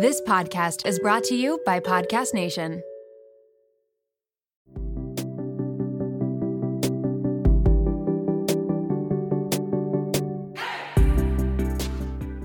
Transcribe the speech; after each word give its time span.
This 0.00 0.20
podcast 0.20 0.86
is 0.86 1.00
brought 1.00 1.24
to 1.24 1.34
you 1.34 1.60
by 1.66 1.80
Podcast 1.80 2.32
Nation. 2.32 2.84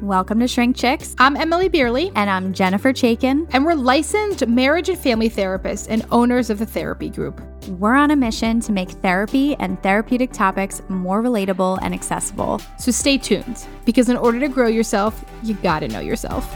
Welcome 0.01 0.39
to 0.39 0.47
Shrink 0.47 0.75
Chicks. 0.75 1.15
I'm 1.19 1.35
Emmalee 1.35 1.71
Bierly. 1.71 2.11
And 2.15 2.27
I'm 2.27 2.53
Jennifer 2.53 2.91
Chaikin. 2.91 3.47
And 3.53 3.63
we're 3.63 3.75
licensed 3.75 4.47
marriage 4.47 4.89
and 4.89 4.97
family 4.97 5.29
therapists 5.29 5.85
and 5.87 6.03
owners 6.09 6.49
of 6.49 6.57
the 6.57 6.65
therapy 6.65 7.11
group. 7.11 7.39
We're 7.77 7.93
on 7.93 8.09
a 8.09 8.15
mission 8.15 8.61
to 8.61 8.71
make 8.71 8.89
therapy 8.89 9.55
and 9.57 9.81
therapeutic 9.83 10.31
topics 10.31 10.81
more 10.89 11.21
relatable 11.21 11.77
and 11.83 11.93
accessible. 11.93 12.61
So 12.79 12.89
stay 12.89 13.19
tuned, 13.19 13.67
because 13.85 14.09
in 14.09 14.17
order 14.17 14.39
to 14.39 14.47
grow 14.47 14.67
yourself, 14.67 15.23
you 15.43 15.53
gotta 15.53 15.87
know 15.87 15.99
yourself. 15.99 16.51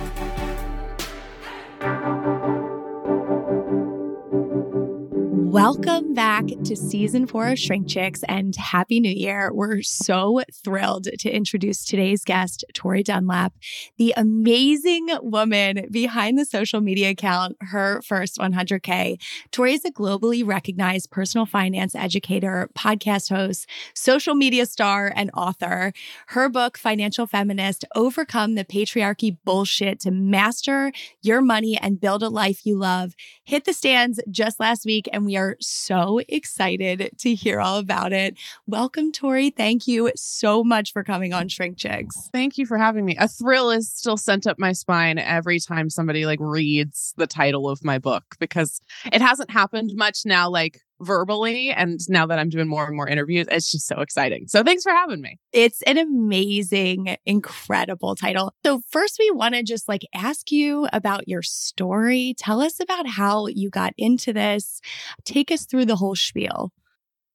Welcome 5.47 6.13
back 6.13 6.43
to 6.65 6.75
season 6.75 7.25
four 7.25 7.47
of 7.47 7.57
Shrink 7.57 7.87
Chicks 7.87 8.21
and 8.27 8.53
Happy 8.53 8.99
New 8.99 9.09
Year. 9.09 9.49
We're 9.53 9.81
so 9.81 10.43
thrilled 10.53 11.05
to 11.19 11.29
introduce 11.29 11.85
today's 11.85 12.25
guest, 12.25 12.65
Tori 12.73 13.01
Dunlap, 13.01 13.53
the 13.97 14.13
amazing 14.17 15.07
woman 15.21 15.87
behind 15.89 16.37
the 16.37 16.43
social 16.43 16.81
media 16.81 17.11
account, 17.11 17.55
Her 17.61 18.01
First 18.01 18.37
100K. 18.37 19.21
Tori 19.51 19.73
is 19.73 19.85
a 19.85 19.89
globally 19.89 20.45
recognized 20.45 21.11
personal 21.11 21.45
finance 21.45 21.95
educator, 21.95 22.69
podcast 22.77 23.29
host, 23.29 23.69
social 23.95 24.35
media 24.35 24.65
star, 24.65 25.13
and 25.15 25.31
author. 25.33 25.93
Her 26.27 26.49
book, 26.49 26.77
Financial 26.77 27.25
Feminist 27.25 27.85
Overcome 27.95 28.55
the 28.55 28.65
Patriarchy 28.65 29.37
Bullshit 29.45 30.01
to 30.01 30.11
Master 30.11 30.91
Your 31.21 31.39
Money 31.39 31.77
and 31.77 32.01
Build 32.01 32.21
a 32.21 32.27
Life 32.27 32.65
You 32.65 32.77
Love, 32.77 33.15
hit 33.45 33.63
the 33.63 33.71
stands 33.71 34.19
just 34.29 34.59
last 34.59 34.85
week, 34.85 35.07
and 35.13 35.25
we 35.25 35.36
are 35.37 35.55
so 35.59 36.19
excited 36.27 37.11
to 37.19 37.35
hear 37.35 37.59
all 37.59 37.77
about 37.77 38.11
it. 38.11 38.37
Welcome, 38.65 39.11
Tori. 39.11 39.49
Thank 39.49 39.87
you 39.87 40.11
so 40.15 40.63
much 40.63 40.91
for 40.91 41.03
coming 41.03 41.33
on 41.33 41.47
Shrink 41.47 41.77
Chicks. 41.77 42.29
Thank 42.33 42.57
you 42.57 42.65
for 42.65 42.77
having 42.77 43.05
me. 43.05 43.15
A 43.17 43.27
thrill 43.27 43.71
is 43.71 43.89
still 43.91 44.17
sent 44.17 44.47
up 44.47 44.59
my 44.59 44.73
spine 44.73 45.17
every 45.17 45.59
time 45.59 45.89
somebody 45.89 46.25
like 46.25 46.39
reads 46.41 47.13
the 47.17 47.27
title 47.27 47.69
of 47.69 47.83
my 47.83 47.99
book 47.99 48.35
because 48.39 48.81
it 49.11 49.21
hasn't 49.21 49.51
happened 49.51 49.91
much 49.95 50.25
now, 50.25 50.49
like 50.49 50.81
verbally. 51.01 51.71
And 51.71 51.99
now 52.09 52.25
that 52.27 52.39
I'm 52.39 52.49
doing 52.49 52.67
more 52.67 52.85
and 52.85 52.95
more 52.95 53.07
interviews, 53.07 53.47
it's 53.49 53.71
just 53.71 53.87
so 53.87 54.01
exciting. 54.01 54.47
So 54.47 54.63
thanks 54.63 54.83
for 54.83 54.91
having 54.91 55.21
me. 55.21 55.39
It's 55.51 55.81
an 55.83 55.97
amazing, 55.97 57.17
incredible 57.25 58.15
title. 58.15 58.53
So, 58.65 58.81
first, 58.89 59.17
we 59.19 59.31
want 59.31 59.55
to 59.55 59.63
just 59.63 59.87
like 59.87 60.01
ask 60.13 60.51
you 60.51 60.87
about 60.93 61.27
your 61.27 61.41
story. 61.41 62.33
Tell 62.37 62.61
us 62.61 62.79
about 62.79 63.07
how 63.07 63.47
you 63.47 63.69
got 63.69 63.93
into 63.97 64.33
this. 64.33 64.81
Take 65.25 65.51
us 65.51 65.65
through 65.65 65.85
the 65.85 65.95
whole 65.95 66.15
spiel. 66.15 66.71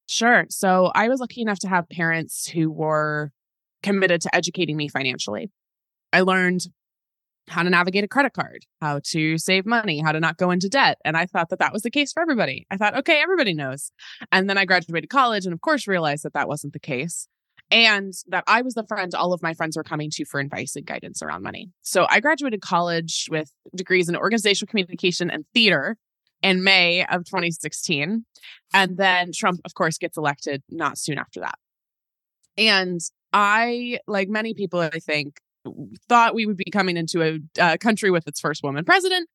Sure. 0.06 0.46
So, 0.50 0.90
I 0.94 1.08
was 1.08 1.20
lucky 1.20 1.40
enough 1.42 1.60
to 1.60 1.68
have 1.68 1.88
parents 1.88 2.48
who 2.48 2.70
were 2.70 3.32
committed 3.82 4.20
to 4.22 4.34
educating 4.34 4.76
me 4.76 4.88
financially. 4.88 5.50
I 6.12 6.20
learned 6.20 6.66
how 7.48 7.62
to 7.62 7.70
navigate 7.70 8.04
a 8.04 8.08
credit 8.08 8.32
card, 8.32 8.64
how 8.80 9.00
to 9.04 9.36
save 9.38 9.66
money, 9.66 10.00
how 10.00 10.12
to 10.12 10.20
not 10.20 10.36
go 10.36 10.50
into 10.50 10.68
debt. 10.68 10.98
And 11.04 11.16
I 11.16 11.26
thought 11.26 11.48
that 11.50 11.58
that 11.58 11.72
was 11.72 11.82
the 11.82 11.90
case 11.90 12.12
for 12.12 12.22
everybody. 12.22 12.66
I 12.70 12.76
thought, 12.76 12.96
okay, 12.98 13.20
everybody 13.20 13.52
knows. 13.52 13.90
And 14.30 14.48
then 14.48 14.58
I 14.58 14.64
graduated 14.64 15.10
college 15.10 15.44
and, 15.44 15.52
of 15.52 15.60
course, 15.60 15.88
realized 15.88 16.24
that 16.24 16.34
that 16.34 16.48
wasn't 16.48 16.72
the 16.72 16.78
case 16.78 17.28
and 17.72 18.12
that 18.28 18.44
I 18.46 18.60
was 18.60 18.74
the 18.74 18.84
friend 18.86 19.14
all 19.14 19.32
of 19.32 19.42
my 19.42 19.54
friends 19.54 19.76
were 19.76 19.82
coming 19.82 20.10
to 20.12 20.24
for 20.26 20.38
advice 20.38 20.76
and 20.76 20.86
guidance 20.86 21.22
around 21.22 21.42
money. 21.42 21.70
So 21.80 22.06
I 22.08 22.20
graduated 22.20 22.60
college 22.60 23.28
with 23.30 23.50
degrees 23.74 24.08
in 24.08 24.14
organizational 24.14 24.70
communication 24.70 25.30
and 25.30 25.44
theater 25.54 25.96
in 26.42 26.62
May 26.62 27.04
of 27.06 27.24
2016. 27.24 28.26
And 28.74 28.96
then 28.98 29.30
Trump, 29.34 29.60
of 29.64 29.74
course, 29.74 29.96
gets 29.96 30.18
elected 30.18 30.62
not 30.68 30.98
soon 30.98 31.18
after 31.18 31.40
that. 31.40 31.54
And 32.58 33.00
I, 33.32 34.00
like 34.06 34.28
many 34.28 34.52
people, 34.52 34.80
I 34.80 34.90
think, 34.98 35.40
thought 36.08 36.34
we 36.34 36.46
would 36.46 36.56
be 36.56 36.70
coming 36.70 36.96
into 36.96 37.22
a 37.22 37.38
uh, 37.60 37.76
country 37.78 38.10
with 38.10 38.26
its 38.26 38.40
first 38.40 38.62
woman 38.62 38.84
president. 38.84 39.28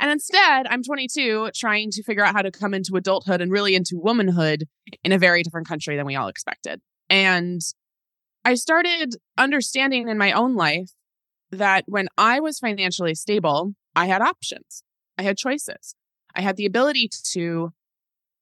And 0.00 0.10
instead, 0.10 0.66
I'm 0.68 0.82
22 0.82 1.50
trying 1.54 1.90
to 1.92 2.02
figure 2.02 2.24
out 2.24 2.34
how 2.34 2.42
to 2.42 2.50
come 2.50 2.74
into 2.74 2.96
adulthood 2.96 3.40
and 3.40 3.50
really 3.50 3.74
into 3.74 3.96
womanhood 3.96 4.64
in 5.02 5.12
a 5.12 5.18
very 5.18 5.42
different 5.42 5.68
country 5.68 5.96
than 5.96 6.06
we 6.06 6.16
all 6.16 6.28
expected. 6.28 6.80
And 7.08 7.60
I 8.44 8.54
started 8.54 9.14
understanding 9.38 10.08
in 10.08 10.18
my 10.18 10.32
own 10.32 10.54
life 10.54 10.90
that 11.50 11.84
when 11.86 12.08
I 12.18 12.40
was 12.40 12.58
financially 12.58 13.14
stable, 13.14 13.74
I 13.94 14.06
had 14.06 14.20
options, 14.20 14.82
I 15.16 15.22
had 15.22 15.38
choices, 15.38 15.94
I 16.34 16.42
had 16.42 16.56
the 16.56 16.66
ability 16.66 17.08
to 17.32 17.72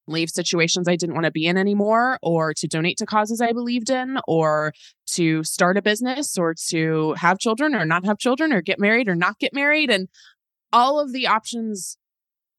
leave 0.06 0.30
situations 0.30 0.88
I 0.88 0.96
didn't 0.96 1.14
want 1.14 1.26
to 1.26 1.30
be 1.30 1.46
in 1.46 1.56
anymore, 1.56 2.18
or 2.22 2.54
to 2.54 2.66
donate 2.66 2.98
to 2.98 3.06
causes 3.06 3.40
I 3.40 3.52
believed 3.52 3.90
in, 3.90 4.18
or 4.26 4.72
to 5.12 5.44
start 5.44 5.76
a 5.76 5.82
business, 5.82 6.36
or 6.36 6.54
to 6.70 7.14
have 7.14 7.38
children, 7.38 7.74
or 7.74 7.84
not 7.84 8.04
have 8.04 8.18
children, 8.18 8.52
or 8.52 8.60
get 8.60 8.78
married, 8.78 9.08
or 9.08 9.14
not 9.14 9.38
get 9.38 9.54
married. 9.54 9.90
And 9.90 10.08
all 10.72 10.98
of 10.98 11.12
the 11.12 11.26
options 11.26 11.96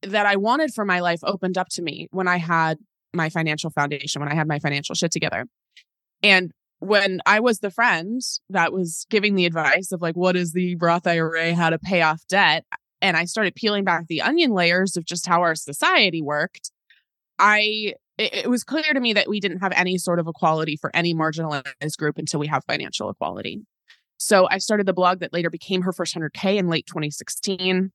that 0.01 0.25
I 0.25 0.35
wanted 0.35 0.73
for 0.73 0.85
my 0.85 0.99
life 0.99 1.19
opened 1.23 1.57
up 1.57 1.69
to 1.71 1.81
me 1.81 2.07
when 2.11 2.27
I 2.27 2.37
had 2.37 2.77
my 3.13 3.29
financial 3.29 3.69
foundation, 3.69 4.21
when 4.21 4.31
I 4.31 4.35
had 4.35 4.47
my 4.47 4.59
financial 4.59 4.95
shit 4.95 5.11
together. 5.11 5.45
And 6.21 6.51
when 6.79 7.21
I 7.25 7.39
was 7.39 7.59
the 7.59 7.71
friend 7.71 8.21
that 8.49 8.73
was 8.73 9.05
giving 9.09 9.35
the 9.35 9.45
advice 9.45 9.91
of 9.91 10.01
like, 10.01 10.15
what 10.15 10.35
is 10.35 10.51
the 10.51 10.75
Roth 10.75 11.07
IRA, 11.07 11.53
how 11.53 11.69
to 11.69 11.79
pay 11.79 12.01
off 12.01 12.21
debt, 12.27 12.65
and 13.01 13.15
I 13.15 13.25
started 13.25 13.55
peeling 13.55 13.83
back 13.83 14.07
the 14.07 14.21
onion 14.21 14.51
layers 14.51 14.97
of 14.97 15.05
just 15.05 15.27
how 15.27 15.41
our 15.41 15.55
society 15.55 16.21
worked, 16.21 16.71
I 17.43 17.93
it, 18.17 18.33
it, 18.33 18.49
was 18.49 18.63
clear 18.63 18.93
to 18.93 18.99
me 18.99 19.13
that 19.13 19.27
we 19.27 19.39
didn't 19.39 19.59
have 19.59 19.73
any 19.75 19.97
sort 19.97 20.19
of 20.19 20.27
equality 20.27 20.77
for 20.77 20.95
any 20.95 21.13
marginalized 21.13 21.97
group 21.97 22.17
until 22.17 22.39
we 22.39 22.47
have 22.47 22.63
financial 22.65 23.09
equality. 23.09 23.61
So 24.17 24.47
I 24.49 24.59
started 24.59 24.85
the 24.85 24.93
blog 24.93 25.19
that 25.19 25.33
later 25.33 25.49
became 25.49 25.81
her 25.81 25.91
first 25.91 26.15
100K 26.15 26.57
in 26.57 26.69
late 26.69 26.85
2016 26.87 27.91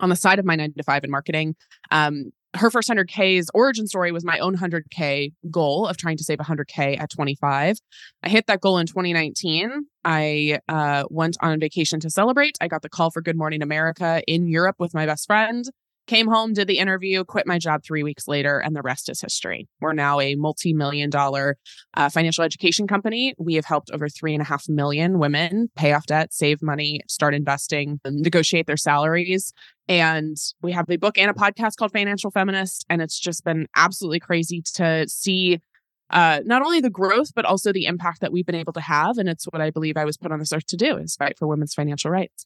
on 0.00 0.08
the 0.08 0.16
side 0.16 0.38
of 0.38 0.44
my 0.44 0.56
nine 0.56 0.74
to 0.76 0.82
five 0.82 1.04
in 1.04 1.10
marketing. 1.10 1.54
Um, 1.90 2.32
her 2.54 2.70
first 2.70 2.90
100K's 2.90 3.48
origin 3.54 3.86
story 3.86 4.12
was 4.12 4.24
my 4.24 4.38
own 4.38 4.58
100K 4.58 5.32
goal 5.50 5.86
of 5.86 5.96
trying 5.96 6.18
to 6.18 6.24
save 6.24 6.38
100K 6.38 7.00
at 7.00 7.08
25. 7.08 7.78
I 8.22 8.28
hit 8.28 8.46
that 8.48 8.60
goal 8.60 8.76
in 8.76 8.86
2019. 8.86 9.86
I 10.04 10.58
uh, 10.68 11.04
went 11.08 11.38
on 11.40 11.58
vacation 11.60 11.98
to 12.00 12.10
celebrate. 12.10 12.58
I 12.60 12.68
got 12.68 12.82
the 12.82 12.90
call 12.90 13.10
for 13.10 13.22
Good 13.22 13.38
Morning 13.38 13.62
America 13.62 14.22
in 14.26 14.48
Europe 14.48 14.76
with 14.78 14.92
my 14.92 15.06
best 15.06 15.26
friend. 15.26 15.64
Came 16.12 16.28
home, 16.28 16.52
did 16.52 16.68
the 16.68 16.76
interview, 16.76 17.24
quit 17.24 17.46
my 17.46 17.58
job 17.58 17.82
three 17.82 18.02
weeks 18.02 18.28
later, 18.28 18.58
and 18.58 18.76
the 18.76 18.82
rest 18.82 19.08
is 19.08 19.22
history. 19.22 19.66
We're 19.80 19.94
now 19.94 20.20
a 20.20 20.34
multi 20.34 20.74
million 20.74 21.08
dollar 21.08 21.56
uh, 21.94 22.10
financial 22.10 22.44
education 22.44 22.86
company. 22.86 23.34
We 23.38 23.54
have 23.54 23.64
helped 23.64 23.90
over 23.90 24.10
three 24.10 24.34
and 24.34 24.42
a 24.42 24.44
half 24.44 24.68
million 24.68 25.18
women 25.18 25.70
pay 25.74 25.94
off 25.94 26.04
debt, 26.04 26.34
save 26.34 26.60
money, 26.60 27.00
start 27.08 27.34
investing, 27.34 27.98
negotiate 28.04 28.66
their 28.66 28.76
salaries. 28.76 29.54
And 29.88 30.36
we 30.60 30.72
have 30.72 30.90
a 30.90 30.96
book 30.96 31.16
and 31.16 31.30
a 31.30 31.32
podcast 31.32 31.76
called 31.76 31.92
Financial 31.92 32.30
Feminist. 32.30 32.84
And 32.90 33.00
it's 33.00 33.18
just 33.18 33.42
been 33.42 33.66
absolutely 33.74 34.20
crazy 34.20 34.60
to 34.74 35.08
see 35.08 35.62
uh, 36.10 36.40
not 36.44 36.60
only 36.60 36.82
the 36.82 36.90
growth, 36.90 37.32
but 37.34 37.46
also 37.46 37.72
the 37.72 37.86
impact 37.86 38.20
that 38.20 38.32
we've 38.32 38.44
been 38.44 38.54
able 38.54 38.74
to 38.74 38.82
have. 38.82 39.16
And 39.16 39.30
it's 39.30 39.46
what 39.46 39.62
I 39.62 39.70
believe 39.70 39.96
I 39.96 40.04
was 40.04 40.18
put 40.18 40.30
on 40.30 40.40
this 40.40 40.52
earth 40.52 40.66
to 40.66 40.76
do 40.76 40.98
is 40.98 41.16
fight 41.16 41.38
for 41.38 41.48
women's 41.48 41.72
financial 41.72 42.10
rights. 42.10 42.44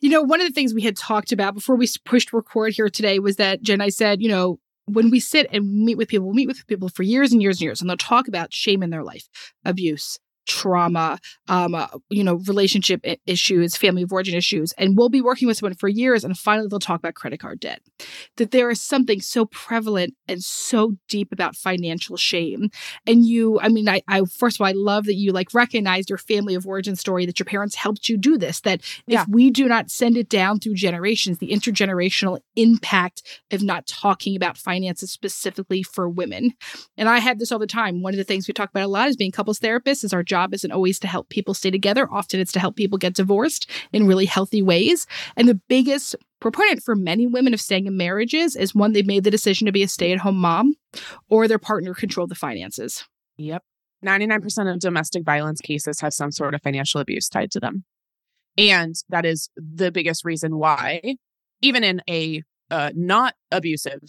You 0.00 0.10
know, 0.10 0.22
one 0.22 0.40
of 0.40 0.46
the 0.46 0.52
things 0.52 0.74
we 0.74 0.82
had 0.82 0.96
talked 0.96 1.32
about 1.32 1.54
before 1.54 1.76
we 1.76 1.88
pushed 2.04 2.32
record 2.32 2.74
here 2.74 2.88
today 2.88 3.18
was 3.18 3.36
that 3.36 3.62
Jen, 3.62 3.80
I 3.80 3.88
said, 3.88 4.22
you 4.22 4.28
know, 4.28 4.58
when 4.86 5.10
we 5.10 5.20
sit 5.20 5.46
and 5.50 5.84
meet 5.84 5.96
with 5.96 6.08
people, 6.08 6.26
we'll 6.26 6.34
meet 6.34 6.48
with 6.48 6.66
people 6.66 6.88
for 6.88 7.02
years 7.02 7.32
and 7.32 7.40
years 7.40 7.56
and 7.56 7.62
years, 7.62 7.80
and 7.80 7.88
they'll 7.88 7.96
talk 7.96 8.28
about 8.28 8.52
shame 8.52 8.82
in 8.82 8.90
their 8.90 9.02
life, 9.02 9.28
abuse, 9.64 10.18
trauma, 10.46 11.18
um, 11.48 11.74
uh, 11.74 11.86
you 12.10 12.24
know, 12.24 12.40
relationship 12.46 13.04
issues, 13.26 13.76
family 13.76 14.02
of 14.02 14.12
origin 14.12 14.34
issues, 14.34 14.72
and 14.72 14.96
we'll 14.96 15.08
be 15.08 15.20
working 15.20 15.48
with 15.48 15.56
someone 15.56 15.74
for 15.74 15.88
years, 15.88 16.24
and 16.24 16.36
finally 16.36 16.68
they'll 16.68 16.78
talk 16.78 16.98
about 16.98 17.14
credit 17.14 17.40
card 17.40 17.60
debt. 17.60 17.80
That 18.36 18.50
there 18.50 18.70
is 18.70 18.80
something 18.80 19.20
so 19.20 19.46
prevalent 19.46 20.14
and 20.28 20.42
so 20.42 20.96
deep 21.08 21.32
about 21.32 21.56
financial 21.56 22.16
shame. 22.16 22.70
And 23.06 23.24
you, 23.24 23.60
I 23.60 23.68
mean, 23.68 23.88
I, 23.88 24.02
I 24.08 24.22
first 24.24 24.56
of 24.56 24.60
all, 24.60 24.66
I 24.66 24.72
love 24.74 25.04
that 25.06 25.14
you 25.14 25.32
like 25.32 25.54
recognized 25.54 26.08
your 26.08 26.18
family 26.18 26.54
of 26.54 26.66
origin 26.66 26.96
story 26.96 27.26
that 27.26 27.38
your 27.38 27.46
parents 27.46 27.74
helped 27.74 28.08
you 28.08 28.16
do 28.16 28.36
this. 28.38 28.60
That 28.60 28.82
yeah. 29.06 29.22
if 29.22 29.28
we 29.28 29.50
do 29.50 29.66
not 29.66 29.90
send 29.90 30.16
it 30.16 30.28
down 30.28 30.60
through 30.60 30.74
generations, 30.74 31.38
the 31.38 31.50
intergenerational 31.50 32.40
impact 32.56 33.22
of 33.50 33.62
not 33.62 33.86
talking 33.86 34.36
about 34.36 34.58
finances 34.58 35.10
specifically 35.10 35.82
for 35.82 36.08
women. 36.08 36.52
And 36.96 37.08
I 37.08 37.18
had 37.18 37.38
this 37.38 37.50
all 37.52 37.58
the 37.58 37.66
time. 37.66 38.02
One 38.02 38.12
of 38.12 38.18
the 38.18 38.24
things 38.24 38.46
we 38.46 38.54
talk 38.54 38.70
about 38.70 38.84
a 38.84 38.88
lot 38.88 39.08
is 39.08 39.16
being 39.16 39.32
couples 39.32 39.58
therapists 39.58 40.04
is 40.04 40.12
our 40.12 40.22
job 40.22 40.33
isn't 40.34 40.72
always 40.72 40.98
to 41.00 41.06
help 41.06 41.28
people 41.28 41.54
stay 41.54 41.70
together. 41.70 42.08
Often 42.10 42.40
it's 42.40 42.52
to 42.52 42.60
help 42.60 42.76
people 42.76 42.98
get 42.98 43.14
divorced 43.14 43.70
in 43.92 44.06
really 44.06 44.26
healthy 44.26 44.62
ways. 44.62 45.06
And 45.36 45.48
the 45.48 45.60
biggest 45.68 46.16
proponent 46.40 46.82
for 46.82 46.94
many 46.94 47.26
women 47.26 47.54
of 47.54 47.60
staying 47.60 47.86
in 47.86 47.96
marriages 47.96 48.56
is 48.56 48.74
one 48.74 48.92
they've 48.92 49.06
made 49.06 49.24
the 49.24 49.30
decision 49.30 49.66
to 49.66 49.72
be 49.72 49.82
a 49.82 49.88
stay 49.88 50.12
at 50.12 50.18
home 50.18 50.36
mom 50.36 50.74
or 51.28 51.48
their 51.48 51.58
partner 51.58 51.94
controlled 51.94 52.30
the 52.30 52.34
finances. 52.34 53.04
Yep. 53.36 53.62
99% 54.04 54.72
of 54.72 54.80
domestic 54.80 55.24
violence 55.24 55.60
cases 55.60 56.00
have 56.00 56.12
some 56.12 56.30
sort 56.30 56.54
of 56.54 56.62
financial 56.62 57.00
abuse 57.00 57.28
tied 57.28 57.50
to 57.52 57.60
them. 57.60 57.84
And 58.58 58.94
that 59.08 59.24
is 59.24 59.48
the 59.56 59.90
biggest 59.90 60.24
reason 60.24 60.58
why, 60.58 61.16
even 61.62 61.82
in 61.82 62.02
a 62.08 62.42
uh, 62.70 62.90
not 62.94 63.34
abusive 63.50 64.00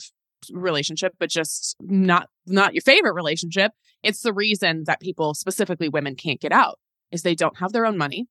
relationship, 0.53 1.13
but 1.19 1.29
just 1.29 1.75
not 1.79 2.29
not 2.45 2.73
your 2.73 2.81
favorite 2.81 3.13
relationship, 3.13 3.71
it's 4.03 4.21
the 4.21 4.33
reason 4.33 4.83
that 4.85 4.99
people, 4.99 5.33
specifically 5.33 5.89
women, 5.89 6.15
can't 6.15 6.41
get 6.41 6.51
out 6.51 6.79
is 7.11 7.21
they 7.21 7.35
don't 7.35 7.57
have 7.59 7.71
their 7.71 7.85
own 7.85 7.97
money, 7.97 8.27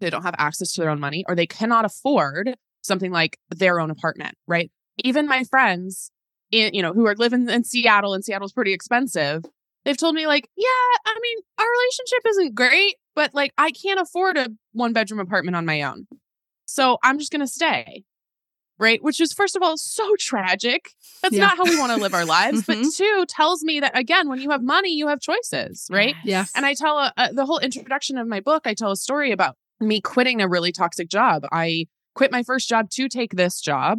they 0.00 0.10
don't 0.10 0.22
have 0.22 0.34
access 0.38 0.72
to 0.72 0.80
their 0.80 0.90
own 0.90 1.00
money, 1.00 1.24
or 1.28 1.34
they 1.34 1.46
cannot 1.46 1.84
afford 1.84 2.56
something 2.82 3.10
like 3.10 3.38
their 3.50 3.80
own 3.80 3.90
apartment. 3.90 4.36
Right? 4.46 4.70
Even 5.02 5.26
my 5.26 5.44
friends, 5.44 6.10
in, 6.50 6.74
you 6.74 6.82
know, 6.82 6.92
who 6.92 7.06
are 7.06 7.16
living 7.16 7.48
in 7.48 7.64
Seattle, 7.64 8.14
and 8.14 8.24
Seattle's 8.24 8.52
pretty 8.52 8.72
expensive. 8.72 9.44
They've 9.84 9.96
told 9.96 10.14
me 10.14 10.26
like, 10.26 10.48
yeah, 10.56 10.66
I 11.04 11.18
mean, 11.20 11.38
our 11.58 11.66
relationship 11.66 12.20
isn't 12.26 12.54
great, 12.54 12.96
but 13.14 13.34
like 13.34 13.52
I 13.58 13.70
can't 13.70 14.00
afford 14.00 14.36
a 14.36 14.48
one 14.72 14.92
bedroom 14.92 15.20
apartment 15.20 15.56
on 15.56 15.66
my 15.66 15.82
own. 15.82 16.06
So 16.66 16.98
I'm 17.02 17.18
just 17.18 17.30
going 17.30 17.40
to 17.40 17.46
stay. 17.46 18.04
Right. 18.78 19.02
Which 19.02 19.20
is, 19.20 19.32
first 19.32 19.54
of 19.54 19.62
all, 19.62 19.76
so 19.76 20.16
tragic. 20.18 20.90
That's 21.22 21.34
yeah. 21.34 21.46
not 21.46 21.56
how 21.56 21.64
we 21.64 21.78
want 21.78 21.92
to 21.92 21.98
live 21.98 22.12
our 22.12 22.24
lives. 22.26 22.62
mm-hmm. 22.62 22.82
But 22.82 22.92
two, 22.94 23.24
tells 23.28 23.62
me 23.62 23.80
that, 23.80 23.96
again, 23.96 24.28
when 24.28 24.40
you 24.40 24.50
have 24.50 24.62
money, 24.62 24.92
you 24.92 25.08
have 25.08 25.20
choices. 25.20 25.86
Right. 25.90 26.14
Yeah. 26.24 26.44
And 26.56 26.66
I 26.66 26.74
tell 26.74 26.98
a, 26.98 27.12
a, 27.16 27.32
the 27.32 27.46
whole 27.46 27.58
introduction 27.58 28.18
of 28.18 28.26
my 28.26 28.40
book, 28.40 28.62
I 28.66 28.74
tell 28.74 28.90
a 28.90 28.96
story 28.96 29.30
about 29.30 29.56
me 29.80 30.00
quitting 30.00 30.40
a 30.40 30.48
really 30.48 30.72
toxic 30.72 31.08
job. 31.08 31.46
I 31.52 31.86
quit 32.14 32.32
my 32.32 32.42
first 32.42 32.68
job 32.68 32.90
to 32.90 33.08
take 33.08 33.34
this 33.34 33.60
job 33.60 33.98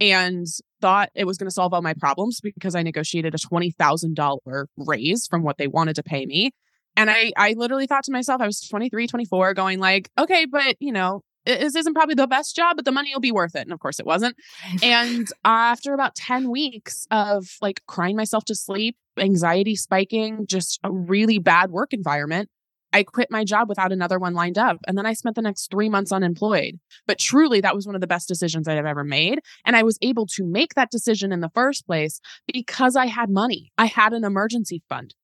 and 0.00 0.46
thought 0.80 1.10
it 1.14 1.26
was 1.26 1.38
going 1.38 1.46
to 1.46 1.54
solve 1.54 1.72
all 1.72 1.82
my 1.82 1.94
problems 1.94 2.40
because 2.40 2.74
I 2.74 2.82
negotiated 2.82 3.34
a 3.34 3.38
$20,000 3.38 4.66
raise 4.76 5.26
from 5.26 5.42
what 5.42 5.58
they 5.58 5.68
wanted 5.68 5.96
to 5.96 6.02
pay 6.02 6.26
me. 6.26 6.50
And 6.96 7.10
I, 7.10 7.32
I 7.36 7.54
literally 7.56 7.86
thought 7.86 8.04
to 8.04 8.12
myself, 8.12 8.40
I 8.40 8.46
was 8.46 8.60
23, 8.60 9.06
24, 9.06 9.54
going 9.54 9.78
like, 9.78 10.10
okay, 10.18 10.44
but 10.44 10.76
you 10.80 10.92
know, 10.92 11.22
this 11.46 11.76
isn't 11.76 11.94
probably 11.94 12.14
the 12.14 12.26
best 12.26 12.54
job, 12.54 12.76
but 12.76 12.84
the 12.84 12.92
money 12.92 13.10
will 13.12 13.20
be 13.20 13.32
worth 13.32 13.54
it. 13.54 13.62
And 13.62 13.72
of 13.72 13.80
course 13.80 13.98
it 13.98 14.06
wasn't. 14.06 14.36
and 14.82 15.28
after 15.44 15.94
about 15.94 16.14
10 16.14 16.50
weeks 16.50 17.06
of 17.10 17.56
like 17.60 17.82
crying 17.86 18.16
myself 18.16 18.44
to 18.46 18.54
sleep, 18.54 18.96
anxiety 19.18 19.76
spiking, 19.76 20.46
just 20.46 20.78
a 20.84 20.90
really 20.90 21.38
bad 21.38 21.70
work 21.70 21.92
environment, 21.92 22.48
I 22.92 23.02
quit 23.04 23.30
my 23.30 23.44
job 23.44 23.68
without 23.68 23.92
another 23.92 24.18
one 24.18 24.34
lined 24.34 24.58
up. 24.58 24.76
And 24.86 24.98
then 24.98 25.06
I 25.06 25.14
spent 25.14 25.34
the 25.34 25.42
next 25.42 25.70
three 25.70 25.88
months 25.88 26.12
unemployed. 26.12 26.78
But 27.06 27.18
truly, 27.18 27.60
that 27.62 27.74
was 27.74 27.86
one 27.86 27.94
of 27.94 28.00
the 28.00 28.06
best 28.06 28.28
decisions 28.28 28.68
I've 28.68 28.84
ever 28.84 29.04
made. 29.04 29.40
And 29.64 29.76
I 29.76 29.82
was 29.82 29.98
able 30.02 30.26
to 30.26 30.44
make 30.44 30.74
that 30.74 30.90
decision 30.90 31.32
in 31.32 31.40
the 31.40 31.50
first 31.54 31.86
place 31.86 32.20
because 32.52 32.94
I 32.94 33.06
had 33.06 33.30
money. 33.30 33.72
I 33.78 33.86
had 33.86 34.12
an 34.12 34.24
emergency 34.24 34.82
fund. 34.88 35.14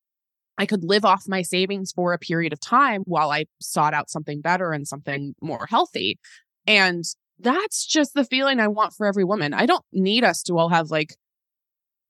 I 0.58 0.66
could 0.66 0.82
live 0.82 1.04
off 1.04 1.28
my 1.28 1.42
savings 1.42 1.92
for 1.92 2.12
a 2.12 2.18
period 2.18 2.52
of 2.52 2.60
time 2.60 3.02
while 3.06 3.30
I 3.30 3.46
sought 3.60 3.94
out 3.94 4.10
something 4.10 4.40
better 4.40 4.72
and 4.72 4.86
something 4.86 5.34
more 5.40 5.66
healthy. 5.70 6.18
And 6.66 7.04
that's 7.38 7.86
just 7.86 8.14
the 8.14 8.24
feeling 8.24 8.58
I 8.58 8.66
want 8.66 8.92
for 8.92 9.06
every 9.06 9.24
woman. 9.24 9.54
I 9.54 9.66
don't 9.66 9.84
need 9.92 10.24
us 10.24 10.42
to 10.44 10.58
all 10.58 10.68
have 10.70 10.90
like, 10.90 11.14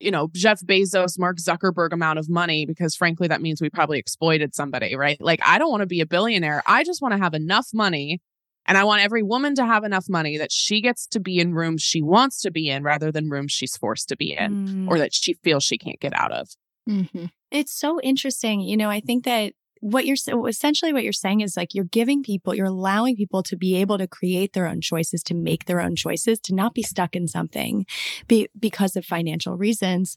you 0.01 0.11
know, 0.11 0.31
Jeff 0.33 0.61
Bezos, 0.61 1.19
Mark 1.19 1.37
Zuckerberg 1.37 1.93
amount 1.93 2.19
of 2.19 2.31
money 2.31 2.65
because 2.65 2.97
frankly, 2.97 3.29
that 3.29 3.43
means 3.43 3.61
we 3.61 3.69
probably 3.69 3.99
exploited 3.99 4.55
somebody, 4.55 4.97
right? 4.97 5.21
Like, 5.21 5.41
I 5.45 5.59
don't 5.59 5.71
want 5.71 5.83
to 5.83 5.87
be 5.87 6.01
a 6.01 6.07
billionaire. 6.07 6.63
I 6.67 6.85
just 6.85 7.03
want 7.03 7.13
to 7.13 7.19
have 7.19 7.35
enough 7.35 7.69
money. 7.75 8.23
And 8.65 8.77
I 8.77 8.85
want 8.85 9.03
every 9.03 9.23
woman 9.23 9.55
to 9.57 9.65
have 9.65 9.85
enough 9.85 10.07
money 10.09 10.37
that 10.39 10.53
she 10.53 10.83
gets 10.83 11.07
to 11.09 11.21
be 11.21 11.39
in 11.39 11.55
rooms 11.55 11.83
she 11.83 12.03
wants 12.03 12.43
to 12.43 12.51
be 12.51 12.69
in 12.69 12.83
rather 12.83 13.11
than 13.11 13.31
rooms 13.31 13.53
she's 13.53 13.77
forced 13.77 14.09
to 14.11 14.17
be 14.17 14.35
in 14.35 14.67
mm. 14.67 14.89
or 14.89 14.99
that 14.99 15.15
she 15.15 15.35
feels 15.43 15.65
she 15.65 15.79
can't 15.79 16.01
get 16.01 16.13
out 16.15 16.33
of. 16.33 16.49
Mm-hmm. 16.89 17.27
It's 17.51 17.73
so 17.79 18.01
interesting. 18.01 18.61
You 18.61 18.77
know, 18.77 18.91
I 18.91 19.01
think 19.01 19.25
that 19.25 19.53
what 19.81 20.07
you're 20.07 20.17
essentially 20.49 20.93
what 20.93 21.05
you're 21.05 21.13
saying 21.13 21.41
is 21.41 21.57
like 21.57 21.75
you're 21.75 21.85
giving 21.85 22.23
people, 22.23 22.55
you're 22.55 22.67
allowing 22.67 23.17
people 23.17 23.43
to 23.45 23.57
be 23.57 23.77
able 23.77 23.99
to 23.99 24.07
create 24.07 24.53
their 24.53 24.67
own 24.67 24.81
choices, 24.81 25.23
to 25.25 25.35
make 25.35 25.65
their 25.65 25.81
own 25.81 25.97
choices, 25.97 26.39
to 26.41 26.55
not 26.55 26.75
be 26.75 26.83
stuck 26.83 27.15
in 27.15 27.29
something 27.29 27.87
be, 28.27 28.49
because 28.59 28.97
of 28.97 29.05
financial 29.05 29.57
reasons. 29.57 30.17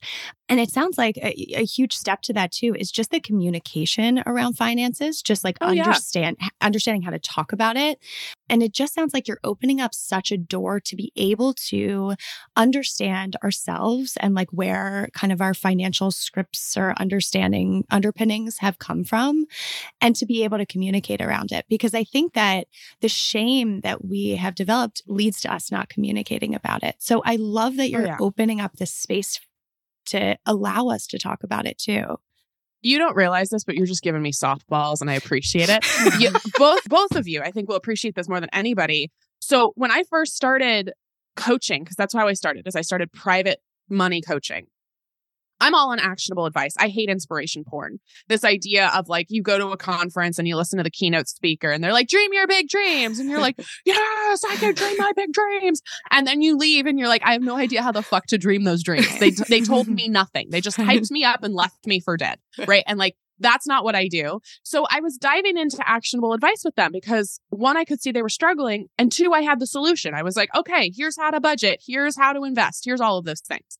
And 0.49 0.59
it 0.59 0.69
sounds 0.69 0.97
like 0.97 1.17
a, 1.17 1.59
a, 1.59 1.63
huge 1.63 1.95
step 1.95 2.21
to 2.23 2.33
that 2.33 2.51
too 2.51 2.75
is 2.77 2.91
just 2.91 3.11
the 3.11 3.21
communication 3.21 4.21
around 4.25 4.57
finances, 4.57 5.21
just 5.21 5.45
like 5.45 5.57
oh, 5.61 5.67
understand 5.67 6.37
yeah. 6.41 6.49
understanding 6.59 7.03
how 7.03 7.11
to 7.11 7.19
talk 7.19 7.53
about 7.53 7.77
it. 7.77 7.99
And 8.49 8.61
it 8.61 8.73
just 8.73 8.93
sounds 8.93 9.13
like 9.13 9.29
you're 9.29 9.39
opening 9.45 9.79
up 9.79 9.93
such 9.93 10.29
a 10.29 10.37
door 10.37 10.81
to 10.81 10.95
be 10.97 11.13
able 11.15 11.53
to 11.69 12.15
understand 12.57 13.37
ourselves 13.43 14.17
and 14.19 14.35
like 14.35 14.49
where 14.51 15.07
kind 15.13 15.31
of 15.31 15.39
our 15.39 15.53
financial 15.53 16.11
scripts 16.11 16.75
or 16.75 16.93
understanding 16.97 17.85
underpinnings 17.89 18.57
have 18.57 18.77
come 18.77 19.05
from 19.05 19.45
and 19.99 20.15
to 20.15 20.25
be 20.25 20.43
able 20.43 20.57
to 20.57 20.65
communicate 20.65 21.21
around 21.21 21.51
it. 21.51 21.65
Because 21.69 21.93
I 21.93 22.03
think 22.03 22.33
that 22.33 22.67
the 23.01 23.09
shame 23.09 23.81
that 23.81 24.05
we 24.05 24.35
have 24.35 24.55
developed 24.55 25.01
leads 25.07 25.41
to 25.41 25.53
us 25.53 25.71
not 25.71 25.89
communicating 25.89 26.55
about 26.55 26.83
it. 26.83 26.95
So 26.99 27.21
I 27.25 27.35
love 27.37 27.77
that 27.77 27.83
oh, 27.83 27.87
you're 27.87 28.01
oh, 28.01 28.05
yeah. 28.05 28.17
opening 28.19 28.61
up 28.61 28.77
this 28.77 28.93
space 28.93 29.39
to 30.07 30.37
allow 30.45 30.87
us 30.87 31.07
to 31.07 31.19
talk 31.19 31.43
about 31.43 31.65
it 31.65 31.77
too. 31.77 32.17
You 32.83 32.97
don't 32.97 33.15
realize 33.15 33.49
this, 33.49 33.63
but 33.63 33.75
you're 33.75 33.85
just 33.85 34.01
giving 34.01 34.23
me 34.23 34.31
softballs 34.31 35.01
and 35.01 35.09
I 35.09 35.13
appreciate 35.13 35.69
it. 35.69 35.85
you, 36.19 36.31
both 36.57 36.83
both 36.89 37.15
of 37.15 37.27
you, 37.27 37.41
I 37.41 37.51
think 37.51 37.69
will 37.69 37.75
appreciate 37.75 38.15
this 38.15 38.27
more 38.27 38.39
than 38.39 38.49
anybody. 38.53 39.11
So 39.39 39.73
when 39.75 39.91
I 39.91 40.03
first 40.09 40.35
started 40.35 40.91
coaching, 41.35 41.83
because 41.83 41.95
that's 41.95 42.13
how 42.13 42.27
I 42.27 42.33
started, 42.33 42.67
is 42.67 42.75
I 42.75 42.81
started 42.81 43.11
private 43.11 43.59
money 43.89 44.21
coaching. 44.21 44.67
I'm 45.61 45.75
all 45.75 45.91
on 45.91 45.99
actionable 45.99 46.45
advice. 46.45 46.73
I 46.77 46.87
hate 46.87 47.09
inspiration 47.09 47.63
porn. 47.63 47.99
This 48.27 48.43
idea 48.43 48.91
of 48.95 49.07
like 49.07 49.27
you 49.29 49.41
go 49.41 49.57
to 49.57 49.67
a 49.67 49.77
conference 49.77 50.39
and 50.39 50.47
you 50.47 50.57
listen 50.57 50.77
to 50.77 50.83
the 50.83 50.89
keynote 50.89 51.27
speaker 51.27 51.71
and 51.71 51.83
they're 51.83 51.93
like, 51.93 52.07
dream 52.07 52.33
your 52.33 52.47
big 52.47 52.67
dreams. 52.67 53.19
And 53.19 53.29
you're 53.29 53.39
like, 53.39 53.55
yes, 53.85 54.43
I 54.49 54.55
can 54.57 54.73
dream 54.73 54.97
my 54.97 55.11
big 55.15 55.31
dreams. 55.31 55.81
And 56.09 56.25
then 56.25 56.41
you 56.41 56.57
leave 56.57 56.87
and 56.87 56.99
you're 56.99 57.07
like, 57.07 57.21
I 57.23 57.33
have 57.33 57.43
no 57.43 57.55
idea 57.55 57.81
how 57.81 57.91
the 57.91 58.01
fuck 58.01 58.25
to 58.27 58.37
dream 58.37 58.63
those 58.63 58.83
dreams. 58.83 59.19
They, 59.19 59.29
they 59.29 59.61
told 59.61 59.87
me 59.87 60.07
nothing. 60.09 60.49
They 60.49 60.61
just 60.61 60.77
hyped 60.77 61.11
me 61.11 61.23
up 61.23 61.43
and 61.43 61.53
left 61.53 61.85
me 61.85 61.99
for 61.99 62.17
dead. 62.17 62.39
Right. 62.67 62.83
And 62.87 62.97
like, 62.97 63.15
that's 63.41 63.67
not 63.67 63.83
what 63.83 63.95
I 63.95 64.07
do. 64.07 64.39
So 64.63 64.85
I 64.89 64.99
was 64.99 65.17
diving 65.17 65.57
into 65.57 65.77
actionable 65.85 66.33
advice 66.33 66.61
with 66.63 66.75
them 66.75 66.91
because 66.91 67.41
one, 67.49 67.75
I 67.75 67.83
could 67.83 68.01
see 68.01 68.11
they 68.11 68.21
were 68.21 68.29
struggling. 68.29 68.87
And 68.97 69.11
two, 69.11 69.33
I 69.33 69.41
had 69.41 69.59
the 69.59 69.67
solution. 69.67 70.13
I 70.13 70.23
was 70.23 70.35
like, 70.35 70.49
okay, 70.55 70.91
here's 70.95 71.17
how 71.17 71.31
to 71.31 71.39
budget. 71.39 71.81
Here's 71.85 72.15
how 72.15 72.33
to 72.33 72.43
invest. 72.43 72.83
Here's 72.85 73.01
all 73.01 73.17
of 73.17 73.25
those 73.25 73.41
things. 73.41 73.79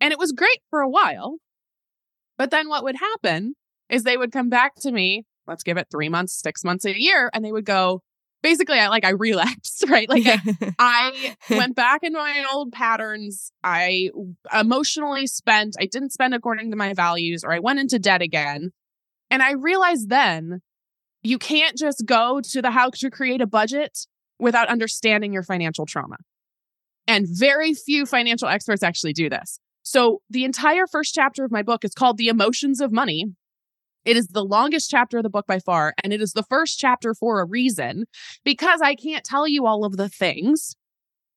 And 0.00 0.12
it 0.12 0.18
was 0.18 0.32
great 0.32 0.60
for 0.70 0.80
a 0.80 0.88
while. 0.88 1.36
But 2.36 2.50
then 2.50 2.68
what 2.68 2.84
would 2.84 2.96
happen 2.96 3.54
is 3.90 4.02
they 4.02 4.16
would 4.16 4.32
come 4.32 4.48
back 4.48 4.76
to 4.76 4.92
me, 4.92 5.24
let's 5.46 5.62
give 5.62 5.76
it 5.76 5.88
three 5.90 6.08
months, 6.08 6.40
six 6.40 6.62
months, 6.64 6.84
a 6.84 6.98
year, 6.98 7.30
and 7.32 7.44
they 7.44 7.52
would 7.52 7.64
go, 7.64 8.02
basically, 8.42 8.78
I 8.78 8.88
like, 8.88 9.04
I 9.04 9.10
relapsed, 9.10 9.84
right? 9.88 10.08
Like, 10.08 10.26
I, 10.26 10.40
I 10.78 11.36
went 11.50 11.74
back 11.74 12.02
into 12.02 12.18
my 12.18 12.44
old 12.52 12.72
patterns. 12.72 13.50
I 13.64 14.10
emotionally 14.58 15.26
spent, 15.26 15.76
I 15.80 15.86
didn't 15.86 16.12
spend 16.12 16.34
according 16.34 16.70
to 16.70 16.76
my 16.76 16.94
values, 16.94 17.42
or 17.44 17.52
I 17.52 17.58
went 17.58 17.80
into 17.80 17.98
debt 17.98 18.22
again. 18.22 18.70
And 19.30 19.42
I 19.42 19.52
realized 19.52 20.08
then 20.08 20.60
you 21.22 21.38
can't 21.38 21.76
just 21.76 22.04
go 22.06 22.40
to 22.40 22.62
the 22.62 22.70
how 22.70 22.90
to 22.90 23.10
create 23.10 23.40
a 23.40 23.46
budget 23.46 24.06
without 24.38 24.68
understanding 24.68 25.32
your 25.32 25.42
financial 25.42 25.84
trauma. 25.84 26.16
And 27.06 27.26
very 27.28 27.74
few 27.74 28.06
financial 28.06 28.48
experts 28.48 28.82
actually 28.82 29.14
do 29.14 29.28
this. 29.28 29.58
So 29.88 30.20
the 30.28 30.44
entire 30.44 30.86
first 30.86 31.14
chapter 31.14 31.46
of 31.46 31.50
my 31.50 31.62
book 31.62 31.82
is 31.82 31.94
called 31.94 32.18
The 32.18 32.28
Emotions 32.28 32.82
of 32.82 32.92
Money. 32.92 33.24
It 34.04 34.18
is 34.18 34.26
the 34.26 34.44
longest 34.44 34.90
chapter 34.90 35.16
of 35.16 35.22
the 35.22 35.30
book 35.30 35.46
by 35.46 35.60
far, 35.60 35.94
and 36.04 36.12
it 36.12 36.20
is 36.20 36.34
the 36.34 36.42
first 36.42 36.78
chapter 36.78 37.14
for 37.14 37.40
a 37.40 37.46
reason 37.46 38.04
because 38.44 38.82
I 38.82 38.94
can't 38.94 39.24
tell 39.24 39.48
you 39.48 39.64
all 39.64 39.86
of 39.86 39.96
the 39.96 40.10
things. 40.10 40.76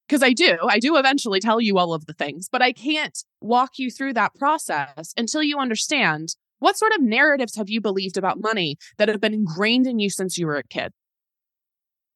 Because 0.05 0.21
I 0.21 0.33
do, 0.33 0.57
I 0.67 0.79
do 0.79 0.97
eventually 0.97 1.39
tell 1.39 1.61
you 1.61 1.77
all 1.77 1.93
of 1.93 2.07
the 2.07 2.13
things, 2.13 2.49
but 2.51 2.61
I 2.61 2.73
can't 2.73 3.17
walk 3.39 3.79
you 3.79 3.89
through 3.89 4.15
that 4.15 4.35
process 4.35 5.13
until 5.15 5.41
you 5.41 5.57
understand 5.57 6.35
what 6.59 6.77
sort 6.77 6.91
of 6.91 7.01
narratives 7.01 7.55
have 7.55 7.69
you 7.69 7.79
believed 7.79 8.17
about 8.17 8.41
money 8.41 8.75
that 8.97 9.07
have 9.07 9.21
been 9.21 9.33
ingrained 9.33 9.87
in 9.87 9.99
you 9.99 10.09
since 10.09 10.37
you 10.37 10.45
were 10.45 10.57
a 10.57 10.63
kid? 10.63 10.91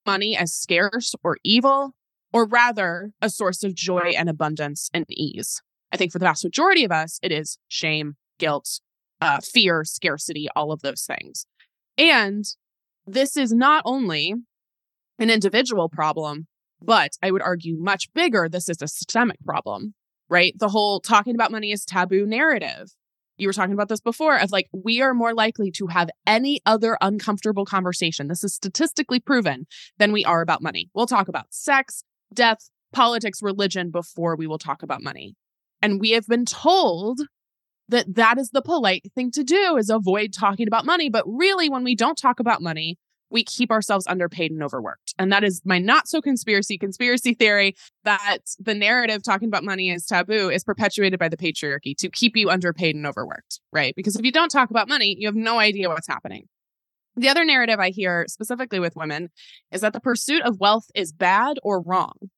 Money 0.06 0.36
as 0.36 0.54
scarce 0.54 1.15
or 1.24 1.38
evil, 1.46 1.96
or 2.34 2.46
rather 2.46 3.12
a 3.22 3.30
source 3.30 3.63
of 3.63 3.74
joy 3.74 4.12
and 4.18 4.27
abundance 4.27 4.89
and 4.94 5.06
ease. 5.10 5.62
I 5.96 5.98
think 5.98 6.12
for 6.12 6.20
the 6.20 6.25
vast 6.25 6.44
majority 6.44 6.84
of 6.84 6.92
us, 6.92 7.20
it 7.24 7.32
is 7.32 7.58
shame, 7.70 8.18
guilt, 8.38 8.82
uh, 9.22 9.40
fear, 9.40 9.86
scarcity, 9.86 10.50
all 10.54 10.74
of 10.74 10.82
those 10.82 11.06
things. 11.06 11.46
And 11.98 12.44
this 13.08 13.38
is 13.38 13.54
not 13.54 13.82
only 13.86 14.34
an 15.20 15.30
individual 15.30 15.88
problem, 15.88 16.48
but 16.82 17.12
I 17.24 17.32
would 17.32 17.42
argue 17.42 17.78
much 17.80 18.14
bigger, 18.14 18.50
this 18.50 18.68
is 18.68 18.82
a 18.82 18.90
systemic 18.90 19.38
problem, 19.46 19.94
right? 20.28 20.54
The 20.60 20.68
whole 20.68 21.00
talking 21.00 21.34
about 21.34 21.50
money 21.50 21.72
is 21.72 21.86
taboo 21.86 22.25
narrative. 22.25 22.90
You 23.38 23.48
were 23.48 23.54
talking 23.54 23.74
about 23.74 23.88
this 23.88 24.02
before 24.02 24.38
of 24.38 24.52
like, 24.52 24.68
we 24.74 25.02
are 25.02 25.14
more 25.14 25.34
likely 25.34 25.72
to 25.78 25.88
have 25.88 26.10
any 26.28 26.60
other 26.66 26.98
uncomfortable 27.00 27.64
conversation. 27.64 28.28
This 28.28 28.44
is 28.44 28.54
statistically 28.54 29.22
proven 29.22 29.66
than 29.98 30.12
we 30.12 30.25
are 30.25 30.42
about 30.42 30.62
money. 30.62 30.90
We'll 30.94 31.08
talk 31.08 31.30
about 31.30 31.54
sex, 31.54 32.04
death, 32.34 32.70
politics, 32.92 33.42
religion 33.42 33.92
before 33.92 34.36
we 34.36 34.46
will 34.46 34.60
talk 34.60 34.84
about 34.84 35.02
money. 35.02 35.36
And 35.86 36.01
we 36.01 36.10
have 36.12 36.25
been 36.25 36.46
told 36.46 37.20
that 37.89 38.15
that 38.15 38.39
is 38.39 38.50
the 38.50 38.63
polite 38.63 39.04
thing 39.13 39.30
to 39.30 39.44
do 39.44 39.77
is 39.77 39.92
avoid 39.92 40.34
talking 40.34 40.68
about 40.68 40.84
money. 40.84 41.12
But 41.12 41.24
really, 41.27 41.70
when 41.70 41.84
we 41.84 41.94
don't 41.94 42.18
talk 42.18 42.39
about 42.39 42.60
money, 42.60 42.98
we 43.30 43.44
keep 43.44 43.70
ourselves 43.70 44.08
underpaid 44.08 44.50
and 44.50 44.63
overworked. 44.63 45.13
And 45.20 45.32
that 45.32 45.44
is 45.44 45.62
my 45.63 45.77
not 45.77 46.08
so 46.08 46.22
conspiracy 46.22 46.80
conspiracy 46.80 47.36
theory 47.36 47.75
that 48.04 48.39
the 48.58 48.74
narrative 48.74 49.22
talking 49.22 49.48
about 49.48 49.63
money 49.63 49.92
is 49.92 50.08
taboo 50.08 50.50
is 50.50 50.63
perpetuated 50.63 51.20
by 51.20 51.30
the 51.30 51.38
patriarchy 51.38 51.96
to 51.98 52.10
keep 52.10 52.36
you 52.36 52.50
underpaid 52.50 52.96
and 52.96 53.06
overworked, 53.06 53.60
right? 53.72 53.94
Because 53.96 54.15
if 54.15 54.25
you 54.25 54.32
don't 54.32 54.50
talk 54.50 54.72
about 54.72 54.89
money, 54.89 55.15
you 55.20 55.27
have 55.27 55.36
no 55.36 55.60
idea 55.60 55.88
what's 55.89 56.08
happening. 56.08 56.48
The 57.15 57.30
other 57.30 57.46
narrative 57.46 57.80
I 57.80 57.92
hear 57.92 58.25
specifically 58.27 58.80
with 58.80 58.96
women 58.96 59.30
is 59.72 59.82
that 59.82 59.94
the 59.94 60.01
pursuit 60.01 60.42
of 60.42 60.60
wealth 60.60 60.88
is 60.96 61.13
bad 61.13 61.60
or 61.62 61.80
wrong. 61.80 62.32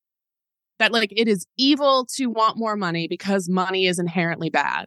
That 0.80 0.92
like 0.92 1.12
it 1.16 1.28
is 1.28 1.48
evil 1.58 2.06
to 2.16 2.28
want 2.28 2.58
more 2.58 2.76
money 2.76 3.08
because 3.08 3.50
money 3.50 3.88
is 3.88 4.00
inherently 4.00 4.50
bad. 4.50 4.86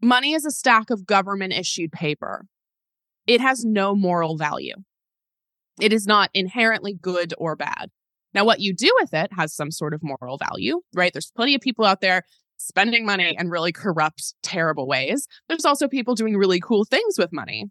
Money 0.00 0.32
is 0.34 0.44
a 0.44 0.50
stack 0.50 0.90
of 0.90 1.06
government 1.06 1.52
issued 1.52 1.92
paper. 1.92 2.46
It 3.26 3.40
has 3.40 3.64
no 3.64 3.94
moral 3.94 4.36
value. 4.36 4.74
It 5.80 5.92
is 5.92 6.06
not 6.06 6.30
inherently 6.32 6.94
good 6.94 7.34
or 7.38 7.56
bad. 7.56 7.90
Now, 8.32 8.44
what 8.44 8.60
you 8.60 8.74
do 8.74 8.90
with 9.00 9.14
it 9.14 9.30
has 9.36 9.54
some 9.54 9.70
sort 9.70 9.94
of 9.94 10.02
moral 10.02 10.38
value, 10.38 10.80
right? 10.94 11.12
There's 11.12 11.32
plenty 11.34 11.54
of 11.54 11.60
people 11.60 11.84
out 11.84 12.00
there 12.00 12.22
spending 12.58 13.04
money 13.04 13.34
in 13.38 13.50
really 13.50 13.72
corrupt, 13.72 14.34
terrible 14.42 14.86
ways. 14.86 15.26
There's 15.48 15.64
also 15.64 15.88
people 15.88 16.14
doing 16.14 16.36
really 16.36 16.60
cool 16.60 16.84
things 16.84 17.18
with 17.18 17.32
money. 17.32 17.66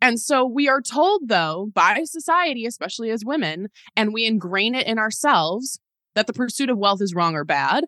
And 0.00 0.18
so 0.18 0.44
we 0.44 0.68
are 0.68 0.82
told, 0.82 1.28
though, 1.28 1.70
by 1.72 2.02
society, 2.04 2.66
especially 2.66 3.10
as 3.10 3.24
women, 3.24 3.68
and 3.96 4.12
we 4.12 4.26
ingrain 4.26 4.74
it 4.74 4.86
in 4.86 4.98
ourselves 4.98 5.78
that 6.14 6.26
the 6.26 6.32
pursuit 6.32 6.70
of 6.70 6.78
wealth 6.78 7.00
is 7.00 7.14
wrong 7.14 7.34
or 7.34 7.44
bad. 7.44 7.84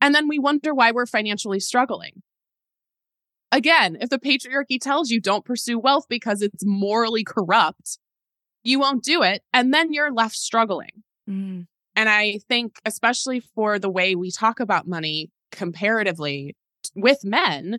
And 0.00 0.14
then 0.14 0.28
we 0.28 0.38
wonder 0.38 0.74
why 0.74 0.90
we're 0.90 1.06
financially 1.06 1.60
struggling. 1.60 2.22
Again, 3.52 3.98
if 4.00 4.08
the 4.08 4.18
patriarchy 4.18 4.80
tells 4.80 5.10
you 5.10 5.20
don't 5.20 5.44
pursue 5.44 5.78
wealth 5.78 6.06
because 6.08 6.42
it's 6.42 6.64
morally 6.64 7.22
corrupt, 7.22 7.98
you 8.64 8.80
won't 8.80 9.04
do 9.04 9.22
it. 9.22 9.42
And 9.52 9.72
then 9.72 9.92
you're 9.92 10.12
left 10.12 10.34
struggling. 10.34 11.02
Mm. 11.28 11.66
And 11.94 12.08
I 12.08 12.40
think, 12.48 12.80
especially 12.84 13.40
for 13.40 13.78
the 13.78 13.90
way 13.90 14.14
we 14.14 14.30
talk 14.30 14.58
about 14.58 14.88
money 14.88 15.30
comparatively 15.50 16.56
with 16.96 17.24
men, 17.24 17.78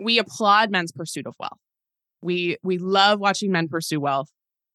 we 0.00 0.18
applaud 0.18 0.70
men's 0.70 0.92
pursuit 0.92 1.26
of 1.26 1.34
wealth. 1.38 1.58
We 2.22 2.56
we 2.62 2.78
love 2.78 3.20
watching 3.20 3.52
men 3.52 3.68
pursue 3.68 4.00
wealth. 4.00 4.30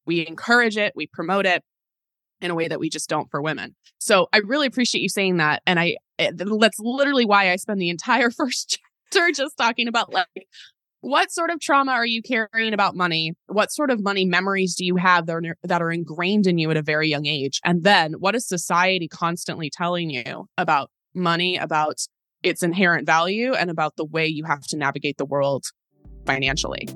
We 0.06 0.26
encourage 0.26 0.76
it, 0.76 0.92
we 0.94 1.08
promote 1.08 1.46
it 1.46 1.64
in 2.40 2.50
a 2.50 2.54
way 2.54 2.68
that 2.68 2.80
we 2.80 2.88
just 2.88 3.08
don't 3.08 3.30
for 3.30 3.40
women. 3.42 3.74
So 3.98 4.28
I 4.32 4.38
really 4.38 4.66
appreciate 4.66 5.02
you 5.02 5.08
saying 5.08 5.38
that 5.38 5.62
and 5.66 5.78
I 5.78 5.96
eh, 6.18 6.30
that's 6.34 6.78
literally 6.78 7.24
why 7.24 7.50
I 7.50 7.56
spend 7.56 7.80
the 7.80 7.90
entire 7.90 8.30
first 8.36 8.78
chapter 9.12 9.32
just 9.32 9.56
talking 9.56 9.88
about 9.88 10.12
like 10.12 10.46
what 11.02 11.32
sort 11.32 11.50
of 11.50 11.60
trauma 11.60 11.92
are 11.92 12.06
you 12.06 12.22
carrying 12.22 12.74
about 12.74 12.94
money? 12.94 13.32
What 13.46 13.72
sort 13.72 13.90
of 13.90 14.02
money 14.02 14.26
memories 14.26 14.74
do 14.74 14.84
you 14.84 14.96
have 14.96 15.26
that 15.26 15.36
are, 15.36 15.56
that 15.62 15.80
are 15.80 15.90
ingrained 15.90 16.46
in 16.46 16.58
you 16.58 16.70
at 16.70 16.76
a 16.76 16.82
very 16.82 17.08
young 17.08 17.26
age? 17.26 17.58
And 17.64 17.84
then 17.84 18.14
what 18.14 18.34
is 18.34 18.46
society 18.46 19.08
constantly 19.08 19.70
telling 19.70 20.10
you 20.10 20.46
about 20.58 20.90
money, 21.14 21.56
about 21.56 22.00
its 22.42 22.62
inherent 22.62 23.06
value, 23.06 23.54
and 23.54 23.70
about 23.70 23.96
the 23.96 24.04
way 24.04 24.26
you 24.26 24.44
have 24.44 24.62
to 24.68 24.76
navigate 24.76 25.16
the 25.16 25.24
world 25.24 25.64
financially? 26.26 26.86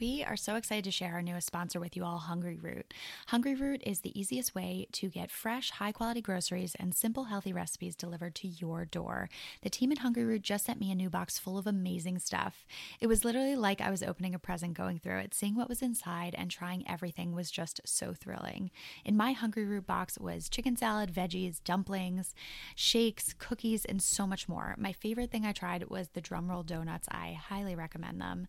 We 0.00 0.24
are 0.24 0.36
so 0.36 0.54
excited 0.54 0.84
to 0.84 0.90
share 0.90 1.12
our 1.12 1.20
newest 1.20 1.46
sponsor 1.46 1.78
with 1.78 1.94
you 1.94 2.04
all, 2.04 2.24
Hungryroot. 2.26 2.84
Hungry 3.26 3.54
Root 3.54 3.82
is 3.84 4.00
the 4.00 4.18
easiest 4.18 4.54
way 4.54 4.86
to 4.92 5.10
get 5.10 5.30
fresh, 5.30 5.72
high 5.72 5.92
quality 5.92 6.22
groceries 6.22 6.74
and 6.80 6.94
simple, 6.94 7.24
healthy 7.24 7.52
recipes 7.52 7.94
delivered 7.94 8.34
to 8.36 8.48
your 8.48 8.86
door. 8.86 9.28
The 9.60 9.68
team 9.68 9.92
at 9.92 9.98
Hungryroot 9.98 10.40
just 10.40 10.64
sent 10.64 10.80
me 10.80 10.90
a 10.90 10.94
new 10.94 11.10
box 11.10 11.38
full 11.38 11.58
of 11.58 11.66
amazing 11.66 12.18
stuff. 12.18 12.64
It 12.98 13.08
was 13.08 13.26
literally 13.26 13.56
like 13.56 13.82
I 13.82 13.90
was 13.90 14.02
opening 14.02 14.34
a 14.34 14.38
present 14.38 14.72
going 14.72 14.98
through 14.98 15.18
it, 15.18 15.34
seeing 15.34 15.54
what 15.54 15.68
was 15.68 15.82
inside 15.82 16.34
and 16.38 16.50
trying 16.50 16.88
everything 16.88 17.34
was 17.34 17.50
just 17.50 17.82
so 17.84 18.14
thrilling. 18.14 18.70
In 19.04 19.18
my 19.18 19.34
Hungryroot 19.34 19.84
box 19.84 20.18
was 20.18 20.48
chicken 20.48 20.78
salad, 20.78 21.12
veggies, 21.12 21.62
dumplings, 21.62 22.34
shakes, 22.74 23.34
cookies, 23.38 23.84
and 23.84 24.00
so 24.00 24.26
much 24.26 24.48
more. 24.48 24.74
My 24.78 24.92
favorite 24.92 25.30
thing 25.30 25.44
I 25.44 25.52
tried 25.52 25.90
was 25.90 26.08
the 26.08 26.22
drumroll 26.22 26.64
donuts. 26.64 27.06
I 27.10 27.34
highly 27.38 27.74
recommend 27.74 28.18
them. 28.18 28.46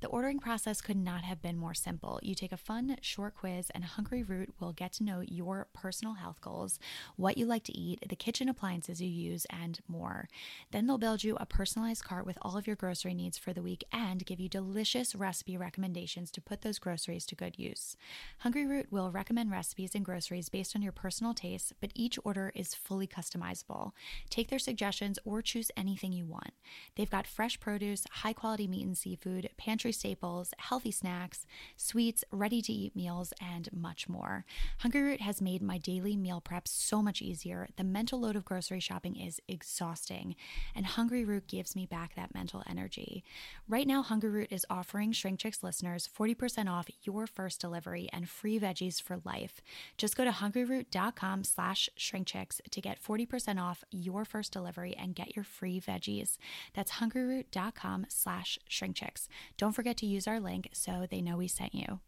The 0.00 0.08
ordering 0.08 0.38
process 0.38 0.80
could 0.80 0.93
could 0.94 1.04
not 1.04 1.24
have 1.24 1.42
been 1.42 1.58
more 1.58 1.74
simple. 1.74 2.20
You 2.22 2.36
take 2.36 2.52
a 2.52 2.56
fun, 2.56 2.96
short 3.00 3.34
quiz, 3.34 3.68
and 3.74 3.82
Hungryroot 3.82 4.50
will 4.60 4.72
get 4.72 4.92
to 4.92 5.02
know 5.02 5.24
your 5.26 5.66
personal 5.72 6.14
health 6.14 6.40
goals, 6.40 6.78
what 7.16 7.36
you 7.36 7.46
like 7.46 7.64
to 7.64 7.76
eat, 7.76 8.08
the 8.08 8.14
kitchen 8.14 8.48
appliances 8.48 9.02
you 9.02 9.08
use, 9.08 9.44
and 9.50 9.80
more. 9.88 10.28
Then 10.70 10.86
they'll 10.86 10.96
build 10.96 11.24
you 11.24 11.36
a 11.40 11.46
personalized 11.46 12.04
cart 12.04 12.24
with 12.24 12.38
all 12.42 12.56
of 12.56 12.68
your 12.68 12.76
grocery 12.76 13.12
needs 13.12 13.36
for 13.36 13.52
the 13.52 13.60
week 13.60 13.82
and 13.92 14.24
give 14.24 14.38
you 14.38 14.48
delicious 14.48 15.16
recipe 15.16 15.56
recommendations 15.56 16.30
to 16.30 16.40
put 16.40 16.62
those 16.62 16.78
groceries 16.78 17.26
to 17.26 17.34
good 17.34 17.58
use. 17.58 17.96
Hungryroot 18.44 18.92
will 18.92 19.10
recommend 19.10 19.50
recipes 19.50 19.96
and 19.96 20.04
groceries 20.04 20.48
based 20.48 20.76
on 20.76 20.82
your 20.82 20.92
personal 20.92 21.34
tastes, 21.34 21.72
but 21.80 21.90
each 21.96 22.20
order 22.22 22.52
is 22.54 22.72
fully 22.72 23.08
customizable. 23.08 23.90
Take 24.30 24.48
their 24.48 24.60
suggestions 24.60 25.18
or 25.24 25.42
choose 25.42 25.72
anything 25.76 26.12
you 26.12 26.24
want. 26.24 26.52
They've 26.94 27.10
got 27.10 27.26
fresh 27.26 27.58
produce, 27.58 28.04
high 28.12 28.32
quality 28.32 28.68
meat 28.68 28.86
and 28.86 28.96
seafood, 28.96 29.50
pantry 29.56 29.90
staples, 29.90 30.54
healthy 30.58 30.83
healthy 30.84 30.92
snacks, 30.92 31.46
sweets, 31.78 32.24
ready 32.30 32.60
to 32.60 32.70
eat 32.70 32.94
meals, 32.94 33.32
and 33.40 33.70
much 33.72 34.06
more. 34.06 34.44
Hungryroot 34.82 35.20
has 35.20 35.40
made 35.40 35.62
my 35.62 35.78
daily 35.78 36.14
meal 36.14 36.42
prep 36.42 36.68
so 36.68 37.00
much 37.00 37.22
easier. 37.22 37.68
The 37.76 37.84
mental 37.84 38.20
load 38.20 38.36
of 38.36 38.44
grocery 38.44 38.80
shopping 38.80 39.16
is 39.16 39.40
exhausting, 39.48 40.36
and 40.76 40.84
Hungryroot 40.84 41.46
gives 41.46 41.74
me 41.74 41.86
back 41.86 42.16
that 42.16 42.34
mental 42.34 42.62
energy. 42.68 43.24
Right 43.66 43.86
now, 43.86 44.02
Hungryroot 44.02 44.48
is 44.50 44.66
offering 44.68 45.12
Shrink 45.12 45.40
Chicks 45.40 45.62
listeners 45.62 46.06
40% 46.06 46.70
off 46.70 46.90
your 47.02 47.26
first 47.26 47.62
delivery 47.62 48.10
and 48.12 48.28
free 48.28 48.60
veggies 48.60 49.00
for 49.00 49.22
life. 49.24 49.62
Just 49.96 50.16
go 50.16 50.24
to 50.26 50.32
hungryroot.com 50.32 51.44
slash 51.44 51.88
shrinkchicks 51.98 52.60
to 52.70 52.80
get 52.82 53.02
40% 53.02 53.58
off 53.58 53.84
your 53.90 54.26
first 54.26 54.52
delivery 54.52 54.94
and 54.98 55.14
get 55.14 55.34
your 55.34 55.46
free 55.46 55.80
veggies. 55.80 56.36
That's 56.74 56.92
hungryroot.com 56.92 58.04
slash 58.10 58.58
shrinkchicks. 58.68 59.28
Don't 59.56 59.72
forget 59.72 59.96
to 59.98 60.06
use 60.06 60.28
our 60.28 60.40
link 60.40 60.68
so 60.74 61.06
they 61.10 61.20
know 61.20 61.36
we 61.36 61.48
sent 61.48 61.74
you. 61.74 62.00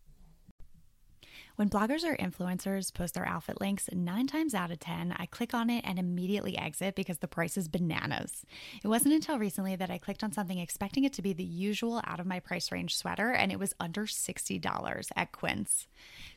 When 1.56 1.70
bloggers 1.70 2.04
or 2.04 2.14
influencers 2.16 2.92
post 2.92 3.14
their 3.14 3.26
outfit 3.26 3.62
links, 3.62 3.88
nine 3.90 4.26
times 4.26 4.54
out 4.54 4.70
of 4.70 4.78
10, 4.78 5.16
I 5.16 5.25
click 5.25 5.54
on 5.54 5.70
it 5.70 5.85
and 5.87 5.99
immediately 5.99 6.58
exit 6.58 6.94
because 6.94 7.18
the 7.18 7.28
price 7.28 7.56
is 7.56 7.66
bananas. 7.66 8.44
It 8.85 8.88
wasn't 8.88 9.14
until 9.14 9.38
recently 9.38 9.75
that 9.75 9.90
I 9.90 9.96
clicked 9.96 10.23
on 10.23 10.32
something 10.32 10.58
expecting 10.58 11.04
it 11.04 11.14
to 11.14 11.23
be 11.23 11.32
the 11.32 11.42
usual 11.42 12.02
out 12.04 12.20
of 12.20 12.26
my 12.26 12.40
price 12.40 12.70
range 12.70 12.94
sweater, 12.94 13.30
and 13.30 13.50
it 13.50 13.58
was 13.58 13.73
under 13.80 14.04
$60 14.04 15.11
at 15.16 15.32
Quince. 15.32 15.88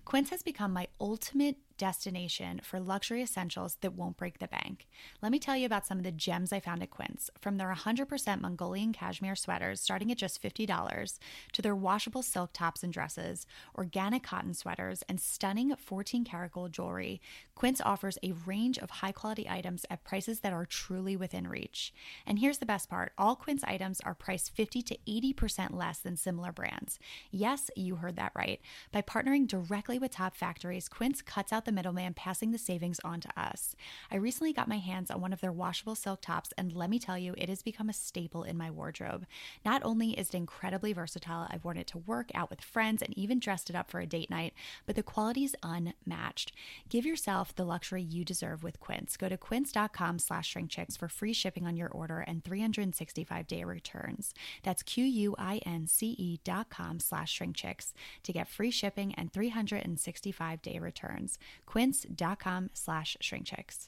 Quince 0.05 0.29
has 0.29 0.41
become 0.41 0.71
my 0.71 0.88
ultimate 1.01 1.57
destination 1.79 2.62
for 2.63 2.79
luxury 2.79 3.24
essentials 3.24 3.77
that 3.81 3.95
won't 3.95 4.17
break 4.17 4.38
the 4.38 4.48
bank. 4.48 4.88
Let 5.24 5.31
me 5.31 5.39
tell 5.39 5.57
you 5.57 5.65
about 5.65 5.88
some 5.88 5.98
of 5.98 6.03
the 6.03 6.12
gems 6.12 6.53
I 6.53 6.59
found 6.59 6.83
at 6.83 6.91
Quince. 6.91 7.31
From 7.39 7.57
their 7.57 7.74
100% 7.74 8.41
Mongolian 8.41 8.93
cashmere 8.93 9.36
sweaters 9.36 9.81
starting 9.81 10.12
at 10.12 10.17
just 10.17 10.43
$50 10.43 11.19
to 11.53 11.62
their 11.63 11.75
washable 11.75 12.21
silk 12.21 12.51
tops 12.53 12.83
and 12.83 12.93
dresses, 12.93 13.48
organic 13.75 14.21
cotton 14.21 14.53
sweaters, 14.53 15.03
and 15.09 15.19
stunning 15.19 15.75
14 15.75 16.25
karat 16.25 16.51
gold 16.51 16.74
jewelry, 16.74 17.21
Quince 17.55 17.81
offers 17.81 18.17
a 18.21 18.33
range 18.45 18.77
of 18.77 18.89
high 18.89 19.12
quality 19.12 19.48
items 19.50 19.86
at 19.89 20.03
prices 20.03 20.41
that 20.41 20.53
are 20.53 20.65
truly 20.65 21.15
within 21.15 21.48
reach. 21.48 21.93
And 22.27 22.39
here's 22.39 22.59
the 22.59 22.65
best 22.65 22.89
part 22.89 23.13
all 23.17 23.36
Quince 23.36 23.63
items 23.63 24.01
are 24.01 24.13
priced 24.13 24.53
50 24.55 24.81
to 24.83 24.98
80% 25.07 25.74
less 25.74 26.00
than 26.00 26.17
similar 26.17 26.51
brands. 26.51 27.00
Yes, 27.31 27.71
you 27.75 27.95
heard 27.95 28.17
that 28.17 28.33
right. 28.36 28.59
By 28.91 29.01
partnering 29.01 29.48
directly 29.48 29.98
with 29.98 30.12
top 30.12 30.36
factories, 30.36 30.89
Quince 30.89 31.21
cuts 31.21 31.53
out 31.53 31.65
the 31.65 31.68
middleman, 31.71 32.13
passing 32.13 32.51
the 32.51 32.57
savings 32.57 32.99
on 33.03 33.19
to 33.21 33.29
us. 33.39 33.75
I 34.11 34.17
recently 34.17 34.53
got 34.53 34.67
my 34.67 34.77
hands 34.77 35.11
on 35.11 35.21
one 35.21 35.33
of 35.33 35.41
their 35.41 35.51
washable 35.51 35.95
silk 35.95 36.21
tops, 36.21 36.53
and 36.57 36.73
let 36.73 36.89
me 36.89 36.99
tell 36.99 37.17
you, 37.17 37.35
it 37.38 37.49
has 37.49 37.61
become 37.61 37.89
a 37.89 37.93
staple 37.93 38.43
in 38.43 38.57
my 38.57 38.71
wardrobe. 38.71 39.25
Not 39.65 39.81
only 39.83 40.11
is 40.11 40.29
it 40.29 40.35
incredibly 40.35 40.93
versatile, 40.93 41.47
I've 41.49 41.63
worn 41.63 41.77
it 41.77 41.88
to 41.88 41.97
work, 41.97 42.31
out 42.33 42.49
with 42.49 42.61
friends, 42.61 43.01
and 43.01 43.17
even 43.17 43.39
dressed 43.39 43.69
it 43.69 43.75
up 43.75 43.89
for 43.89 43.99
a 43.99 44.05
date 44.05 44.29
night, 44.29 44.53
but 44.85 44.95
the 44.95 45.03
quality 45.03 45.43
is 45.43 45.55
unmatched. 45.63 46.51
Give 46.89 47.05
yourself 47.05 47.55
the 47.55 47.65
luxury 47.65 48.01
you 48.01 48.25
deserve 48.25 48.63
with 48.63 48.79
Quince. 48.79 49.17
Go 49.17 49.29
to 49.29 49.38
quince.com 49.38 50.19
slash 50.19 50.53
shrinkchicks 50.53 50.97
for 50.97 51.07
free 51.07 51.33
shipping 51.33 51.65
on 51.65 51.75
your 51.75 51.89
order 51.89 52.19
and 52.19 52.43
365 52.43 53.47
day 53.47 53.63
returns. 53.63 54.33
That's 54.63 54.83
Q-U-I-N-C-E 54.83 56.39
dot 56.43 56.69
com 56.69 56.99
slash 56.99 57.38
shrinkchicks 57.38 57.93
to 58.23 58.33
get 58.33 58.47
free 58.47 58.71
shipping 58.71 59.13
and 59.15 59.31
365 59.31 60.61
day 60.61 60.79
returns. 60.79 61.38
Quince.com 61.66 62.70
slash 62.74 63.18
shrinkchicks. 63.22 63.88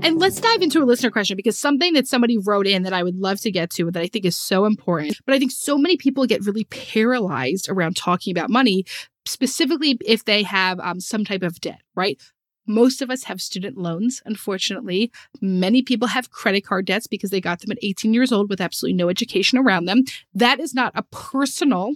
And 0.00 0.18
let's 0.18 0.40
dive 0.40 0.62
into 0.62 0.82
a 0.82 0.86
listener 0.86 1.10
question 1.10 1.36
because 1.36 1.58
something 1.58 1.92
that 1.92 2.06
somebody 2.06 2.38
wrote 2.38 2.66
in 2.66 2.82
that 2.84 2.92
I 2.92 3.02
would 3.02 3.16
love 3.16 3.40
to 3.40 3.50
get 3.50 3.68
to 3.70 3.90
that 3.90 4.00
I 4.00 4.06
think 4.06 4.24
is 4.24 4.36
so 4.36 4.64
important. 4.64 5.18
But 5.26 5.34
I 5.34 5.38
think 5.38 5.50
so 5.50 5.76
many 5.76 5.96
people 5.96 6.24
get 6.24 6.46
really 6.46 6.64
paralyzed 6.64 7.68
around 7.68 7.96
talking 7.96 8.30
about 8.30 8.48
money, 8.48 8.84
specifically 9.26 9.98
if 10.06 10.24
they 10.24 10.44
have 10.44 10.80
um, 10.80 11.00
some 11.00 11.24
type 11.24 11.42
of 11.42 11.60
debt, 11.60 11.80
right? 11.94 12.18
Most 12.66 13.02
of 13.02 13.10
us 13.10 13.24
have 13.24 13.40
student 13.40 13.76
loans, 13.76 14.22
unfortunately. 14.24 15.10
Many 15.40 15.82
people 15.82 16.08
have 16.08 16.30
credit 16.30 16.64
card 16.64 16.86
debts 16.86 17.06
because 17.06 17.30
they 17.30 17.40
got 17.40 17.60
them 17.60 17.72
at 17.72 17.78
18 17.82 18.14
years 18.14 18.30
old 18.30 18.50
with 18.50 18.60
absolutely 18.60 18.96
no 18.96 19.08
education 19.08 19.58
around 19.58 19.86
them. 19.86 20.04
That 20.34 20.60
is 20.60 20.74
not 20.74 20.92
a 20.94 21.02
personal 21.04 21.94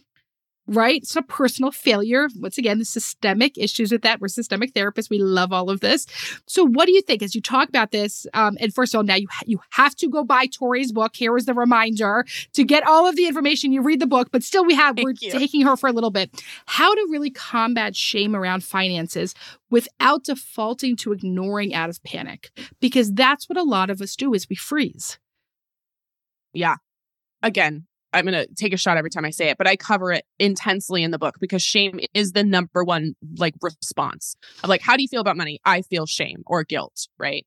right? 0.66 1.02
It's 1.02 1.14
not 1.14 1.28
personal 1.28 1.70
failure. 1.70 2.28
Once 2.36 2.58
again, 2.58 2.78
the 2.78 2.84
systemic 2.84 3.58
issues 3.58 3.90
with 3.90 4.02
that. 4.02 4.20
We're 4.20 4.28
systemic 4.28 4.74
therapists. 4.74 5.10
We 5.10 5.18
love 5.18 5.52
all 5.52 5.70
of 5.70 5.80
this. 5.80 6.06
So, 6.46 6.64
what 6.66 6.86
do 6.86 6.92
you 6.92 7.02
think 7.02 7.22
as 7.22 7.34
you 7.34 7.40
talk 7.40 7.68
about 7.68 7.90
this? 7.90 8.26
Um, 8.34 8.56
and 8.60 8.74
first 8.74 8.94
of 8.94 8.98
all, 8.98 9.04
now 9.04 9.16
you 9.16 9.28
you 9.46 9.60
have 9.70 9.94
to 9.96 10.08
go 10.08 10.24
buy 10.24 10.46
Tori's 10.46 10.92
book. 10.92 11.16
Here 11.16 11.36
is 11.36 11.46
the 11.46 11.54
reminder 11.54 12.24
to 12.52 12.64
get 12.64 12.86
all 12.86 13.06
of 13.06 13.16
the 13.16 13.26
information. 13.26 13.72
You 13.72 13.82
read 13.82 14.00
the 14.00 14.06
book, 14.06 14.28
but 14.30 14.42
still, 14.42 14.64
we 14.64 14.74
have 14.74 14.96
Thank 14.96 15.06
we're 15.06 15.14
you. 15.20 15.32
taking 15.32 15.62
her 15.62 15.76
for 15.76 15.88
a 15.88 15.92
little 15.92 16.10
bit. 16.10 16.42
How 16.66 16.94
to 16.94 17.08
really 17.10 17.30
combat 17.30 17.96
shame 17.96 18.36
around 18.36 18.64
finances 18.64 19.34
without 19.70 20.24
defaulting 20.24 20.96
to 20.96 21.12
ignoring 21.12 21.74
out 21.74 21.90
of 21.90 22.02
panic, 22.04 22.50
because 22.80 23.12
that's 23.12 23.48
what 23.48 23.58
a 23.58 23.62
lot 23.62 23.90
of 23.90 24.00
us 24.00 24.16
do 24.16 24.34
is 24.34 24.48
we 24.48 24.56
freeze. 24.56 25.18
Yeah. 26.52 26.76
Again, 27.42 27.86
I'm 28.12 28.26
going 28.26 28.34
to 28.34 28.52
take 28.54 28.72
a 28.72 28.76
shot 28.76 28.96
every 28.96 29.10
time 29.10 29.24
I 29.24 29.30
say 29.30 29.48
it, 29.48 29.58
but 29.58 29.66
I 29.66 29.76
cover 29.76 30.12
it 30.12 30.24
intensely 30.38 31.02
in 31.02 31.10
the 31.10 31.18
book 31.18 31.36
because 31.40 31.62
shame 31.62 32.00
is 32.14 32.32
the 32.32 32.44
number 32.44 32.84
one 32.84 33.14
like 33.38 33.54
response 33.62 34.36
of 34.62 34.68
like, 34.68 34.82
how 34.82 34.96
do 34.96 35.02
you 35.02 35.08
feel 35.08 35.20
about 35.20 35.36
money? 35.36 35.60
I 35.64 35.82
feel 35.82 36.06
shame 36.06 36.42
or 36.46 36.64
guilt, 36.64 37.08
right? 37.18 37.46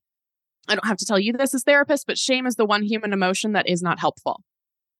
I 0.68 0.74
don't 0.74 0.86
have 0.86 0.96
to 0.98 1.06
tell 1.06 1.18
you 1.18 1.32
this 1.32 1.54
as 1.54 1.62
therapist, 1.62 2.06
but 2.06 2.18
shame 2.18 2.46
is 2.46 2.56
the 2.56 2.66
one 2.66 2.82
human 2.82 3.12
emotion 3.12 3.52
that 3.52 3.68
is 3.68 3.82
not 3.82 4.00
helpful. 4.00 4.42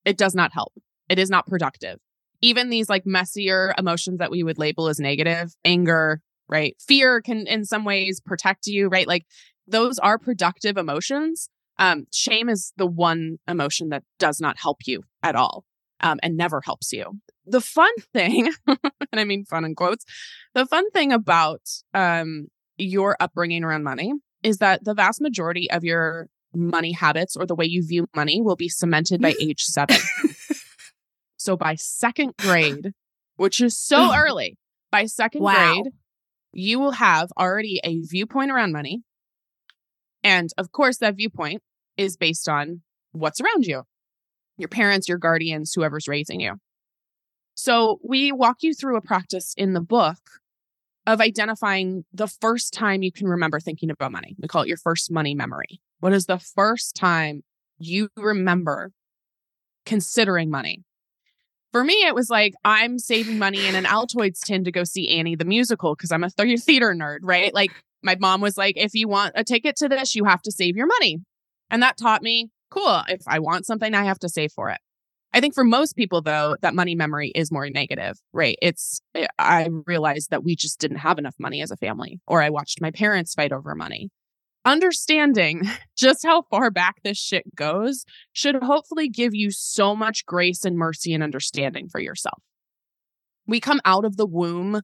It 0.04 0.16
does 0.16 0.34
not 0.34 0.52
help. 0.52 0.72
It 1.08 1.18
is 1.18 1.30
not 1.30 1.46
productive. 1.46 1.98
Even 2.40 2.70
these 2.70 2.88
like 2.88 3.04
messier 3.04 3.74
emotions 3.76 4.18
that 4.18 4.30
we 4.30 4.42
would 4.42 4.58
label 4.58 4.88
as 4.88 5.00
negative, 5.00 5.52
anger, 5.64 6.20
right? 6.48 6.76
Fear 6.86 7.22
can 7.22 7.46
in 7.46 7.64
some 7.64 7.84
ways 7.84 8.20
protect 8.20 8.66
you, 8.66 8.88
right? 8.88 9.08
Like 9.08 9.26
those 9.66 9.98
are 9.98 10.18
productive 10.18 10.76
emotions 10.76 11.48
um, 11.78 12.06
shame 12.12 12.48
is 12.48 12.72
the 12.76 12.86
one 12.86 13.38
emotion 13.46 13.90
that 13.90 14.02
does 14.18 14.40
not 14.40 14.58
help 14.58 14.78
you 14.86 15.02
at 15.22 15.34
all 15.34 15.64
um, 16.00 16.18
and 16.22 16.36
never 16.36 16.60
helps 16.64 16.92
you. 16.92 17.20
The 17.44 17.60
fun 17.60 17.92
thing, 18.12 18.50
and 18.66 18.78
I 19.12 19.24
mean 19.24 19.44
fun 19.44 19.64
in 19.64 19.74
quotes, 19.74 20.04
the 20.54 20.66
fun 20.66 20.90
thing 20.90 21.12
about 21.12 21.62
um, 21.94 22.48
your 22.76 23.16
upbringing 23.20 23.64
around 23.64 23.84
money 23.84 24.12
is 24.42 24.58
that 24.58 24.84
the 24.84 24.94
vast 24.94 25.20
majority 25.20 25.70
of 25.70 25.84
your 25.84 26.28
money 26.54 26.92
habits 26.92 27.36
or 27.36 27.46
the 27.46 27.54
way 27.54 27.66
you 27.66 27.86
view 27.86 28.08
money 28.14 28.40
will 28.40 28.56
be 28.56 28.68
cemented 28.68 29.20
by 29.20 29.34
age 29.40 29.62
seven. 29.62 29.96
so 31.36 31.56
by 31.56 31.74
second 31.74 32.34
grade, 32.38 32.92
which 33.36 33.60
is 33.60 33.78
so 33.78 34.14
early, 34.16 34.56
by 34.90 35.04
second 35.06 35.42
wow. 35.42 35.52
grade, 35.52 35.92
you 36.52 36.78
will 36.78 36.92
have 36.92 37.30
already 37.38 37.80
a 37.84 38.00
viewpoint 38.00 38.50
around 38.50 38.72
money. 38.72 39.02
And 40.22 40.50
of 40.56 40.72
course, 40.72 40.98
that 40.98 41.16
viewpoint 41.16 41.62
is 41.96 42.16
based 42.16 42.48
on 42.48 42.82
what's 43.12 43.40
around 43.40 43.66
you 43.66 43.82
your 44.58 44.68
parents, 44.68 45.08
your 45.08 45.18
guardians, 45.18 45.74
whoever's 45.74 46.08
raising 46.08 46.40
you. 46.40 46.54
So 47.54 48.00
we 48.02 48.32
walk 48.32 48.58
you 48.60 48.74
through 48.74 48.96
a 48.96 49.02
practice 49.02 49.54
in 49.56 49.72
the 49.72 49.80
book 49.80 50.18
of 51.06 51.20
identifying 51.20 52.04
the 52.12 52.26
first 52.26 52.72
time 52.72 53.02
you 53.02 53.12
can 53.12 53.28
remember 53.28 53.60
thinking 53.60 53.90
about 53.90 54.12
money. 54.12 54.36
We 54.40 54.48
call 54.48 54.62
it 54.62 54.68
your 54.68 54.76
first 54.76 55.10
money 55.10 55.34
memory. 55.34 55.80
What 56.00 56.12
is 56.12 56.26
the 56.26 56.38
first 56.38 56.94
time 56.96 57.42
you 57.78 58.08
remember 58.16 58.92
considering 59.84 60.50
money? 60.50 60.84
For 61.72 61.84
me, 61.84 61.94
it 62.06 62.14
was 62.14 62.28
like 62.28 62.54
I'm 62.64 62.98
saving 62.98 63.38
money 63.38 63.66
in 63.66 63.74
an 63.74 63.84
Altoids 63.84 64.40
tin 64.40 64.64
to 64.64 64.72
go 64.72 64.84
see 64.84 65.18
Annie 65.18 65.36
the 65.36 65.44
musical 65.44 65.94
because 65.94 66.10
I'm 66.10 66.24
a 66.24 66.30
theater 66.30 66.94
nerd, 66.94 67.18
right? 67.22 67.54
Like 67.54 67.70
my 68.02 68.16
mom 68.18 68.40
was 68.40 68.56
like, 68.56 68.76
if 68.76 68.94
you 68.94 69.08
want 69.08 69.32
a 69.34 69.44
ticket 69.44 69.76
to 69.76 69.88
this, 69.88 70.14
you 70.14 70.24
have 70.24 70.42
to 70.42 70.52
save 70.52 70.76
your 70.76 70.86
money. 70.86 71.20
And 71.70 71.82
that 71.82 71.96
taught 71.96 72.22
me, 72.22 72.50
cool, 72.70 73.02
if 73.08 73.22
I 73.26 73.38
want 73.38 73.66
something, 73.66 73.94
I 73.94 74.04
have 74.04 74.18
to 74.20 74.28
save 74.28 74.52
for 74.52 74.70
it. 74.70 74.78
I 75.32 75.40
think 75.40 75.54
for 75.54 75.64
most 75.64 75.96
people, 75.96 76.22
though, 76.22 76.56
that 76.62 76.74
money 76.74 76.94
memory 76.94 77.30
is 77.34 77.52
more 77.52 77.68
negative, 77.68 78.16
right? 78.32 78.56
It's, 78.62 79.00
eh, 79.14 79.26
I 79.38 79.68
realized 79.86 80.30
that 80.30 80.44
we 80.44 80.56
just 80.56 80.80
didn't 80.80 80.98
have 80.98 81.18
enough 81.18 81.34
money 81.38 81.60
as 81.60 81.70
a 81.70 81.76
family, 81.76 82.20
or 82.26 82.42
I 82.42 82.48
watched 82.48 82.80
my 82.80 82.90
parents 82.90 83.34
fight 83.34 83.52
over 83.52 83.74
money. 83.74 84.08
Understanding 84.64 85.68
just 85.96 86.24
how 86.24 86.42
far 86.50 86.70
back 86.70 87.02
this 87.02 87.18
shit 87.18 87.54
goes 87.54 88.04
should 88.32 88.56
hopefully 88.62 89.08
give 89.08 89.34
you 89.34 89.50
so 89.50 89.94
much 89.94 90.24
grace 90.24 90.64
and 90.64 90.76
mercy 90.76 91.12
and 91.12 91.22
understanding 91.22 91.88
for 91.88 92.00
yourself. 92.00 92.42
We 93.46 93.60
come 93.60 93.80
out 93.84 94.04
of 94.04 94.16
the 94.16 94.26
womb 94.26 94.80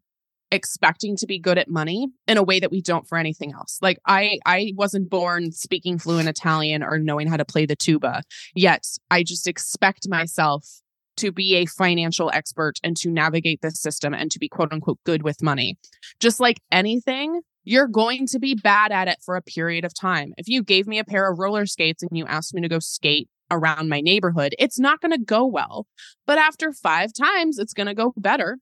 expecting 0.53 1.17
to 1.17 1.27
be 1.27 1.41
good 1.41 1.59
at 1.59 1.69
money 1.69 2.09
in 2.29 2.37
a 2.37 2.43
way 2.43 2.61
that 2.61 2.71
we 2.71 2.81
don't 2.81 3.09
for 3.09 3.19
anything 3.19 3.53
else. 3.53 3.79
Like 3.83 3.99
I 4.07 4.38
I 4.47 4.73
wasn't 4.77 5.11
born 5.11 5.51
speaking 5.51 5.99
fluent 5.99 6.29
Italian 6.29 6.83
or 6.85 6.99
knowing 6.99 7.27
how 7.27 7.38
to 7.38 7.45
play 7.45 7.67
the 7.67 7.75
tuba. 7.75 8.23
Yet 8.55 8.87
I 9.11 9.25
just 9.25 9.49
expect 9.49 10.09
myself 10.09 10.83
to 11.17 11.33
be 11.33 11.57
a 11.57 11.67
financial 11.67 12.31
expert 12.33 12.75
and 12.85 12.97
to 12.99 13.11
navigate 13.11 13.62
this 13.62 13.81
system 13.81 14.15
and 14.15 14.31
to 14.31 14.38
be 14.38 14.49
quote 14.49 14.73
unquote 14.73 14.99
good 15.05 15.23
with 15.23 15.43
money. 15.43 15.79
Just 16.21 16.38
like 16.38 16.61
anything, 16.71 17.41
you're 17.65 17.88
going 17.88 18.27
to 18.27 18.38
be 18.38 18.55
bad 18.55 18.93
at 18.93 19.09
it 19.09 19.19
for 19.25 19.37
a 19.37 19.43
period 19.43 19.85
of 19.85 19.95
time. 19.95 20.35
If 20.37 20.49
you 20.49 20.62
gave 20.62 20.87
me 20.87 20.99
a 20.99 21.05
pair 21.05 21.31
of 21.31 21.38
roller 21.38 21.67
skates 21.67 22.03
and 22.03 22.17
you 22.17 22.27
asked 22.27 22.55
me 22.55 22.61
to 22.61 22.69
go 22.69 22.79
skate 22.79 23.29
around 23.51 23.88
my 23.88 24.01
neighborhood, 24.01 24.55
it's 24.59 24.79
not 24.79 25.01
going 25.01 25.12
to 25.12 25.19
go 25.19 25.47
well. 25.47 25.87
But 26.27 26.38
after 26.38 26.73
5 26.73 27.12
times, 27.12 27.59
it's 27.59 27.75
going 27.75 27.87
to 27.87 27.95
go 27.95 28.12
better. 28.17 28.59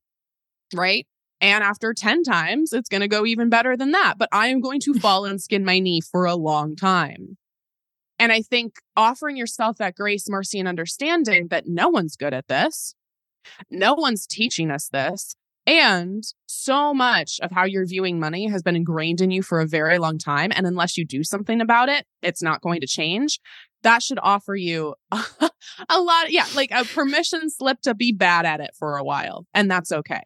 Right? 0.74 1.06
And 1.40 1.64
after 1.64 1.94
10 1.94 2.22
times, 2.22 2.72
it's 2.72 2.88
going 2.88 3.00
to 3.00 3.08
go 3.08 3.24
even 3.24 3.48
better 3.48 3.76
than 3.76 3.92
that. 3.92 4.14
But 4.18 4.28
I 4.32 4.48
am 4.48 4.60
going 4.60 4.80
to 4.80 4.94
fall 5.00 5.24
and 5.24 5.40
skin 5.40 5.64
my 5.64 5.78
knee 5.78 6.00
for 6.00 6.26
a 6.26 6.34
long 6.34 6.76
time. 6.76 7.38
And 8.18 8.30
I 8.30 8.42
think 8.42 8.74
offering 8.96 9.36
yourself 9.36 9.78
that 9.78 9.94
grace, 9.94 10.28
mercy, 10.28 10.58
and 10.58 10.68
understanding 10.68 11.48
that 11.48 11.64
no 11.66 11.88
one's 11.88 12.16
good 12.16 12.34
at 12.34 12.48
this, 12.48 12.94
no 13.70 13.94
one's 13.94 14.26
teaching 14.26 14.70
us 14.70 14.88
this. 14.88 15.34
And 15.66 16.24
so 16.46 16.92
much 16.92 17.38
of 17.42 17.50
how 17.50 17.64
you're 17.64 17.86
viewing 17.86 18.18
money 18.18 18.48
has 18.48 18.62
been 18.62 18.76
ingrained 18.76 19.20
in 19.20 19.30
you 19.30 19.42
for 19.42 19.60
a 19.60 19.66
very 19.66 19.98
long 19.98 20.18
time. 20.18 20.50
And 20.54 20.66
unless 20.66 20.98
you 20.98 21.06
do 21.06 21.22
something 21.22 21.60
about 21.60 21.88
it, 21.88 22.04
it's 22.22 22.42
not 22.42 22.60
going 22.60 22.80
to 22.80 22.86
change. 22.86 23.40
That 23.82 24.02
should 24.02 24.18
offer 24.22 24.54
you 24.54 24.94
a 25.10 26.00
lot, 26.00 26.30
yeah, 26.30 26.46
like 26.54 26.70
a 26.72 26.84
permission 26.84 27.48
slip 27.48 27.80
to 27.82 27.94
be 27.94 28.12
bad 28.12 28.44
at 28.44 28.60
it 28.60 28.72
for 28.78 28.96
a 28.96 29.04
while. 29.04 29.46
And 29.54 29.70
that's 29.70 29.92
okay 29.92 30.22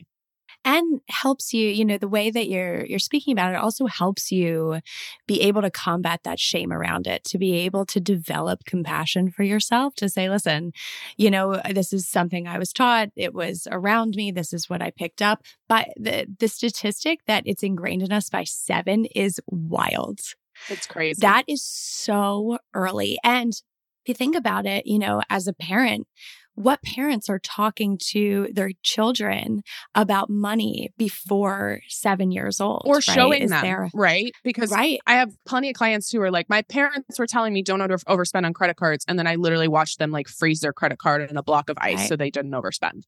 and 0.65 1.01
helps 1.09 1.53
you 1.53 1.69
you 1.69 1.85
know 1.85 1.99
the 1.99 2.09
way 2.09 2.31
that 2.31 2.49
you're 2.49 2.85
you're 2.87 2.99
speaking 2.99 3.33
about 3.33 3.53
it 3.53 3.57
also 3.57 3.87
helps 3.87 4.31
you 4.31 4.81
be 5.27 5.41
able 5.43 5.63
to 5.63 5.71
combat 5.71 6.21
that 6.25 6.39
shame 6.39 6.73
around 6.73 7.07
it 7.07 7.25
to 7.25 7.39
be 7.39 7.55
able 7.55 7.87
to 7.87 8.01
develop 8.01 8.65
compassion 8.65 9.31
for 9.31 9.43
yourself 9.43 9.95
to 9.95 10.09
say 10.09 10.29
listen 10.29 10.73
you 11.17 11.31
know 11.31 11.61
this 11.71 11.93
is 11.93 12.09
something 12.09 12.47
i 12.47 12.59
was 12.59 12.73
taught. 12.73 13.11
It 13.17 13.35
was 13.35 13.67
around 13.71 14.15
me. 14.17 14.31
This 14.31 14.53
is 14.53 14.69
what 14.69 14.83
i 14.83 14.91
picked 14.91 15.23
up. 15.23 15.43
But 15.69 15.89
the 15.97 16.27
the 16.39 16.49
statistic 16.49 17.21
that 17.27 17.45
it's 17.47 17.63
ingrained 17.63 18.03
in 18.03 18.13
us 18.13 18.29
by 18.31 18.45
7 18.45 19.07
is 19.07 19.41
wild. 19.47 20.21
It's 20.69 20.87
crazy. 20.87 21.21
That 21.21 21.45
is 21.47 21.63
so 21.63 22.59
early. 22.75 23.19
And 23.25 23.53
if 23.53 24.09
you 24.09 24.15
think 24.15 24.37
about 24.37 24.67
it 24.67 24.87
you 24.87 24.99
know 24.99 25.23
as 25.31 25.47
a 25.47 25.53
parent 25.53 26.07
what 26.55 26.83
parents 26.83 27.29
are 27.29 27.39
talking 27.39 27.99
to 28.11 28.49
their 28.53 28.71
children 28.83 29.63
about 29.95 30.31
money 30.31 30.91
before 30.97 31.81
seven 31.89 32.31
years 32.31 32.61
old 32.61 32.83
or 32.85 32.95
right? 32.95 33.03
showing 33.03 33.43
Is 33.43 33.51
them 33.51 33.63
there, 33.63 33.91
right 33.93 34.33
because 34.43 34.71
right 34.71 35.01
i 35.07 35.15
have 35.15 35.33
plenty 35.47 35.71
of 35.71 35.77
clients 35.77 36.11
who 36.11 36.21
are 36.21 36.31
like 36.31 36.49
my 36.49 36.63
parents 36.63 37.19
were 37.19 37.27
telling 37.27 37.53
me 37.53 37.63
don't 37.63 37.81
over- 37.81 37.99
overspend 37.99 38.47
on 38.47 38.53
credit 38.53 38.77
cards 38.77 39.05
and 39.09 39.19
then 39.19 39.27
i 39.27 39.35
literally 39.35 39.69
watched 39.69 39.99
them 39.99 40.11
like 40.11 40.29
freeze 40.29 40.61
their 40.61 40.73
credit 40.73 40.99
card 40.99 41.29
in 41.29 41.37
a 41.37 41.43
block 41.43 41.69
of 41.69 41.77
ice 41.81 41.99
right. 41.99 42.09
so 42.09 42.17
they 42.17 42.31
didn't 42.31 42.53
overspend 42.53 43.03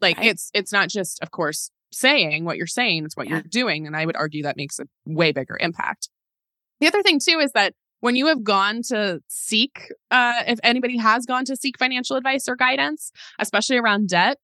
like 0.00 0.18
right. 0.18 0.26
it's 0.26 0.50
it's 0.52 0.72
not 0.72 0.88
just 0.88 1.22
of 1.22 1.30
course 1.30 1.70
saying 1.92 2.44
what 2.44 2.56
you're 2.56 2.66
saying 2.66 3.04
it's 3.04 3.16
what 3.16 3.26
yeah. 3.26 3.34
you're 3.34 3.42
doing 3.42 3.86
and 3.86 3.96
i 3.96 4.04
would 4.04 4.16
argue 4.16 4.42
that 4.42 4.56
makes 4.56 4.78
a 4.78 4.84
way 5.06 5.32
bigger 5.32 5.56
impact 5.60 6.10
the 6.80 6.86
other 6.86 7.02
thing 7.02 7.18
too 7.18 7.38
is 7.38 7.52
that 7.52 7.72
when 8.06 8.14
you 8.14 8.28
have 8.28 8.44
gone 8.44 8.82
to 8.82 9.20
seek, 9.26 9.92
uh, 10.12 10.44
if 10.46 10.60
anybody 10.62 10.96
has 10.96 11.26
gone 11.26 11.44
to 11.44 11.56
seek 11.56 11.76
financial 11.76 12.14
advice 12.14 12.46
or 12.48 12.54
guidance, 12.54 13.10
especially 13.40 13.78
around 13.78 14.08
debt, 14.08 14.38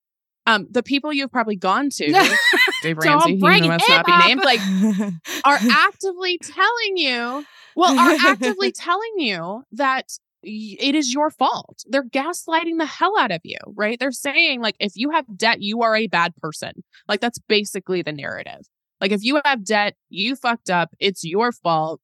um, 0.47 0.67
the 0.69 0.83
people 0.83 1.13
you've 1.13 1.31
probably 1.31 1.55
gone 1.55 1.89
to, 1.91 2.07
Dave 2.83 2.99
Ramsey, 2.99 3.39
who 3.39 3.69
must 3.69 3.89
not 3.89 4.05
be 4.05 4.17
named, 4.17 4.43
like, 4.45 4.59
are 5.45 5.59
actively 5.71 6.39
telling 6.39 6.97
you, 6.97 7.45
well, 7.77 7.97
are 7.97 8.31
actively 8.33 8.73
telling 8.77 9.13
you 9.19 9.63
that 9.71 10.07
it 10.43 10.97
is 10.97 11.15
your 11.15 11.31
fault. 11.31 11.85
They're 11.87 12.03
gaslighting 12.03 12.79
the 12.79 12.87
hell 12.87 13.17
out 13.17 13.31
of 13.31 13.43
you, 13.45 13.59
right? 13.77 13.97
They're 13.97 14.11
saying, 14.11 14.61
like, 14.61 14.75
if 14.81 14.95
you 14.97 15.11
have 15.11 15.25
debt, 15.37 15.59
you 15.61 15.83
are 15.83 15.95
a 15.95 16.09
bad 16.09 16.35
person. 16.35 16.83
Like, 17.07 17.21
that's 17.21 17.39
basically 17.39 18.03
the 18.03 18.11
narrative. 18.11 18.63
Like, 19.01 19.13
if 19.13 19.23
you 19.23 19.41
have 19.45 19.65
debt, 19.65 19.95
you 20.09 20.35
fucked 20.35 20.69
up, 20.69 20.91
it's 20.99 21.23
your 21.23 21.53
fault. 21.53 22.01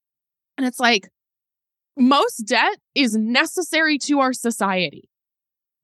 And 0.57 0.65
it's 0.65 0.79
like, 0.79 1.09
most 1.99 2.39
debt 2.47 2.79
is 2.95 3.15
necessary 3.17 3.99
to 3.99 4.21
our 4.21 4.33
society. 4.33 5.09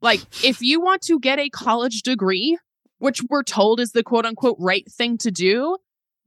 Like, 0.00 0.20
if 0.44 0.61
you 0.61 0.81
want 0.81 1.03
to 1.03 1.18
get 1.18 1.38
a 1.38 1.48
college 1.48 2.03
degree, 2.03 2.59
which 2.98 3.22
we're 3.29 3.42
told 3.42 3.81
is 3.81 3.92
the 3.92 4.03
quote 4.03 4.27
unquote 4.27 4.57
right 4.59 4.85
thing 4.90 5.18
to 5.18 5.31
do, 5.31 5.77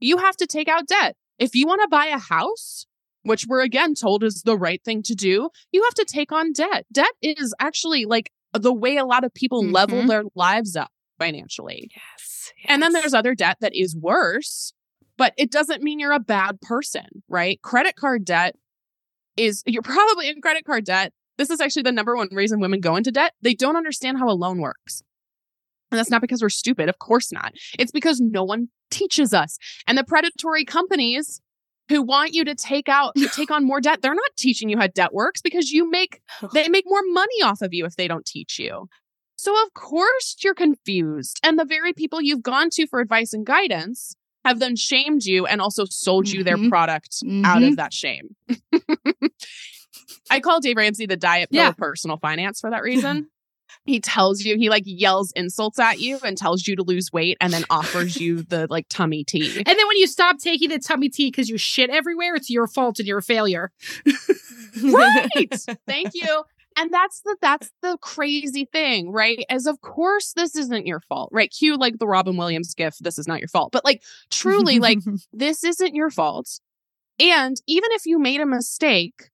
you 0.00 0.18
have 0.18 0.36
to 0.36 0.46
take 0.46 0.68
out 0.68 0.86
debt. 0.86 1.16
If 1.38 1.54
you 1.54 1.66
want 1.66 1.82
to 1.82 1.88
buy 1.88 2.06
a 2.06 2.18
house, 2.18 2.86
which 3.22 3.46
we're 3.48 3.62
again 3.62 3.94
told 3.94 4.24
is 4.24 4.42
the 4.42 4.56
right 4.56 4.82
thing 4.84 5.02
to 5.04 5.14
do, 5.14 5.50
you 5.72 5.82
have 5.82 5.94
to 5.94 6.04
take 6.04 6.32
on 6.32 6.52
debt. 6.52 6.86
Debt 6.92 7.12
is 7.22 7.54
actually 7.60 8.04
like 8.04 8.30
the 8.52 8.72
way 8.72 8.96
a 8.96 9.04
lot 9.04 9.24
of 9.24 9.34
people 9.34 9.62
mm-hmm. 9.62 9.72
level 9.72 10.06
their 10.06 10.24
lives 10.34 10.76
up 10.76 10.90
financially. 11.18 11.90
Yes, 11.94 12.52
yes. 12.58 12.66
And 12.68 12.82
then 12.82 12.92
there's 12.92 13.14
other 13.14 13.34
debt 13.34 13.58
that 13.60 13.74
is 13.74 13.96
worse, 13.96 14.72
but 15.16 15.34
it 15.36 15.50
doesn't 15.50 15.82
mean 15.82 16.00
you're 16.00 16.12
a 16.12 16.20
bad 16.20 16.60
person, 16.60 17.22
right? 17.28 17.60
Credit 17.62 17.96
card 17.96 18.24
debt 18.24 18.56
is 19.38 19.62
you're 19.66 19.82
probably 19.82 20.28
in 20.28 20.40
credit 20.40 20.64
card 20.64 20.84
debt. 20.84 21.12
This 21.36 21.50
is 21.50 21.60
actually 21.60 21.82
the 21.82 21.92
number 21.92 22.16
one 22.16 22.28
reason 22.32 22.60
women 22.60 22.80
go 22.80 22.96
into 22.96 23.12
debt. 23.12 23.32
They 23.42 23.54
don't 23.54 23.76
understand 23.76 24.18
how 24.18 24.28
a 24.28 24.34
loan 24.34 24.58
works. 24.58 25.02
And 25.90 25.98
that's 25.98 26.10
not 26.10 26.20
because 26.20 26.42
we're 26.42 26.48
stupid. 26.48 26.88
Of 26.88 26.98
course 26.98 27.32
not. 27.32 27.52
It's 27.78 27.92
because 27.92 28.20
no 28.20 28.44
one 28.44 28.68
teaches 28.90 29.32
us. 29.32 29.56
And 29.86 29.96
the 29.96 30.04
predatory 30.04 30.64
companies 30.64 31.40
who 31.88 32.02
want 32.02 32.34
you 32.34 32.44
to 32.44 32.54
take 32.54 32.88
out 32.88 33.14
to 33.16 33.28
take 33.34 33.50
on 33.50 33.64
more 33.64 33.80
debt, 33.80 34.02
they're 34.02 34.14
not 34.14 34.36
teaching 34.36 34.68
you 34.68 34.78
how 34.78 34.88
debt 34.88 35.14
works 35.14 35.40
because 35.40 35.70
you 35.70 35.88
make 35.88 36.20
they 36.52 36.68
make 36.68 36.84
more 36.86 37.02
money 37.12 37.42
off 37.42 37.62
of 37.62 37.72
you 37.72 37.86
if 37.86 37.96
they 37.96 38.08
don't 38.08 38.26
teach 38.26 38.58
you. 38.58 38.88
So 39.36 39.54
of 39.64 39.72
course 39.72 40.36
you're 40.42 40.54
confused. 40.54 41.38
And 41.42 41.58
the 41.58 41.64
very 41.64 41.92
people 41.92 42.20
you've 42.20 42.42
gone 42.42 42.68
to 42.72 42.86
for 42.88 43.00
advice 43.00 43.32
and 43.32 43.46
guidance 43.46 44.14
have 44.48 44.58
then 44.58 44.76
shamed 44.76 45.24
you 45.24 45.46
and 45.46 45.60
also 45.60 45.84
sold 45.84 46.28
you 46.28 46.44
mm-hmm. 46.44 46.62
their 46.62 46.70
product 46.70 47.22
mm-hmm. 47.24 47.44
out 47.44 47.58
of 47.58 47.70
mm-hmm. 47.70 47.74
that 47.76 47.92
shame. 47.92 48.36
I 50.30 50.40
call 50.40 50.60
Dave 50.60 50.76
Ramsey 50.76 51.06
the 51.06 51.16
diet 51.16 51.48
yeah. 51.52 51.72
personal 51.72 52.18
finance 52.18 52.60
for 52.60 52.70
that 52.70 52.82
reason 52.82 53.28
he 53.88 54.00
tells 54.00 54.42
you 54.42 54.56
he 54.56 54.68
like 54.68 54.82
yells 54.84 55.32
insults 55.32 55.78
at 55.78 55.98
you 55.98 56.18
and 56.22 56.36
tells 56.36 56.66
you 56.66 56.76
to 56.76 56.82
lose 56.82 57.10
weight 57.12 57.36
and 57.40 57.52
then 57.52 57.64
offers 57.70 58.18
you 58.18 58.42
the 58.48 58.66
like 58.68 58.86
tummy 58.88 59.24
tea 59.24 59.56
and 59.56 59.66
then 59.66 59.88
when 59.88 59.96
you 59.96 60.06
stop 60.06 60.38
taking 60.38 60.68
the 60.68 60.78
tummy 60.78 61.08
tea 61.08 61.30
because 61.30 61.48
you 61.48 61.56
shit 61.56 61.90
everywhere 61.90 62.34
it's 62.34 62.50
your 62.50 62.66
fault 62.66 62.98
and 62.98 63.08
you're 63.08 63.18
a 63.18 63.22
failure 63.22 63.72
right 64.82 65.54
thank 65.86 66.10
you 66.14 66.44
and 66.78 66.92
that's 66.92 67.20
the 67.22 67.36
that's 67.42 67.70
the 67.82 67.98
crazy 68.00 68.66
thing 68.72 69.10
right 69.10 69.44
as 69.50 69.66
of 69.66 69.80
course 69.80 70.32
this 70.34 70.56
isn't 70.56 70.86
your 70.86 71.00
fault 71.00 71.28
right 71.32 71.50
cue 71.50 71.76
like 71.76 71.98
the 71.98 72.06
robin 72.06 72.36
williams 72.36 72.74
gift 72.74 73.02
this 73.02 73.18
is 73.18 73.28
not 73.28 73.40
your 73.40 73.48
fault 73.48 73.72
but 73.72 73.84
like 73.84 74.02
truly 74.30 74.78
like 74.78 74.98
this 75.32 75.64
isn't 75.64 75.94
your 75.94 76.10
fault 76.10 76.60
and 77.20 77.56
even 77.66 77.90
if 77.92 78.06
you 78.06 78.18
made 78.18 78.40
a 78.40 78.46
mistake 78.46 79.30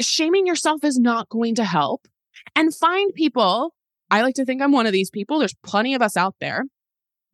shaming 0.00 0.46
yourself 0.46 0.84
is 0.84 0.98
not 0.98 1.28
going 1.28 1.54
to 1.54 1.64
help 1.64 2.06
and 2.54 2.74
find 2.74 3.14
people. 3.14 3.74
I 4.10 4.22
like 4.22 4.34
to 4.36 4.44
think 4.44 4.62
I'm 4.62 4.72
one 4.72 4.86
of 4.86 4.92
these 4.92 5.10
people. 5.10 5.38
There's 5.38 5.56
plenty 5.64 5.94
of 5.94 6.02
us 6.02 6.16
out 6.16 6.36
there 6.40 6.64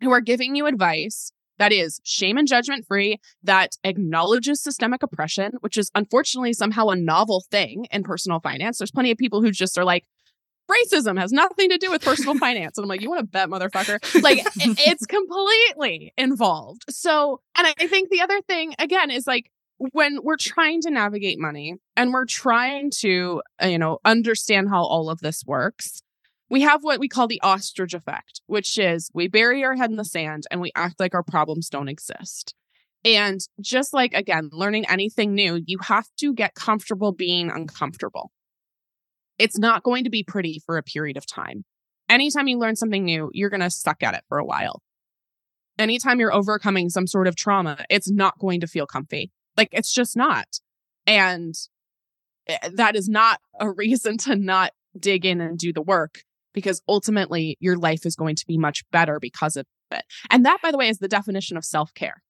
who 0.01 0.11
are 0.11 0.21
giving 0.21 0.57
you 0.57 0.67
advice 0.67 1.33
that 1.59 1.73
is 1.73 2.01
shame 2.05 2.39
and 2.39 2.49
judgment 2.49 2.87
free, 2.87 3.21
that 3.43 3.77
acknowledges 3.85 4.63
systemic 4.63 5.03
oppression, 5.03 5.53
which 5.61 5.77
is 5.77 5.91
unfortunately 5.95 6.53
somehow 6.53 6.89
a 6.89 6.97
novel 6.97 7.45
thing 7.51 7.87
in 7.91 8.03
personal 8.03 8.41
finance. 8.41 8.79
There's 8.79 8.91
plenty 8.91 9.11
of 9.11 9.19
people 9.19 9.43
who 9.43 9.51
just 9.51 9.79
are 9.79 9.85
like, 9.85 10.05
racism 10.71 11.19
has 11.19 11.33
nothing 11.33 11.69
to 11.69 11.79
do 11.79 11.91
with 11.91 12.03
personal 12.03 12.35
finance. 12.39 12.79
And 12.79 12.85
I'm 12.85 12.89
like, 12.89 13.03
you 13.03 13.11
want 13.11 13.21
to 13.21 13.27
bet, 13.27 13.49
motherfucker? 13.49 14.23
Like, 14.23 14.39
it's 14.57 15.07
completely 15.07 16.13
involved. 16.17 16.85
So, 16.89 17.41
and 17.57 17.67
I 17.67 17.87
think 17.87 18.11
the 18.11 18.23
other 18.23 18.41
thing, 18.43 18.75
again, 18.79 19.11
is 19.11 19.27
like, 19.27 19.51
when 19.91 20.21
we're 20.23 20.37
trying 20.37 20.81
to 20.83 20.91
navigate 20.91 21.41
money 21.41 21.75
and 21.97 22.13
we're 22.13 22.25
trying 22.25 22.91
to, 22.99 23.43
uh, 23.61 23.67
you 23.67 23.79
know, 23.79 23.99
understand 24.05 24.69
how 24.69 24.85
all 24.85 25.11
of 25.11 25.21
this 25.21 25.43
works, 25.45 26.03
we 26.53 26.61
have 26.61 26.85
what 26.85 27.01
we 27.01 27.09
call 27.09 27.27
the 27.27 27.41
ostrich 27.41 27.95
effect, 27.95 28.43
which 28.47 28.79
is 28.79 29.11
we 29.15 29.27
bury 29.27 29.65
our 29.65 29.75
head 29.75 29.89
in 29.89 29.97
the 29.97 30.05
sand 30.05 30.45
and 30.51 30.61
we 30.61 30.71
act 30.77 31.01
like 31.01 31.15
our 31.15 31.23
problems 31.23 31.71
don't 31.71 31.89
exist. 31.89 32.55
And 33.07 33.41
just 33.59 33.95
like, 33.95 34.13
again, 34.13 34.51
learning 34.53 34.85
anything 34.91 35.35
new, 35.35 35.63
you 35.65 35.79
have 35.79 36.09
to 36.19 36.35
get 36.35 36.55
comfortable 36.55 37.13
being 37.13 37.51
uncomfortable. 37.51 38.33
It's 39.39 39.59
not 39.59 39.83
going 39.83 40.05
to 40.05 40.11
be 40.11 40.23
pretty 40.23 40.61
for 40.67 40.77
a 40.77 40.83
period 40.83 41.17
of 41.17 41.25
time. 41.27 41.65
Anytime 42.11 42.49
you 42.49 42.59
learn 42.59 42.77
something 42.77 43.03
new, 43.03 43.31
you're 43.33 43.49
going 43.49 43.61
to 43.61 43.71
suck 43.71 44.03
at 44.03 44.13
it 44.13 44.25
for 44.29 44.37
a 44.37 44.45
while. 44.45 44.83
Anytime 45.79 46.21
you're 46.21 46.35
overcoming 46.35 46.91
some 46.91 47.07
sort 47.07 47.29
of 47.29 47.35
trauma, 47.35 47.79
it's 47.89 48.11
not 48.11 48.39
going 48.39 48.61
to 48.61 48.67
feel 48.67 48.87
comfy. 48.87 49.33
Like 49.57 49.71
it's 49.73 49.91
just 49.91 50.19
not. 50.19 50.61
And 51.07 51.55
eh, 52.47 52.69
that 52.75 52.95
is 52.95 53.09
not 53.09 53.41
a 53.59 53.71
reason 53.73 54.19
to 54.19 54.37
not 54.37 54.73
dig 55.01 55.25
in 55.25 55.41
and 55.41 55.59
do 55.59 55.73
the 55.73 55.81
work 55.81 56.19
because 56.53 56.83
ultimately 56.89 57.57
your 57.61 57.77
life 57.77 58.07
is 58.07 58.17
going 58.17 58.37
to 58.37 58.47
be 58.47 58.59
much 58.59 58.85
better 58.91 59.19
because 59.21 59.57
of 59.57 59.67
it. 59.91 60.05
And 60.31 60.45
that, 60.47 60.59
by 60.63 60.71
the 60.71 60.79
way, 60.79 60.89
is 60.89 60.99
the 60.99 61.09
definition 61.09 61.57
of 61.57 61.65
self 61.65 61.93
care. 61.95 62.23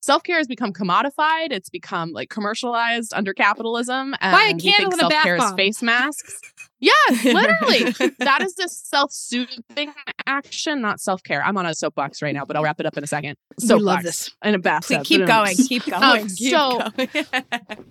Self 0.00 0.22
care 0.22 0.38
has 0.38 0.46
become 0.46 0.72
commodified. 0.72 1.50
It's 1.50 1.68
become 1.68 2.12
like 2.12 2.30
commercialized 2.30 3.12
under 3.14 3.34
capitalism. 3.34 4.14
And 4.20 4.32
Buy 4.32 4.52
a 4.54 4.58
candle 4.58 4.92
and 4.92 5.02
a 5.02 5.08
bath 5.08 5.38
bomb. 5.38 5.56
face 5.56 5.82
masks. 5.82 6.40
Yes, 6.80 7.24
literally. 7.24 7.90
that 8.20 8.40
is 8.40 8.54
the 8.54 8.68
self 8.68 9.10
soothing 9.10 9.92
action, 10.26 10.80
not 10.80 11.00
self 11.00 11.24
care. 11.24 11.42
I'm 11.42 11.56
on 11.56 11.66
a 11.66 11.74
soapbox 11.74 12.22
right 12.22 12.32
now, 12.32 12.44
but 12.44 12.54
I'll 12.54 12.62
wrap 12.62 12.78
it 12.78 12.86
up 12.86 12.96
in 12.96 13.02
a 13.02 13.06
second. 13.08 13.34
So 13.58 13.78
love 13.78 14.04
this 14.04 14.30
in 14.44 14.54
a 14.54 14.60
bathtub. 14.60 15.04
keep 15.04 15.26
going. 15.26 15.56
Keep 15.56 15.86
going. 15.90 16.22
Um, 16.22 16.28
keep 16.28 16.52
so, 16.52 16.88
going. 16.96 17.84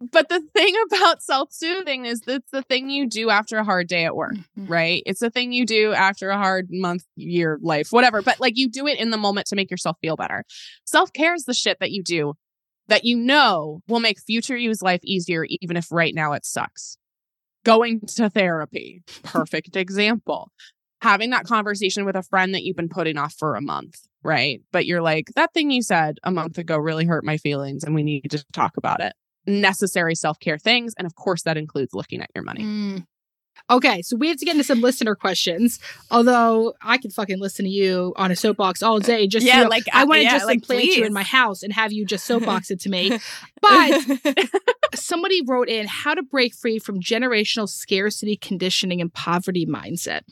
But 0.00 0.28
the 0.28 0.40
thing 0.54 0.74
about 0.92 1.22
self 1.22 1.52
soothing 1.52 2.06
is 2.06 2.22
it's 2.26 2.50
the 2.50 2.62
thing 2.62 2.90
you 2.90 3.08
do 3.08 3.30
after 3.30 3.58
a 3.58 3.64
hard 3.64 3.88
day 3.88 4.04
at 4.04 4.16
work, 4.16 4.34
mm-hmm. 4.34 4.66
right? 4.66 5.02
It's 5.06 5.20
the 5.20 5.30
thing 5.30 5.52
you 5.52 5.66
do 5.66 5.92
after 5.92 6.30
a 6.30 6.38
hard 6.38 6.68
month, 6.70 7.04
year, 7.16 7.58
life, 7.62 7.88
whatever. 7.90 8.22
But 8.22 8.40
like 8.40 8.56
you 8.56 8.70
do 8.70 8.86
it 8.86 8.98
in 8.98 9.10
the 9.10 9.16
moment 9.16 9.46
to 9.48 9.56
make 9.56 9.70
yourself 9.70 9.96
feel 10.00 10.16
better. 10.16 10.44
Self 10.84 11.12
care 11.12 11.34
is 11.34 11.44
the 11.44 11.54
shit 11.54 11.78
that 11.80 11.90
you 11.90 12.02
do 12.02 12.34
that 12.88 13.04
you 13.04 13.16
know 13.16 13.82
will 13.86 14.00
make 14.00 14.18
future 14.20 14.56
you's 14.56 14.82
life 14.82 15.00
easier, 15.04 15.44
even 15.60 15.76
if 15.76 15.92
right 15.92 16.14
now 16.14 16.32
it 16.32 16.46
sucks 16.46 16.96
going 17.64 18.00
to 18.00 18.30
therapy, 18.30 19.02
perfect 19.22 19.76
example. 19.76 20.50
Having 21.02 21.30
that 21.30 21.44
conversation 21.44 22.04
with 22.04 22.16
a 22.16 22.22
friend 22.22 22.54
that 22.54 22.64
you've 22.64 22.76
been 22.76 22.88
putting 22.88 23.18
off 23.18 23.34
for 23.38 23.54
a 23.54 23.60
month, 23.60 24.00
right? 24.24 24.62
But 24.72 24.86
you're 24.86 25.02
like, 25.02 25.26
that 25.36 25.52
thing 25.52 25.70
you 25.70 25.82
said 25.82 26.16
a 26.24 26.30
month 26.30 26.56
ago 26.58 26.76
really 26.76 27.04
hurt 27.04 27.24
my 27.24 27.36
feelings 27.36 27.84
and 27.84 27.94
we 27.94 28.02
need 28.02 28.30
to 28.30 28.44
talk 28.52 28.76
about 28.78 29.00
it. 29.00 29.12
Necessary 29.48 30.14
self 30.14 30.38
care 30.38 30.58
things. 30.58 30.94
And 30.98 31.06
of 31.06 31.14
course, 31.14 31.42
that 31.42 31.56
includes 31.56 31.94
looking 31.94 32.20
at 32.20 32.30
your 32.34 32.44
money. 32.44 32.62
Mm. 32.62 33.04
Okay, 33.70 34.02
so 34.02 34.16
we 34.16 34.28
have 34.28 34.38
to 34.38 34.44
get 34.44 34.52
into 34.52 34.64
some 34.64 34.80
listener 34.80 35.14
questions. 35.14 35.78
Although 36.10 36.74
I 36.80 36.96
could 36.96 37.12
fucking 37.12 37.38
listen 37.38 37.64
to 37.64 37.70
you 37.70 38.14
on 38.16 38.30
a 38.30 38.36
soapbox 38.36 38.82
all 38.82 38.98
day. 38.98 39.26
Just 39.26 39.44
yeah, 39.44 39.58
you 39.58 39.64
know, 39.64 39.68
like 39.68 39.84
I 39.92 40.04
want 40.04 40.18
to 40.18 40.24
yeah, 40.24 40.30
just 40.30 40.46
like 40.46 40.62
plant 40.62 40.84
you 40.84 41.04
in 41.04 41.12
my 41.12 41.22
house 41.22 41.62
and 41.62 41.72
have 41.72 41.92
you 41.92 42.06
just 42.06 42.24
soapbox 42.26 42.70
it 42.70 42.80
to 42.80 42.88
me. 42.88 43.18
But 43.60 44.00
somebody 44.94 45.42
wrote 45.46 45.68
in 45.68 45.86
how 45.86 46.14
to 46.14 46.22
break 46.22 46.54
free 46.54 46.78
from 46.78 47.00
generational 47.00 47.68
scarcity 47.68 48.36
conditioning 48.36 49.00
and 49.00 49.12
poverty 49.12 49.66
mindset. 49.66 50.22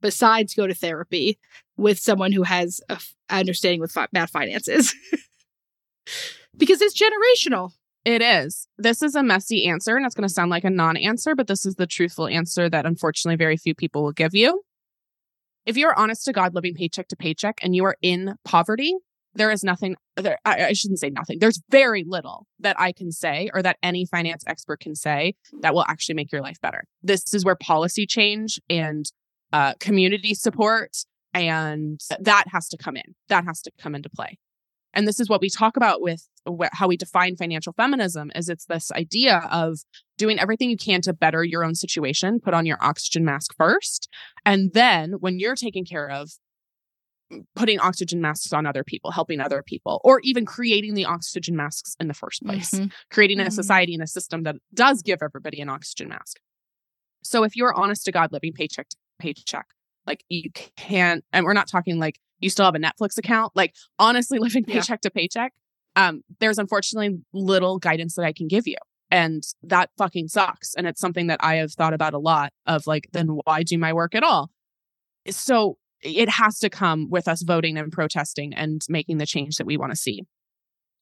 Besides, 0.00 0.54
go 0.54 0.66
to 0.66 0.74
therapy 0.74 1.38
with 1.76 1.98
someone 1.98 2.32
who 2.32 2.42
has 2.42 2.80
a 2.88 2.94
f- 2.94 3.14
understanding 3.30 3.80
with 3.80 3.92
fi- 3.92 4.08
bad 4.12 4.30
finances, 4.30 4.94
because 6.56 6.80
it's 6.82 7.00
generational. 7.00 7.72
It 8.06 8.22
is. 8.22 8.68
This 8.78 9.02
is 9.02 9.16
a 9.16 9.22
messy 9.24 9.66
answer 9.66 9.96
and 9.96 10.06
it's 10.06 10.14
going 10.14 10.28
to 10.28 10.32
sound 10.32 10.48
like 10.48 10.62
a 10.62 10.70
non 10.70 10.96
answer, 10.96 11.34
but 11.34 11.48
this 11.48 11.66
is 11.66 11.74
the 11.74 11.88
truthful 11.88 12.28
answer 12.28 12.70
that 12.70 12.86
unfortunately 12.86 13.34
very 13.34 13.56
few 13.56 13.74
people 13.74 14.04
will 14.04 14.12
give 14.12 14.32
you. 14.32 14.62
If 15.66 15.76
you're 15.76 15.98
honest 15.98 16.24
to 16.26 16.32
God 16.32 16.54
living 16.54 16.76
paycheck 16.76 17.08
to 17.08 17.16
paycheck 17.16 17.58
and 17.64 17.74
you 17.74 17.84
are 17.84 17.96
in 18.00 18.36
poverty, 18.44 18.94
there 19.34 19.50
is 19.50 19.64
nothing 19.64 19.96
there. 20.14 20.38
I, 20.44 20.66
I 20.66 20.72
shouldn't 20.72 21.00
say 21.00 21.10
nothing. 21.10 21.40
There's 21.40 21.60
very 21.68 22.04
little 22.06 22.46
that 22.60 22.78
I 22.78 22.92
can 22.92 23.10
say 23.10 23.50
or 23.52 23.60
that 23.64 23.76
any 23.82 24.06
finance 24.06 24.44
expert 24.46 24.78
can 24.78 24.94
say 24.94 25.34
that 25.62 25.74
will 25.74 25.84
actually 25.88 26.14
make 26.14 26.30
your 26.30 26.42
life 26.42 26.60
better. 26.60 26.84
This 27.02 27.34
is 27.34 27.44
where 27.44 27.56
policy 27.56 28.06
change 28.06 28.60
and 28.70 29.04
uh, 29.52 29.74
community 29.80 30.32
support 30.32 30.96
and 31.34 32.00
that 32.20 32.44
has 32.52 32.68
to 32.68 32.76
come 32.76 32.96
in. 32.96 33.16
That 33.30 33.44
has 33.46 33.60
to 33.62 33.72
come 33.80 33.96
into 33.96 34.08
play. 34.08 34.38
And 34.96 35.06
this 35.06 35.20
is 35.20 35.28
what 35.28 35.42
we 35.42 35.50
talk 35.50 35.76
about 35.76 36.00
with 36.00 36.26
wh- 36.48 36.72
how 36.72 36.88
we 36.88 36.96
define 36.96 37.36
financial 37.36 37.74
feminism 37.74 38.32
is 38.34 38.48
it's 38.48 38.64
this 38.64 38.90
idea 38.92 39.46
of 39.52 39.78
doing 40.16 40.40
everything 40.40 40.70
you 40.70 40.76
can 40.76 41.02
to 41.02 41.12
better 41.12 41.44
your 41.44 41.62
own 41.62 41.74
situation, 41.74 42.40
put 42.40 42.54
on 42.54 42.64
your 42.64 42.78
oxygen 42.80 43.24
mask 43.24 43.54
first. 43.56 44.08
And 44.44 44.72
then 44.72 45.12
when 45.20 45.38
you're 45.38 45.54
taken 45.54 45.84
care 45.84 46.10
of, 46.10 46.30
putting 47.54 47.78
oxygen 47.78 48.20
masks 48.20 48.52
on 48.52 48.66
other 48.66 48.84
people, 48.84 49.10
helping 49.10 49.40
other 49.40 49.62
people, 49.62 50.00
or 50.02 50.20
even 50.22 50.46
creating 50.46 50.94
the 50.94 51.04
oxygen 51.04 51.56
masks 51.56 51.94
in 52.00 52.08
the 52.08 52.14
first 52.14 52.42
place, 52.42 52.70
mm-hmm. 52.70 52.86
creating 53.10 53.38
mm-hmm. 53.38 53.48
a 53.48 53.50
society 53.50 53.94
and 53.94 54.02
a 54.02 54.06
system 54.06 54.44
that 54.44 54.56
does 54.72 55.02
give 55.02 55.18
everybody 55.22 55.60
an 55.60 55.68
oxygen 55.68 56.08
mask. 56.08 56.38
So 57.22 57.42
if 57.42 57.56
you're 57.56 57.74
honest 57.74 58.04
to 58.04 58.12
God 58.12 58.32
living 58.32 58.52
paycheck 58.52 58.88
to 58.88 58.96
paycheck, 59.18 59.66
like 60.06 60.24
you 60.28 60.50
can't, 60.76 61.24
and 61.32 61.44
we're 61.44 61.52
not 61.52 61.68
talking 61.68 61.98
like 61.98 62.18
you 62.40 62.50
still 62.50 62.64
have 62.64 62.74
a 62.74 62.78
Netflix 62.78 63.18
account. 63.18 63.52
Like 63.54 63.74
honestly, 63.98 64.38
living 64.40 64.64
paycheck 64.64 65.00
yeah. 65.02 65.08
to 65.08 65.10
paycheck, 65.10 65.52
um, 65.96 66.22
there's 66.40 66.58
unfortunately 66.58 67.18
little 67.32 67.78
guidance 67.78 68.14
that 68.14 68.24
I 68.24 68.32
can 68.32 68.48
give 68.48 68.66
you. 68.66 68.76
And 69.10 69.44
that 69.62 69.90
fucking 69.96 70.28
sucks. 70.28 70.74
And 70.74 70.86
it's 70.86 71.00
something 71.00 71.28
that 71.28 71.38
I 71.42 71.56
have 71.56 71.72
thought 71.72 71.94
about 71.94 72.12
a 72.12 72.18
lot 72.18 72.52
of 72.66 72.86
like, 72.86 73.08
then 73.12 73.38
why 73.44 73.62
do 73.62 73.78
my 73.78 73.92
work 73.92 74.14
at 74.14 74.24
all? 74.24 74.50
So 75.30 75.78
it 76.02 76.28
has 76.28 76.58
to 76.60 76.70
come 76.70 77.08
with 77.08 77.28
us 77.28 77.42
voting 77.42 77.78
and 77.78 77.92
protesting 77.92 78.52
and 78.52 78.82
making 78.88 79.18
the 79.18 79.26
change 79.26 79.56
that 79.56 79.66
we 79.66 79.76
want 79.76 79.92
to 79.92 79.96
see. 79.96 80.22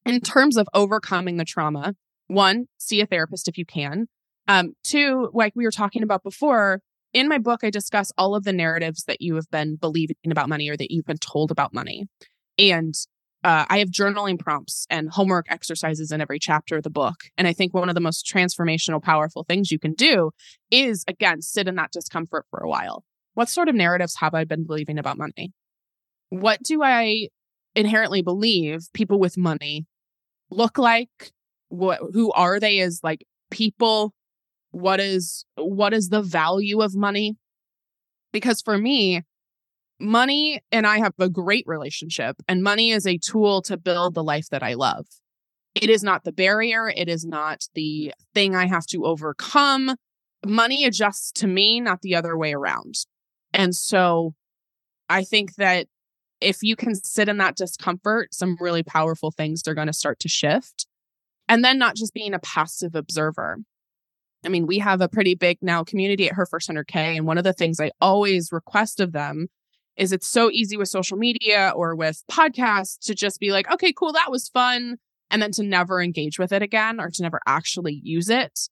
in 0.06 0.20
terms 0.20 0.58
of 0.58 0.68
overcoming 0.74 1.38
the 1.38 1.46
trauma, 1.46 1.94
one, 2.26 2.66
see 2.76 3.00
a 3.00 3.06
therapist 3.06 3.48
if 3.48 3.56
you 3.56 3.64
can. 3.64 4.06
Um, 4.46 4.74
two, 4.82 5.30
like 5.32 5.54
we 5.56 5.64
were 5.64 5.70
talking 5.70 6.02
about 6.02 6.22
before, 6.22 6.80
in 7.14 7.28
my 7.28 7.38
book, 7.38 7.60
I 7.62 7.70
discuss 7.70 8.12
all 8.18 8.34
of 8.34 8.44
the 8.44 8.52
narratives 8.52 9.04
that 9.04 9.22
you 9.22 9.36
have 9.36 9.50
been 9.50 9.76
believing 9.76 10.16
about 10.30 10.48
money 10.48 10.68
or 10.68 10.76
that 10.76 10.90
you've 10.90 11.06
been 11.06 11.16
told 11.16 11.50
about 11.50 11.72
money. 11.72 12.06
And 12.58 12.94
uh, 13.44 13.66
I 13.68 13.78
have 13.78 13.88
journaling 13.88 14.38
prompts 14.38 14.86
and 14.90 15.10
homework 15.10 15.46
exercises 15.48 16.10
in 16.10 16.20
every 16.20 16.38
chapter 16.38 16.76
of 16.76 16.82
the 16.82 16.90
book. 16.90 17.16
And 17.38 17.46
I 17.46 17.52
think 17.52 17.72
one 17.72 17.88
of 17.88 17.94
the 17.94 18.00
most 18.00 18.26
transformational, 18.26 19.02
powerful 19.02 19.44
things 19.44 19.70
you 19.70 19.78
can 19.78 19.92
do 19.92 20.30
is, 20.70 21.04
again, 21.06 21.40
sit 21.40 21.68
in 21.68 21.76
that 21.76 21.92
discomfort 21.92 22.46
for 22.50 22.60
a 22.60 22.68
while. 22.68 23.04
What 23.34 23.48
sort 23.48 23.68
of 23.68 23.74
narratives 23.74 24.16
have 24.20 24.34
I 24.34 24.44
been 24.44 24.64
believing 24.64 24.98
about 24.98 25.18
money? 25.18 25.52
What 26.30 26.62
do 26.62 26.82
I 26.82 27.28
inherently 27.76 28.22
believe 28.22 28.88
people 28.92 29.20
with 29.20 29.36
money 29.36 29.86
look 30.50 30.78
like? 30.78 31.32
What, 31.68 32.00
who 32.12 32.32
are 32.32 32.58
they 32.58 32.80
as 32.80 33.00
like 33.02 33.24
people? 33.50 34.14
What 34.74 34.98
is, 34.98 35.44
what 35.54 35.94
is 35.94 36.08
the 36.08 36.20
value 36.20 36.80
of 36.80 36.96
money? 36.96 37.36
Because 38.32 38.60
for 38.60 38.76
me, 38.76 39.22
money 40.00 40.62
and 40.72 40.84
I 40.84 40.98
have 40.98 41.12
a 41.20 41.28
great 41.28 41.62
relationship, 41.68 42.34
and 42.48 42.60
money 42.60 42.90
is 42.90 43.06
a 43.06 43.16
tool 43.16 43.62
to 43.62 43.76
build 43.76 44.14
the 44.14 44.24
life 44.24 44.48
that 44.50 44.64
I 44.64 44.74
love. 44.74 45.06
It 45.76 45.90
is 45.90 46.02
not 46.02 46.24
the 46.24 46.32
barrier, 46.32 46.88
it 46.88 47.08
is 47.08 47.24
not 47.24 47.68
the 47.74 48.12
thing 48.34 48.56
I 48.56 48.66
have 48.66 48.84
to 48.86 49.04
overcome. 49.04 49.94
Money 50.44 50.84
adjusts 50.84 51.30
to 51.36 51.46
me, 51.46 51.80
not 51.80 52.00
the 52.02 52.16
other 52.16 52.36
way 52.36 52.52
around. 52.52 52.96
And 53.52 53.76
so 53.76 54.34
I 55.08 55.22
think 55.22 55.54
that 55.54 55.86
if 56.40 56.64
you 56.64 56.74
can 56.74 56.96
sit 56.96 57.28
in 57.28 57.38
that 57.38 57.56
discomfort, 57.56 58.34
some 58.34 58.56
really 58.58 58.82
powerful 58.82 59.30
things 59.30 59.62
are 59.68 59.74
going 59.74 59.86
to 59.86 59.92
start 59.92 60.18
to 60.20 60.28
shift. 60.28 60.88
And 61.48 61.64
then 61.64 61.78
not 61.78 61.94
just 61.94 62.12
being 62.12 62.34
a 62.34 62.40
passive 62.40 62.96
observer. 62.96 63.58
I 64.44 64.48
mean, 64.48 64.66
we 64.66 64.78
have 64.78 65.00
a 65.00 65.08
pretty 65.08 65.34
big 65.34 65.58
now 65.62 65.84
community 65.84 66.28
at 66.28 66.34
Her 66.34 66.46
First 66.46 66.68
100K. 66.68 66.94
And 67.16 67.26
one 67.26 67.38
of 67.38 67.44
the 67.44 67.52
things 67.52 67.80
I 67.80 67.90
always 68.00 68.52
request 68.52 69.00
of 69.00 69.12
them 69.12 69.48
is 69.96 70.12
it's 70.12 70.26
so 70.26 70.50
easy 70.50 70.76
with 70.76 70.88
social 70.88 71.16
media 71.16 71.72
or 71.74 71.94
with 71.94 72.22
podcasts 72.30 72.98
to 73.06 73.14
just 73.14 73.40
be 73.40 73.52
like, 73.52 73.70
okay, 73.70 73.92
cool, 73.92 74.12
that 74.12 74.30
was 74.30 74.48
fun. 74.48 74.96
And 75.30 75.40
then 75.40 75.52
to 75.52 75.62
never 75.62 76.00
engage 76.00 76.38
with 76.38 76.52
it 76.52 76.62
again 76.62 77.00
or 77.00 77.10
to 77.10 77.22
never 77.22 77.40
actually 77.46 78.00
use 78.02 78.28
it. 78.28 78.68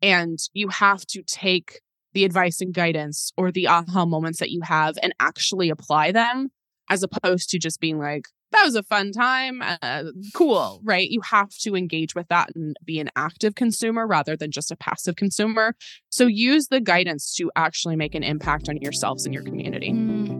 And 0.00 0.38
you 0.52 0.68
have 0.68 1.04
to 1.06 1.22
take 1.22 1.80
the 2.12 2.24
advice 2.24 2.60
and 2.60 2.72
guidance 2.72 3.32
or 3.36 3.50
the 3.50 3.68
aha 3.68 4.06
moments 4.06 4.38
that 4.38 4.50
you 4.50 4.60
have 4.62 4.96
and 5.02 5.14
actually 5.20 5.70
apply 5.70 6.12
them 6.12 6.50
as 6.88 7.02
opposed 7.02 7.50
to 7.50 7.58
just 7.58 7.80
being 7.80 7.98
like, 7.98 8.26
that 8.52 8.64
was 8.64 8.74
a 8.74 8.82
fun 8.82 9.12
time. 9.12 9.62
Uh, 9.62 10.04
cool, 10.34 10.80
right? 10.84 11.08
You 11.08 11.20
have 11.22 11.50
to 11.62 11.76
engage 11.76 12.14
with 12.14 12.28
that 12.28 12.50
and 12.54 12.76
be 12.84 12.98
an 13.00 13.10
active 13.16 13.54
consumer 13.54 14.06
rather 14.06 14.36
than 14.36 14.50
just 14.50 14.70
a 14.70 14.76
passive 14.76 15.16
consumer. 15.16 15.74
So 16.10 16.26
use 16.26 16.68
the 16.68 16.80
guidance 16.80 17.34
to 17.36 17.50
actually 17.56 17.96
make 17.96 18.14
an 18.14 18.22
impact 18.22 18.68
on 18.68 18.78
yourselves 18.78 19.26
and 19.26 19.34
your 19.34 19.42
community. 19.42 19.92
Mm. 19.92 20.37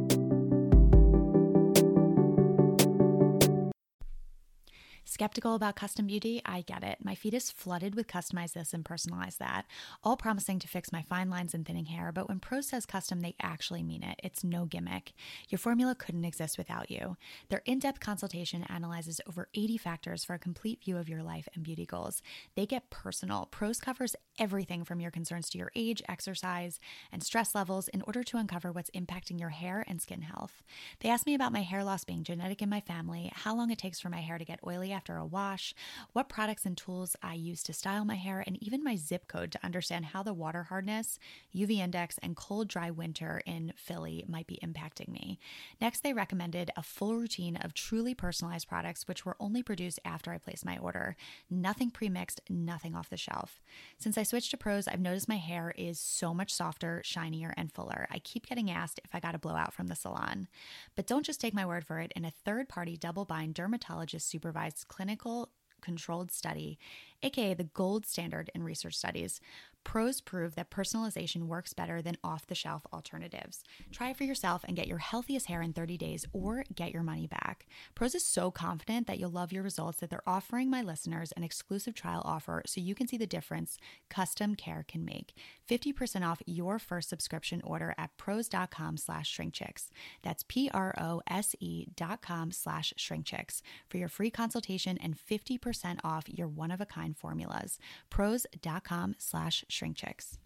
Skeptical 5.10 5.54
about 5.54 5.74
custom 5.74 6.06
beauty? 6.06 6.42
I 6.44 6.60
get 6.60 6.84
it. 6.84 6.98
My 7.02 7.14
feed 7.14 7.32
is 7.32 7.50
flooded 7.50 7.94
with 7.94 8.06
customize 8.06 8.52
this 8.52 8.74
and 8.74 8.84
personalize 8.84 9.38
that, 9.38 9.64
all 10.04 10.18
promising 10.18 10.58
to 10.58 10.68
fix 10.68 10.92
my 10.92 11.00
fine 11.00 11.30
lines 11.30 11.54
and 11.54 11.64
thinning 11.64 11.86
hair. 11.86 12.12
But 12.12 12.28
when 12.28 12.40
Prose 12.40 12.68
says 12.68 12.84
custom, 12.84 13.20
they 13.20 13.34
actually 13.40 13.82
mean 13.82 14.02
it. 14.02 14.20
It's 14.22 14.44
no 14.44 14.66
gimmick. 14.66 15.14
Your 15.48 15.58
formula 15.58 15.94
couldn't 15.94 16.26
exist 16.26 16.58
without 16.58 16.90
you. 16.90 17.16
Their 17.48 17.62
in 17.64 17.78
depth 17.78 18.00
consultation 18.00 18.64
analyzes 18.64 19.18
over 19.26 19.48
80 19.54 19.78
factors 19.78 20.24
for 20.24 20.34
a 20.34 20.38
complete 20.38 20.84
view 20.84 20.98
of 20.98 21.08
your 21.08 21.22
life 21.22 21.48
and 21.54 21.64
beauty 21.64 21.86
goals. 21.86 22.20
They 22.54 22.66
get 22.66 22.90
personal. 22.90 23.46
Prose 23.46 23.80
covers 23.80 24.14
everything 24.38 24.84
from 24.84 25.00
your 25.00 25.10
concerns 25.10 25.48
to 25.50 25.58
your 25.58 25.72
age, 25.74 26.02
exercise, 26.06 26.78
and 27.10 27.22
stress 27.22 27.54
levels 27.54 27.88
in 27.88 28.02
order 28.02 28.22
to 28.24 28.36
uncover 28.36 28.72
what's 28.72 28.90
impacting 28.90 29.40
your 29.40 29.48
hair 29.48 29.86
and 29.88 30.02
skin 30.02 30.20
health. 30.20 30.62
They 31.00 31.08
asked 31.08 31.26
me 31.26 31.34
about 31.34 31.52
my 31.52 31.62
hair 31.62 31.82
loss 31.82 32.04
being 32.04 32.24
genetic 32.24 32.60
in 32.60 32.68
my 32.68 32.80
family, 32.82 33.32
how 33.34 33.56
long 33.56 33.70
it 33.70 33.78
takes 33.78 33.98
for 33.98 34.10
my 34.10 34.20
hair 34.20 34.36
to 34.36 34.44
get 34.44 34.60
oily 34.66 34.92
after 34.98 35.16
a 35.16 35.24
wash, 35.24 35.76
what 36.12 36.28
products 36.28 36.66
and 36.66 36.76
tools 36.76 37.14
I 37.22 37.34
use 37.34 37.62
to 37.62 37.72
style 37.72 38.04
my 38.04 38.16
hair, 38.16 38.42
and 38.44 38.60
even 38.60 38.82
my 38.82 38.96
zip 38.96 39.28
code 39.28 39.52
to 39.52 39.64
understand 39.64 40.06
how 40.06 40.24
the 40.24 40.34
water 40.34 40.64
hardness, 40.64 41.20
UV 41.54 41.78
index, 41.78 42.18
and 42.20 42.34
cold, 42.34 42.66
dry 42.66 42.90
winter 42.90 43.40
in 43.46 43.72
Philly 43.76 44.24
might 44.26 44.48
be 44.48 44.58
impacting 44.60 45.06
me. 45.06 45.38
Next, 45.80 46.02
they 46.02 46.12
recommended 46.12 46.72
a 46.76 46.82
full 46.82 47.14
routine 47.14 47.54
of 47.54 47.74
truly 47.74 48.12
personalized 48.12 48.66
products, 48.66 49.06
which 49.06 49.24
were 49.24 49.36
only 49.38 49.62
produced 49.62 50.00
after 50.04 50.32
I 50.32 50.38
placed 50.38 50.64
my 50.64 50.76
order. 50.78 51.14
Nothing 51.48 51.92
pre 51.92 52.08
mixed, 52.08 52.40
nothing 52.50 52.96
off 52.96 53.08
the 53.08 53.16
shelf. 53.16 53.60
Since 53.98 54.18
I 54.18 54.24
switched 54.24 54.50
to 54.50 54.56
Prose, 54.56 54.88
I've 54.88 54.98
noticed 54.98 55.28
my 55.28 55.36
hair 55.36 55.72
is 55.78 56.00
so 56.00 56.34
much 56.34 56.52
softer, 56.52 57.02
shinier, 57.04 57.54
and 57.56 57.70
fuller. 57.70 58.08
I 58.10 58.18
keep 58.18 58.48
getting 58.48 58.68
asked 58.68 58.98
if 59.04 59.14
I 59.14 59.20
got 59.20 59.36
a 59.36 59.38
blowout 59.38 59.72
from 59.72 59.86
the 59.86 59.94
salon. 59.94 60.48
But 60.96 61.06
don't 61.06 61.24
just 61.24 61.40
take 61.40 61.54
my 61.54 61.64
word 61.64 61.84
for 61.84 62.00
it. 62.00 62.12
In 62.16 62.24
a 62.24 62.32
third 62.44 62.68
party 62.68 62.96
double 62.96 63.24
blind 63.24 63.54
dermatologist 63.54 64.28
supervised 64.28 64.87
clinical 64.88 65.50
controlled 65.80 66.30
study, 66.32 66.78
aka 67.22 67.54
the 67.54 67.64
gold 67.64 68.06
standard 68.06 68.50
in 68.54 68.62
research 68.62 68.96
studies, 68.96 69.40
Prose 69.84 70.20
prove 70.20 70.54
that 70.54 70.70
personalization 70.70 71.44
works 71.44 71.72
better 71.72 72.02
than 72.02 72.18
off 72.22 72.46
the 72.46 72.54
shelf 72.54 72.86
alternatives. 72.92 73.64
Try 73.90 74.10
it 74.10 74.16
for 74.16 74.24
yourself 74.24 74.64
and 74.64 74.76
get 74.76 74.86
your 74.86 74.98
healthiest 74.98 75.46
hair 75.46 75.62
in 75.62 75.72
30 75.72 75.96
days 75.96 76.26
or 76.32 76.64
get 76.74 76.92
your 76.92 77.02
money 77.02 77.26
back. 77.26 77.66
Prose 77.94 78.14
is 78.14 78.24
so 78.24 78.50
confident 78.50 79.06
that 79.06 79.18
you'll 79.18 79.30
love 79.30 79.52
your 79.52 79.62
results 79.62 80.00
that 80.00 80.10
they're 80.10 80.28
offering 80.28 80.68
my 80.68 80.82
listeners 80.82 81.32
an 81.32 81.42
exclusive 81.42 81.94
trial 81.94 82.22
offer 82.24 82.62
so 82.66 82.80
you 82.80 82.94
can 82.94 83.08
see 83.08 83.16
the 83.16 83.26
difference 83.26 83.78
custom 84.10 84.54
care 84.54 84.84
can 84.86 85.04
make. 85.04 85.34
50% 85.68 86.26
off 86.26 86.42
your 86.46 86.78
first 86.78 87.08
subscription 87.08 87.62
order 87.64 87.94
at 87.96 88.16
prose.com 88.16 88.96
slash 88.96 89.34
shrinkchicks. 89.34 89.88
That's 90.22 90.44
P-R-O-S-E 90.48 91.86
dot 91.96 92.22
com 92.22 92.50
slash 92.52 92.92
shrinkchicks 92.98 93.62
for 93.88 93.96
your 93.96 94.08
free 94.08 94.30
consultation 94.30 94.98
and 94.98 95.16
50% 95.16 96.00
off 96.04 96.28
your 96.28 96.48
one-of-a-kind 96.48 97.16
formulas. 97.16 97.78
Prose.com 98.10 99.14
slash 99.18 99.64
shrink 99.78 99.96
chicks. 99.96 100.38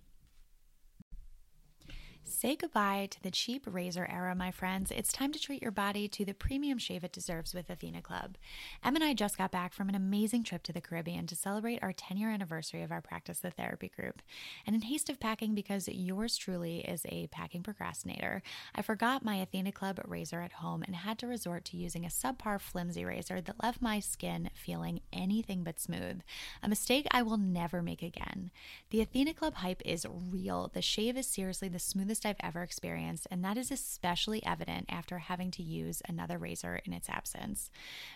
Say 2.25 2.57
goodbye 2.57 3.09
to 3.11 3.23
the 3.23 3.31
cheap 3.31 3.67
razor 3.67 4.07
era, 4.11 4.35
my 4.35 4.51
friends. 4.51 4.91
It's 4.91 5.13
time 5.13 5.33
to 5.33 5.41
treat 5.41 5.61
your 5.61 5.71
body 5.73 6.09
to 6.09 6.25
the 6.25 6.33
premium 6.33 6.79
shave 6.79 7.05
it 7.05 7.13
deserves 7.13 7.53
with 7.53 7.69
Athena 7.69 8.01
Club. 8.01 8.37
Em 8.85 8.95
and 8.95 9.05
I 9.05 9.13
just 9.13 9.37
got 9.37 9.51
back 9.51 9.73
from 9.73 9.89
an 9.89 9.95
amazing 9.95 10.45
trip 10.45 10.63
to 10.65 10.73
the 10.73 10.81
Caribbean 10.81 11.27
to 11.27 11.37
celebrate 11.37 11.83
our 11.83 11.93
10 11.93 12.17
year 12.17 12.31
anniversary 12.31 12.83
of 12.83 12.93
our 12.93 13.01
Practice 13.01 13.41
the 13.41 13.51
Therapy 13.51 13.89
group. 13.89 14.23
And 14.67 14.75
in 14.75 14.83
haste 14.83 15.11
of 15.11 15.21
packing, 15.21 15.55
because 15.55 15.89
yours 15.89 16.37
truly 16.37 16.81
is 16.81 17.03
a 17.09 17.27
packing 17.29 17.63
procrastinator, 17.63 18.43
I 18.75 18.83
forgot 18.83 19.25
my 19.25 19.37
Athena 19.37 19.73
Club 19.73 20.01
razor 20.05 20.41
at 20.43 20.55
home 20.55 20.83
and 20.85 20.97
had 20.97 21.19
to 21.19 21.27
resort 21.27 21.65
to 21.67 21.77
using 21.77 22.05
a 22.05 22.09
subpar 22.09 22.61
flimsy 22.61 23.05
razor 23.05 23.41
that 23.41 23.63
left 23.63 23.83
my 23.83 24.01
skin 24.01 24.51
feeling 24.55 25.01
anything 25.13 25.65
but 25.65 25.81
smooth. 25.81 26.23
A 26.63 26.69
mistake 26.69 27.07
I 27.11 27.23
will 27.23 27.39
never 27.39 27.83
make 27.83 28.03
again. 28.03 28.51
The 28.91 29.01
Athena 29.01 29.35
Club 29.35 29.55
hype 29.55 29.83
is 29.85 30.07
real. 30.09 30.71
The 30.73 30.83
shave 30.83 31.17
is 31.17 31.27
seriously 31.27 31.69
the 31.69 31.79
smoothest 31.79 32.12
I've 32.25 32.37
ever 32.41 32.63
experienced, 32.63 33.27
and 33.31 33.45
that 33.45 33.57
is 33.57 33.71
especially 33.71 34.45
evident 34.45 34.87
after 34.89 35.19
having 35.19 35.51
to 35.53 35.63
use 35.63 36.03
another 36.09 36.39
razor 36.39 36.81
in 36.85 36.93
its 36.93 37.09
absence. 37.09 37.71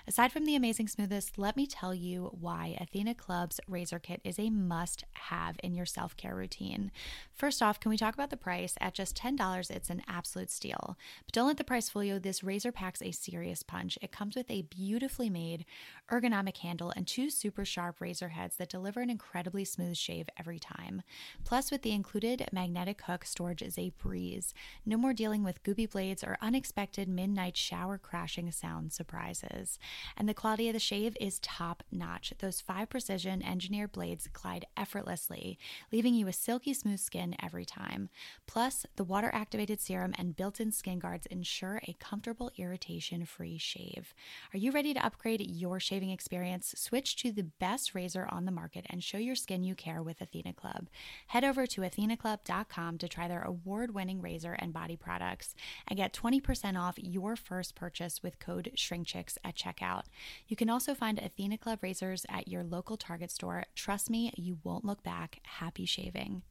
Aside 0.07 0.33
from 0.33 0.45
the 0.45 0.55
amazing 0.57 0.89
smoothness, 0.89 1.33
let 1.37 1.57
me 1.57 1.67
tell 1.67 1.95
you 1.95 2.31
why 2.39 2.77
Athena 2.81 3.15
Club's 3.15 3.61
razor 3.67 3.99
kit 3.99 4.21
is 4.25 4.39
a 4.39 4.51
must 4.51 5.05
have 5.15 5.57
in 5.63 5.75
your 5.75 5.87
self 5.87 6.17
care 6.17 6.35
routine. 6.35 6.93
First 7.33 7.63
off, 7.63 7.81
can 7.81 7.91
we 7.91 7.97
talk 7.97 8.15
about 8.15 8.31
the 8.31 8.37
price? 8.37 8.75
At 8.81 8.95
just 8.95 9.17
$10, 9.17 9.71
it's 9.71 9.91
an 9.91 10.03
absolute 10.09 10.51
steal. 10.51 10.97
But 11.25 11.33
don't 11.33 11.47
let 11.47 11.57
the 11.57 11.65
price 11.65 11.89
fool 11.89 12.05
you. 12.05 12.19
This 12.19 12.45
razor 12.45 12.73
packs 12.73 13.03
a 13.03 13.13
serious 13.13 13.63
punch. 13.63 13.99
It 14.03 14.13
comes 14.13 14.37
with 14.37 14.51
a 14.51 14.63
beautifully 14.63 15.31
made 15.31 15.65
ergonomic 16.11 16.59
handle 16.59 16.93
and 16.95 17.07
two 17.07 17.31
super 17.31 17.65
sharp 17.65 18.01
razor 18.01 18.29
heads 18.31 18.57
that 18.57 18.69
deliver 18.69 19.01
an 19.01 19.11
incredibly 19.11 19.65
smooth 19.65 19.97
shave 19.97 20.29
every 20.39 20.59
time. 20.59 21.03
Plus, 21.45 21.71
with 21.71 21.83
the 21.83 21.93
included 21.93 22.47
magnetic 22.53 23.03
hook, 23.03 23.25
storage 23.25 23.63
is 23.63 23.79
a 23.79 23.86
breeze. 23.91 24.55
No 24.85 24.97
more 24.97 25.13
dealing 25.13 25.43
with 25.45 25.63
goopy 25.63 25.91
blades 25.91 26.25
or 26.25 26.39
unexpected 26.41 27.09
midnight 27.09 27.57
shower 27.57 27.99
crashing 27.99 28.51
sound 28.53 28.93
surprises. 28.93 29.79
And 30.17 30.29
the 30.29 30.35
quality 30.35 30.69
of 30.69 30.75
the 30.75 30.81
shave 30.81 31.17
is 31.21 31.39
top 31.41 31.83
notch. 31.91 32.33
Those 32.39 32.61
five 32.61 32.89
precision 32.89 33.43
engineered 33.43 33.93
blades 33.93 34.29
glide 34.33 34.67
effortlessly, 34.77 35.59
leaving 35.93 36.15
you 36.15 36.27
with 36.27 36.35
silky 36.35 36.75
smooth 36.75 37.01
skin 37.01 37.37
every 37.43 37.65
time. 37.65 38.09
Plus, 38.47 38.87
the 38.97 39.05
water 39.05 39.31
activated 39.33 39.81
serum 39.81 40.15
and 40.19 40.37
built 40.37 40.61
in 40.61 40.73
skin 40.73 40.99
guards 40.99 41.27
ensure 41.27 41.81
a 41.85 41.97
comfortable, 41.99 42.51
irritation 42.57 43.25
free 43.25 43.59
shave. 43.59 44.15
Are 44.55 44.59
you 44.59 44.71
ready 44.71 44.95
to 44.95 45.05
upgrade 45.05 45.41
your 45.41 45.81
shaving 45.81 46.11
experience? 46.11 46.75
Switch 46.77 47.17
to 47.17 47.33
the 47.33 47.45
best 47.45 47.95
razor 47.95 48.27
on 48.31 48.45
the 48.45 48.53
market 48.53 48.87
and 48.91 49.03
show 49.03 49.19
your 49.19 49.35
skin 49.35 49.63
you 49.63 49.75
care 49.75 50.03
with 50.03 50.21
Athena 50.21 50.53
Club. 50.53 50.89
Head 51.29 51.45
over 51.45 51.67
to 51.67 51.83
athenaclub.com 51.83 52.99
to 52.99 53.09
try 53.09 53.29
their 53.29 53.43
award 53.43 53.76
winning 53.77 54.21
razor 54.21 54.55
and 54.59 54.73
body 54.73 54.97
products 54.97 55.55
and 55.87 55.97
get 55.97 56.13
20% 56.13 56.79
off 56.79 56.95
your 56.99 57.37
first 57.37 57.75
purchase 57.75 58.23
with 58.23 58.39
code 58.39 58.71
SHRINKCHICKS 58.77 59.39
at 59.45 59.55
checkout. 59.55 60.03
You 60.49 60.57
can 60.57 60.71
also 60.71 60.95
find 60.95 61.19
Athena 61.19 61.59
Club 61.59 61.81
razors 61.83 62.25
at 62.29 62.49
your 62.49 62.65
local 62.65 62.97
Target 62.97 63.31
store. 63.31 63.65
Trust 63.75 64.11
me, 64.11 64.33
you 64.37 64.59
won't 64.65 64.85
look 64.85 65.03
back. 65.03 65.41
Happy 65.45 65.85
shaving. 65.85 66.43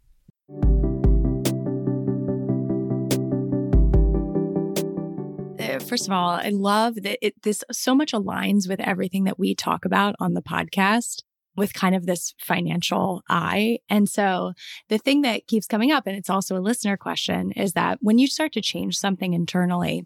First 5.87 6.07
of 6.07 6.13
all, 6.13 6.29
I 6.29 6.49
love 6.49 6.95
that 6.95 7.25
it, 7.25 7.41
this 7.43 7.63
so 7.71 7.93
much 7.95 8.11
aligns 8.11 8.67
with 8.67 8.79
everything 8.79 9.25
that 9.25 9.37
we 9.37 9.55
talk 9.55 9.85
about 9.85 10.15
on 10.19 10.33
the 10.33 10.41
podcast 10.41 11.23
with 11.55 11.73
kind 11.73 11.95
of 11.95 12.05
this 12.05 12.33
financial 12.39 13.23
eye. 13.29 13.79
And 13.89 14.09
so 14.09 14.53
the 14.89 14.97
thing 14.97 15.21
that 15.21 15.47
keeps 15.47 15.67
coming 15.67 15.91
up, 15.91 16.07
and 16.07 16.15
it's 16.15 16.29
also 16.29 16.57
a 16.57 16.59
listener 16.59 16.97
question, 16.97 17.51
is 17.51 17.73
that 17.73 17.99
when 18.01 18.17
you 18.17 18.27
start 18.27 18.53
to 18.53 18.61
change 18.61 18.97
something 18.97 19.33
internally, 19.33 20.05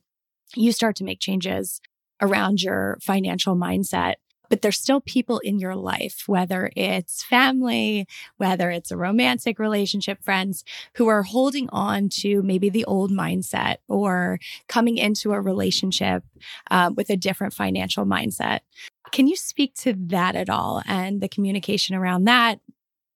you 0.56 0.72
start 0.72 0.96
to 0.98 1.04
make 1.04 1.20
changes 1.20 1.82
around 2.22 2.62
your 2.62 2.98
financial 3.02 3.56
mindset. 3.56 4.16
But 4.50 4.64
there's 4.64 4.80
still 4.80 5.00
people 5.02 5.38
in 5.40 5.60
your 5.60 5.76
life, 5.76 6.24
whether 6.26 6.72
it's 6.76 7.24
family, 7.24 8.08
whether 8.38 8.72
it's 8.72 8.90
a 8.90 8.98
romantic 8.98 9.60
relationship, 9.60 10.24
friends 10.24 10.64
who 10.96 11.08
are 11.08 11.22
holding 11.22 11.70
on 11.70 12.10
to 12.22 12.42
maybe 12.42 12.68
the 12.70 12.84
old 12.86 13.12
mindset 13.12 13.78
or 13.88 14.40
coming 14.68 14.98
into 14.98 15.34
a 15.34 15.40
relationship 15.40 16.24
uh, 16.72 16.90
with 16.96 17.12
a 17.12 17.16
different 17.16 17.54
financial 17.54 18.06
mindset. 18.06 18.62
Can 19.12 19.28
you 19.28 19.36
speak 19.36 19.74
to 19.76 19.94
that 20.08 20.36
at 20.36 20.50
all 20.50 20.82
and 20.86 21.22
the 21.22 21.30
communication 21.30 21.96
around 21.96 22.26
that? 22.26 22.60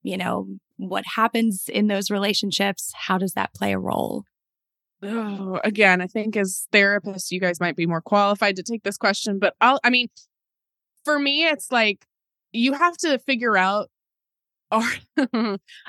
You 0.01 0.17
know, 0.17 0.47
what 0.77 1.03
happens 1.15 1.69
in 1.69 1.87
those 1.87 2.11
relationships? 2.11 2.91
How 2.95 3.17
does 3.17 3.33
that 3.33 3.53
play 3.53 3.73
a 3.73 3.79
role? 3.79 4.25
Oh, 5.01 5.59
again, 5.63 6.01
I 6.01 6.07
think 6.07 6.37
as 6.37 6.67
therapists, 6.71 7.31
you 7.31 7.39
guys 7.39 7.59
might 7.59 7.75
be 7.75 7.85
more 7.85 8.01
qualified 8.01 8.55
to 8.55 8.63
take 8.63 8.83
this 8.83 8.97
question, 8.97 9.37
but 9.37 9.53
I'll, 9.59 9.79
I 9.83 9.89
mean, 9.89 10.07
for 11.03 11.19
me, 11.19 11.45
it's 11.45 11.71
like 11.71 12.05
you 12.53 12.73
have 12.73 12.95
to 12.97 13.19
figure 13.19 13.57
out 13.57 13.89
are 14.71 14.89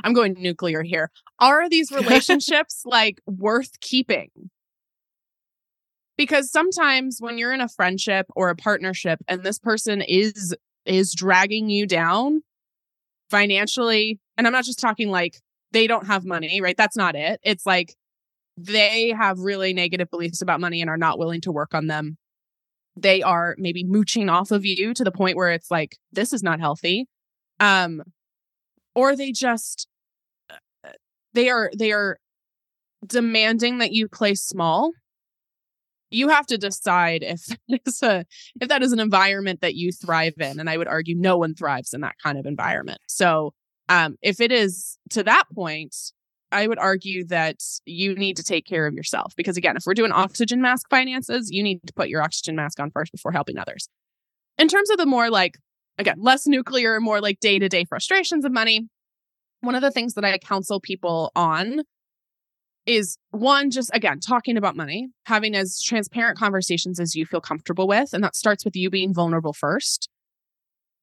I'm 0.05 0.13
going 0.13 0.35
nuclear 0.39 0.83
here. 0.83 1.11
Are 1.39 1.69
these 1.69 1.91
relationships 1.93 2.83
like 2.85 3.21
worth 3.27 3.81
keeping? 3.81 4.31
Because 6.17 6.51
sometimes 6.51 7.19
when 7.21 7.39
you're 7.39 7.53
in 7.53 7.61
a 7.61 7.69
friendship 7.69 8.27
or 8.37 8.49
a 8.49 8.57
partnership 8.57 9.21
and 9.27 9.43
this 9.43 9.59
person 9.59 10.01
is 10.03 10.55
is 10.87 11.15
dragging 11.15 11.71
you 11.71 11.87
down 11.87 12.43
financially, 13.31 14.21
and 14.37 14.47
I'm 14.47 14.53
not 14.53 14.65
just 14.65 14.79
talking 14.79 15.11
like 15.11 15.41
they 15.73 15.87
don't 15.87 16.07
have 16.07 16.25
money, 16.25 16.61
right? 16.61 16.77
That's 16.77 16.97
not 16.97 17.17
it. 17.17 17.41
It's 17.43 17.67
like 17.67 17.95
they 18.57 19.11
have 19.11 19.41
really 19.41 19.75
negative 19.75 20.11
beliefs 20.11 20.41
about 20.41 20.61
money 20.61 20.81
and 20.81 20.89
are 20.89 20.97
not 20.97 21.19
willing 21.19 21.41
to 21.43 21.53
work 21.53 21.75
on 21.75 21.89
them. 21.89 22.17
They 22.97 23.23
are 23.23 23.57
maybe 23.59 23.83
mooching 23.83 24.29
off 24.29 24.53
of 24.53 24.65
you 24.65 24.95
to 24.95 25.03
the 25.03 25.11
point 25.11 25.37
where 25.37 25.51
it's 25.51 25.71
like 25.71 25.97
this 26.13 26.33
is 26.33 26.43
not 26.43 26.61
healthy. 26.61 27.07
Um 27.59 28.03
or 28.95 29.17
they 29.17 29.33
just 29.33 29.89
uh, 30.49 30.91
they 31.33 31.49
are 31.49 31.71
they 31.77 31.91
are 31.91 32.19
demanding 33.05 33.79
that 33.79 33.93
you 33.93 34.09
play 34.09 34.35
small. 34.35 34.93
You 36.11 36.29
have 36.29 36.47
to 36.47 36.59
decide 36.59 37.23
if 37.23 37.57
a 38.03 38.25
if 38.61 38.69
that 38.69 38.83
is 38.83 38.93
an 38.93 39.01
environment 39.01 39.61
that 39.61 39.75
you 39.75 39.93
thrive 39.93 40.35
in 40.39 40.61
and 40.61 40.71
I 40.71 40.77
would 40.77 40.89
argue 40.89 41.15
no 41.17 41.37
one 41.37 41.55
thrives 41.55 41.93
in 41.93 42.01
that 42.03 42.17
kind 42.23 42.39
of 42.39 42.47
environment. 42.47 43.01
So 43.09 43.53
um 43.89 44.17
if 44.23 44.41
it 44.41 44.53
is 44.53 44.99
to 45.11 45.23
that 45.25 45.45
point 45.55 45.95
I 46.55 46.69
would 46.69 46.79
argue 46.79 47.25
that 47.27 47.57
you 47.85 48.15
need 48.15 48.37
to 48.37 48.45
take 48.45 48.65
care 48.65 48.87
of 48.87 48.95
yourself 48.95 49.35
because, 49.37 49.57
again, 49.57 49.77
if 49.77 49.83
we're 49.85 49.95
doing 49.95 50.13
oxygen 50.13 50.63
mask 50.63 50.89
finances, 50.89 51.51
you 51.51 51.65
need 51.65 51.81
to 51.85 51.93
put 51.93 52.09
your 52.09 52.23
oxygen 52.23 52.55
mask 52.55 52.79
on 52.79 52.93
first 52.93 53.11
before 53.11 53.33
helping 53.33 53.59
others. 53.59 53.89
In 54.57 54.69
terms 54.69 54.89
of 54.91 54.97
the 54.97 55.05
more 55.05 55.31
like, 55.31 55.59
again, 55.99 56.19
less 56.21 56.47
nuclear, 56.47 57.01
more 57.01 57.21
like 57.21 57.41
day 57.41 57.59
to 57.59 57.69
day 57.69 57.85
frustrations 57.85 58.45
of 58.45 58.53
money, 58.53 58.89
one 59.63 59.75
of 59.75 59.83
the 59.83 59.91
things 59.91 60.15
that 60.15 60.25
I 60.25 60.39
counsel 60.39 60.79
people 60.79 61.33
on 61.35 61.81
is 62.87 63.17
one, 63.31 63.71
just 63.71 63.91
again, 63.95 64.21
talking 64.21 64.57
about 64.57 64.77
money, 64.77 65.09
having 65.27 65.55
as 65.55 65.83
transparent 65.83 66.39
conversations 66.39 67.01
as 67.01 67.15
you 67.15 67.25
feel 67.27 67.41
comfortable 67.41 67.87
with. 67.87 68.13
And 68.13 68.23
that 68.23 68.37
starts 68.37 68.65
with 68.65 68.77
you 68.77 68.91
being 68.91 69.15
vulnerable 69.15 69.53
first. 69.53 70.09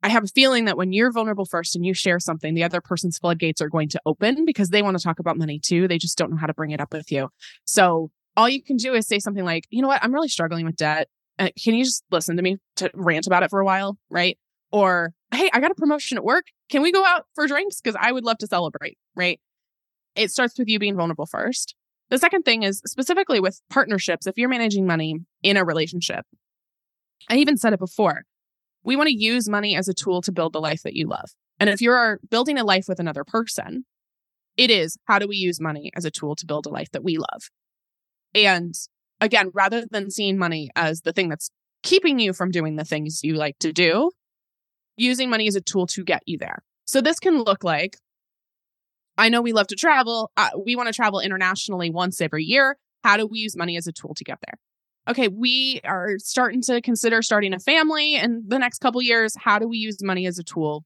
I 0.04 0.10
have 0.10 0.24
a 0.24 0.28
feeling 0.28 0.66
that 0.66 0.78
when 0.78 0.94
you're 0.94 1.12
vulnerable 1.12 1.46
first 1.46 1.76
and 1.76 1.86
you 1.86 1.94
share 1.94 2.20
something, 2.20 2.56
the 2.56 2.64
other 2.64 2.82
person's 2.82 3.20
floodgates 3.20 3.62
are 3.62 3.70
going 3.70 3.90
to 3.90 4.02
open 4.06 4.46
because 4.46 4.70
they 4.70 4.82
want 4.82 4.98
to 4.98 5.04
talk 5.04 5.20
about 5.20 5.38
money 5.38 5.60
too. 5.60 5.88
They 5.88 6.00
just 6.00 6.18
don't 6.18 6.32
know 6.32 6.38
how 6.38 6.48
to 6.48 6.54
bring 6.54 6.72
it 6.72 6.82
up 6.82 6.94
with 6.94 7.12
you. 7.12 7.30
So 7.66 8.10
all 8.36 8.50
you 8.50 8.64
can 8.64 8.78
do 8.78 8.94
is 8.94 9.08
say 9.08 9.20
something 9.20 9.46
like, 9.46 9.66
you 9.70 9.82
know 9.82 9.88
what? 9.88 10.04
I'm 10.04 10.14
really 10.14 10.28
struggling 10.28 10.66
with 10.66 10.76
debt. 10.76 11.08
Uh, 11.38 11.50
can 11.62 11.76
you 11.76 11.84
just 11.84 12.04
listen 12.12 12.36
to 12.38 12.44
me 12.44 12.58
to 12.78 12.90
rant 12.94 13.28
about 13.28 13.44
it 13.44 13.50
for 13.50 13.60
a 13.60 13.66
while? 13.66 13.98
Right. 14.10 14.40
Or, 14.72 15.14
hey, 15.34 15.50
I 15.54 15.60
got 15.60 15.72
a 15.72 15.76
promotion 15.76 16.18
at 16.18 16.24
work. 16.24 16.46
Can 16.70 16.82
we 16.82 16.92
go 16.92 17.06
out 17.06 17.26
for 17.36 17.46
drinks? 17.46 17.80
Because 17.82 17.98
I 18.00 18.12
would 18.12 18.24
love 18.24 18.38
to 18.40 18.48
celebrate. 18.48 18.98
Right. 19.16 19.40
It 20.16 20.32
starts 20.32 20.58
with 20.58 20.68
you 20.68 20.80
being 20.80 20.96
vulnerable 20.96 21.26
first. 21.26 21.76
The 22.10 22.18
second 22.18 22.44
thing 22.44 22.64
is 22.64 22.82
specifically 22.86 23.40
with 23.40 23.62
partnerships, 23.70 24.28
if 24.28 24.38
you're 24.38 24.50
managing 24.50 24.86
money 24.86 25.20
in 25.42 25.58
a 25.58 25.64
relationship, 25.64 26.26
I 27.30 27.38
even 27.38 27.58
said 27.58 27.74
it 27.74 27.80
before 27.80 28.24
we 28.84 28.96
want 28.96 29.08
to 29.08 29.16
use 29.16 29.48
money 29.48 29.76
as 29.76 29.88
a 29.88 29.94
tool 29.94 30.22
to 30.22 30.32
build 30.32 30.54
the 30.54 30.60
life 30.60 30.84
that 30.84 30.96
you 30.96 31.08
love. 31.08 31.32
And 31.60 31.70
if 31.70 31.82
you're 31.82 32.20
building 32.30 32.58
a 32.58 32.64
life 32.64 32.86
with 32.88 33.00
another 33.00 33.24
person, 33.24 33.86
it 34.58 34.70
is 34.72 34.98
how 35.06 35.20
do 35.20 35.28
we 35.28 35.38
use 35.38 35.62
money 35.62 35.92
as 35.96 36.06
a 36.06 36.12
tool 36.12 36.36
to 36.38 36.46
build 36.46 36.66
a 36.66 36.70
life 36.70 36.92
that 36.92 37.04
we 37.04 37.18
love? 37.18 37.50
And 38.34 38.74
again, 39.20 39.52
rather 39.54 39.86
than 39.90 40.10
seeing 40.10 40.38
money 40.38 40.70
as 40.76 41.02
the 41.02 41.14
thing 41.14 41.30
that's 41.30 41.52
keeping 41.84 42.20
you 42.20 42.34
from 42.34 42.52
doing 42.52 42.76
the 42.76 42.86
things 42.86 43.24
you 43.24 43.36
like 43.36 43.60
to 43.60 43.72
do, 43.72 44.12
using 44.98 45.30
money 45.30 45.48
as 45.48 45.56
a 45.56 45.62
tool 45.62 45.88
to 45.88 46.04
get 46.04 46.24
you 46.26 46.38
there. 46.38 46.64
So 46.86 47.02
this 47.02 47.20
can 47.20 47.44
look 47.44 47.64
like 47.64 47.98
I 49.18 49.30
know 49.30 49.42
we 49.42 49.54
love 49.54 49.68
to 49.68 49.76
travel. 49.76 50.32
Uh, 50.38 50.50
we 50.66 50.76
want 50.76 50.88
to 50.88 50.94
travel 50.94 51.20
internationally 51.20 51.90
once 51.90 52.22
every 52.22 52.44
year. 52.44 52.78
How 53.04 53.18
do 53.18 53.28
we 53.28 53.40
use 53.40 53.56
money 53.56 53.78
as 53.78 53.88
a 53.88 53.92
tool 53.92 54.14
to 54.16 54.24
get 54.24 54.40
there? 54.46 54.58
okay, 55.08 55.28
we 55.28 55.82
are 55.84 56.18
starting 56.20 56.62
to 56.62 56.82
consider 56.82 57.22
starting 57.22 57.54
a 57.54 57.60
family 57.60 58.16
in 58.16 58.44
the 58.48 58.60
next 58.60 58.80
couple 58.80 59.02
years. 59.02 59.36
How 59.38 59.60
do 59.60 59.68
we 59.68 59.78
use 59.78 60.04
money 60.04 60.26
as 60.26 60.38
a 60.38 60.44
tool 60.44 60.86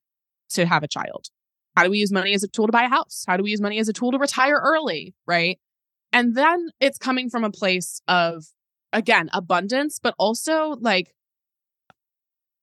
to 0.49 0.65
have 0.65 0.83
a 0.83 0.87
child? 0.87 1.27
How 1.75 1.83
do 1.83 1.91
we 1.91 1.99
use 1.99 2.11
money 2.11 2.33
as 2.33 2.43
a 2.43 2.47
tool 2.47 2.67
to 2.67 2.71
buy 2.71 2.83
a 2.83 2.89
house? 2.89 3.25
How 3.27 3.37
do 3.37 3.43
we 3.43 3.51
use 3.51 3.61
money 3.61 3.79
as 3.79 3.89
a 3.89 3.93
tool 3.93 4.11
to 4.11 4.17
retire 4.17 4.59
early? 4.63 5.13
Right. 5.27 5.59
And 6.13 6.35
then 6.35 6.69
it's 6.79 6.97
coming 6.97 7.29
from 7.29 7.43
a 7.43 7.51
place 7.51 8.01
of, 8.07 8.45
again, 8.93 9.29
abundance, 9.33 9.99
but 10.01 10.15
also 10.17 10.75
like, 10.79 11.13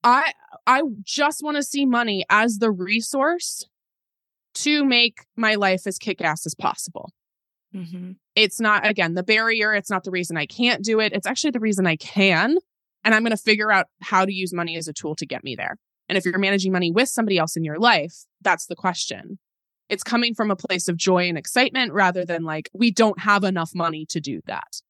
I 0.02 0.32
I 0.66 0.82
just 1.02 1.42
want 1.44 1.58
to 1.58 1.62
see 1.62 1.84
money 1.84 2.24
as 2.30 2.58
the 2.58 2.70
resource 2.70 3.66
to 4.54 4.84
make 4.84 5.26
my 5.36 5.54
life 5.54 5.86
as 5.86 5.98
kick 5.98 6.20
ass 6.20 6.46
as 6.46 6.54
possible. 6.54 7.10
Mm-hmm. 7.74 8.12
It's 8.34 8.60
not, 8.60 8.86
again, 8.86 9.14
the 9.14 9.22
barrier. 9.22 9.74
It's 9.74 9.90
not 9.90 10.04
the 10.04 10.10
reason 10.10 10.36
I 10.36 10.46
can't 10.46 10.84
do 10.84 11.00
it. 11.00 11.12
It's 11.12 11.26
actually 11.26 11.52
the 11.52 11.60
reason 11.60 11.86
I 11.86 11.96
can. 11.96 12.56
And 13.04 13.14
I'm 13.14 13.22
going 13.22 13.36
to 13.36 13.36
figure 13.36 13.72
out 13.72 13.86
how 14.00 14.24
to 14.24 14.32
use 14.32 14.52
money 14.52 14.76
as 14.76 14.88
a 14.88 14.92
tool 14.92 15.14
to 15.16 15.26
get 15.26 15.42
me 15.42 15.56
there. 15.56 15.76
And 16.08 16.18
if 16.18 16.24
you're 16.24 16.38
managing 16.38 16.72
money 16.72 16.90
with 16.90 17.08
somebody 17.08 17.38
else 17.38 17.56
in 17.56 17.64
your 17.64 17.78
life, 17.78 18.24
that's 18.42 18.66
the 18.66 18.76
question. 18.76 19.38
It's 19.88 20.02
coming 20.02 20.34
from 20.34 20.50
a 20.50 20.56
place 20.56 20.88
of 20.88 20.96
joy 20.96 21.28
and 21.28 21.38
excitement 21.38 21.92
rather 21.92 22.24
than 22.24 22.44
like, 22.44 22.70
we 22.72 22.90
don't 22.90 23.20
have 23.20 23.44
enough 23.44 23.70
money 23.74 24.06
to 24.10 24.20
do 24.20 24.40
that. 24.46 24.82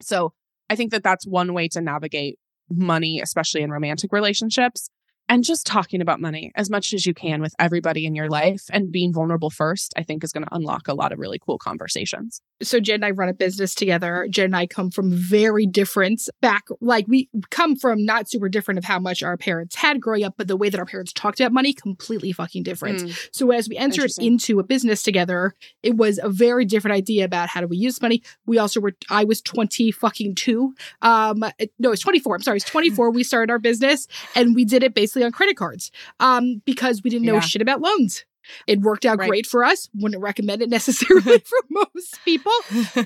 So 0.00 0.34
I 0.68 0.76
think 0.76 0.90
that 0.90 1.02
that's 1.02 1.26
one 1.26 1.54
way 1.54 1.68
to 1.68 1.80
navigate 1.80 2.38
money, 2.70 3.20
especially 3.20 3.62
in 3.62 3.70
romantic 3.70 4.12
relationships 4.12 4.88
and 5.28 5.44
just 5.44 5.66
talking 5.66 6.00
about 6.00 6.20
money 6.20 6.52
as 6.56 6.68
much 6.68 6.92
as 6.92 7.06
you 7.06 7.14
can 7.14 7.40
with 7.40 7.54
everybody 7.58 8.06
in 8.06 8.14
your 8.14 8.28
life 8.28 8.64
and 8.70 8.92
being 8.92 9.12
vulnerable 9.12 9.50
first, 9.50 9.94
I 9.96 10.02
think 10.02 10.22
is 10.24 10.32
going 10.32 10.44
to 10.44 10.54
unlock 10.54 10.88
a 10.88 10.94
lot 10.94 11.12
of 11.12 11.18
really 11.18 11.38
cool 11.38 11.58
conversations. 11.58 12.40
So 12.62 12.80
Jen 12.80 12.96
and 12.96 13.04
I 13.04 13.10
run 13.10 13.28
a 13.28 13.34
business 13.34 13.74
together. 13.74 14.26
Jen 14.30 14.46
and 14.46 14.56
I 14.56 14.66
come 14.66 14.90
from 14.90 15.10
very 15.10 15.66
different 15.66 16.28
back, 16.40 16.64
like 16.80 17.06
we 17.08 17.28
come 17.50 17.76
from 17.76 18.04
not 18.04 18.28
super 18.28 18.48
different 18.48 18.78
of 18.78 18.84
how 18.84 18.98
much 18.98 19.22
our 19.22 19.36
parents 19.36 19.76
had 19.76 20.00
growing 20.00 20.24
up, 20.24 20.34
but 20.36 20.48
the 20.48 20.56
way 20.56 20.68
that 20.68 20.78
our 20.78 20.86
parents 20.86 21.12
talked 21.12 21.40
about 21.40 21.52
money 21.52 21.72
completely 21.72 22.32
fucking 22.32 22.62
different. 22.62 23.02
Mm. 23.02 23.28
So 23.32 23.50
as 23.50 23.68
we 23.68 23.76
entered 23.76 24.10
into 24.18 24.58
a 24.58 24.64
business 24.64 25.02
together, 25.02 25.54
it 25.82 25.96
was 25.96 26.18
a 26.22 26.28
very 26.28 26.64
different 26.64 26.96
idea 26.96 27.24
about 27.24 27.48
how 27.48 27.60
do 27.60 27.66
we 27.66 27.76
use 27.76 28.02
money. 28.02 28.22
We 28.46 28.58
also 28.58 28.80
were, 28.80 28.92
I 29.10 29.24
was 29.24 29.40
20 29.40 29.92
fucking 29.92 30.34
two. 30.34 30.74
Um, 31.00 31.44
no, 31.78 31.92
it's 31.92 32.02
24. 32.02 32.36
I'm 32.36 32.42
sorry. 32.42 32.56
It's 32.58 32.66
24. 32.66 33.10
we 33.10 33.24
started 33.24 33.50
our 33.50 33.58
business 33.58 34.06
and 34.34 34.54
we 34.54 34.64
did 34.64 34.82
it 34.82 34.94
based 34.94 35.11
on 35.20 35.32
credit 35.32 35.56
cards 35.56 35.90
um, 36.20 36.62
because 36.64 37.02
we 37.02 37.10
didn't 37.10 37.26
know 37.26 37.34
yeah. 37.34 37.40
shit 37.40 37.62
about 37.62 37.80
loans. 37.80 38.24
It 38.66 38.80
worked 38.80 39.04
out 39.04 39.18
right. 39.18 39.28
great 39.28 39.46
for 39.46 39.64
us. 39.64 39.88
Wouldn't 39.94 40.22
recommend 40.22 40.62
it 40.62 40.70
necessarily 40.70 41.38
for 41.40 41.58
most 41.70 42.24
people, 42.24 42.52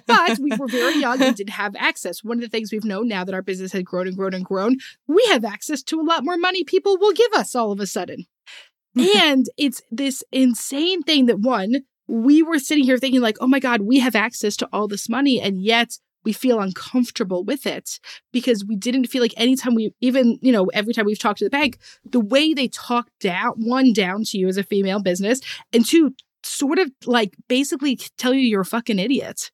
but 0.07 0.39
we 0.39 0.51
were 0.57 0.69
very 0.69 0.97
young 1.01 1.21
and 1.23 1.37
didn't 1.37 1.51
have 1.51 1.75
access. 1.77 2.25
One 2.25 2.39
of 2.39 2.43
the 2.43 2.49
things 2.49 2.73
we've 2.73 2.85
known 2.85 3.09
now 3.09 3.25
that 3.25 3.35
our 3.35 3.43
business 3.43 3.73
has 3.73 3.83
grown 3.83 4.07
and 4.07 4.17
grown 4.17 4.35
and 4.35 4.45
grown, 4.45 4.77
we 5.07 5.25
have 5.27 5.45
access 5.45 5.83
to 5.85 6.01
a 6.01 6.05
lot 6.05 6.25
more 6.25 6.37
money 6.37 6.65
people 6.65 6.99
will 6.99 7.13
give 7.13 7.33
us 7.35 7.55
all 7.55 7.73
of 7.73 7.81
a 7.81 7.87
sudden. 7.87 8.27
and 9.17 9.47
it's 9.59 9.83
this 9.91 10.25
insane 10.33 11.03
thing 11.03 11.27
that 11.27 11.41
one, 11.41 11.83
we 12.09 12.43
were 12.43 12.59
sitting 12.59 12.85
here 12.85 12.99
thinking 12.99 13.21
like, 13.21 13.37
oh 13.41 13.47
my 13.47 13.59
God, 13.59 13.83
we 13.83 13.99
have 13.99 14.15
access 14.15 14.57
to 14.57 14.69
all 14.73 14.89
this 14.89 15.09
money. 15.09 15.41
And 15.41 15.61
yet 15.63 15.99
we 16.27 16.33
feel 16.33 16.61
uncomfortable 16.61 17.45
with 17.45 17.67
it 17.67 18.01
because 18.33 18.65
we 18.67 18.77
didn't 18.77 19.07
feel 19.07 19.23
like 19.23 19.33
anytime 19.37 19.75
we 19.75 19.95
even, 20.01 20.39
you 20.43 20.53
know, 20.53 20.67
every 20.75 20.93
time 20.93 21.07
we've 21.07 21.19
talked 21.19 21.39
to 21.39 21.45
the 21.45 21.51
bank, 21.51 21.79
the 22.05 22.21
way 22.21 22.53
they 22.53 22.69
talk 22.69 23.09
down, 23.21 23.53
one, 23.57 23.93
down 23.93 24.25
to 24.25 24.37
you 24.37 24.49
as 24.49 24.59
a 24.59 24.65
female 24.65 25.01
business, 25.01 25.41
and 25.73 25.87
two, 25.87 26.15
sort 26.43 26.79
of 26.79 26.91
like 27.07 27.35
basically 27.49 27.97
tell 28.19 28.35
you 28.35 28.41
you're 28.41 28.61
a 28.63 28.67
fucking 28.67 28.99
idiot. 28.99 29.53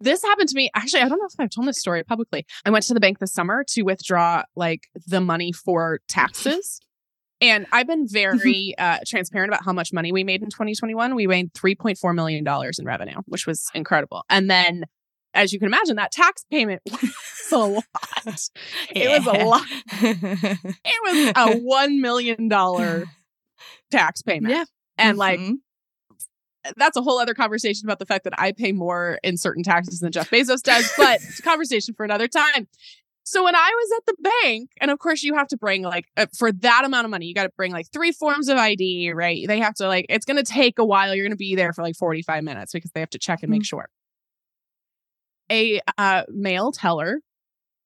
This 0.00 0.22
happened 0.22 0.48
to 0.48 0.56
me. 0.56 0.70
Actually, 0.74 1.02
I 1.02 1.08
don't 1.08 1.18
know 1.18 1.26
if 1.26 1.34
I've 1.38 1.50
told 1.50 1.66
this 1.66 1.78
story 1.78 2.02
publicly. 2.04 2.46
I 2.64 2.70
went 2.70 2.84
to 2.86 2.94
the 2.94 3.00
bank 3.00 3.18
this 3.18 3.32
summer 3.32 3.64
to 3.70 3.82
withdraw 3.82 4.44
like 4.54 4.88
the 5.06 5.20
money 5.20 5.52
for 5.52 6.00
taxes. 6.08 6.80
And 7.40 7.66
I've 7.72 7.86
been 7.86 8.06
very 8.08 8.74
uh, 8.78 8.98
transparent 9.04 9.50
about 9.50 9.64
how 9.64 9.72
much 9.72 9.92
money 9.92 10.12
we 10.12 10.22
made 10.24 10.42
in 10.42 10.48
2021. 10.48 11.14
We 11.14 11.26
made 11.26 11.52
$3.4 11.54 12.14
million 12.14 12.46
in 12.46 12.84
revenue, 12.84 13.20
which 13.26 13.46
was 13.46 13.68
incredible. 13.74 14.24
And 14.30 14.48
then, 14.48 14.84
as 15.34 15.52
you 15.52 15.58
can 15.58 15.66
imagine, 15.66 15.96
that 15.96 16.12
tax 16.12 16.44
payment 16.50 16.82
was 16.90 17.52
a 17.52 17.56
lot. 17.58 18.50
It 18.94 19.24
was 19.24 19.26
a 19.26 19.44
lot. 19.44 19.66
It 20.02 21.34
was 21.36 21.54
a 21.56 21.60
$1 21.60 22.00
million 22.00 22.48
tax 23.90 24.22
payment. 24.22 24.54
Yeah. 24.54 24.64
And 24.98 25.16
like, 25.18 25.40
Mhm. 25.40 25.56
that's 26.76 26.96
a 26.96 27.02
whole 27.02 27.18
other 27.18 27.34
conversation 27.34 27.86
about 27.86 27.98
the 27.98 28.06
fact 28.06 28.24
that 28.24 28.34
I 28.38 28.52
pay 28.52 28.72
more 28.72 29.18
in 29.22 29.36
certain 29.36 29.62
taxes 29.62 30.00
than 30.00 30.12
Jeff 30.12 30.30
Bezos 30.30 30.62
does, 30.62 30.90
but 30.96 31.20
it's 31.22 31.38
a 31.38 31.42
conversation 31.42 31.94
for 31.94 32.04
another 32.04 32.28
time. 32.28 32.68
So 33.22 33.44
when 33.44 33.54
I 33.54 33.70
was 33.72 33.90
at 33.98 34.06
the 34.06 34.30
bank, 34.42 34.70
and 34.80 34.90
of 34.90 34.98
course 34.98 35.22
you 35.22 35.34
have 35.34 35.46
to 35.48 35.56
bring 35.56 35.82
like 35.82 36.06
uh, 36.16 36.26
for 36.36 36.50
that 36.52 36.84
amount 36.84 37.04
of 37.04 37.10
money, 37.10 37.26
you 37.26 37.34
got 37.34 37.44
to 37.44 37.52
bring 37.56 37.70
like 37.70 37.86
three 37.92 38.10
forms 38.12 38.48
of 38.48 38.58
ID, 38.58 39.12
right? 39.12 39.46
They 39.46 39.60
have 39.60 39.74
to 39.74 39.86
like 39.86 40.06
it's 40.08 40.24
going 40.24 40.38
to 40.38 40.42
take 40.42 40.78
a 40.78 40.84
while. 40.84 41.14
You're 41.14 41.24
going 41.24 41.30
to 41.32 41.36
be 41.36 41.54
there 41.54 41.72
for 41.72 41.82
like 41.82 41.94
45 41.96 42.42
minutes 42.42 42.72
because 42.72 42.90
they 42.92 43.00
have 43.00 43.10
to 43.10 43.18
check 43.18 43.42
and 43.42 43.50
make 43.50 43.64
sure. 43.64 43.88
A 45.50 45.80
uh, 45.98 46.22
male 46.28 46.72
teller 46.72 47.20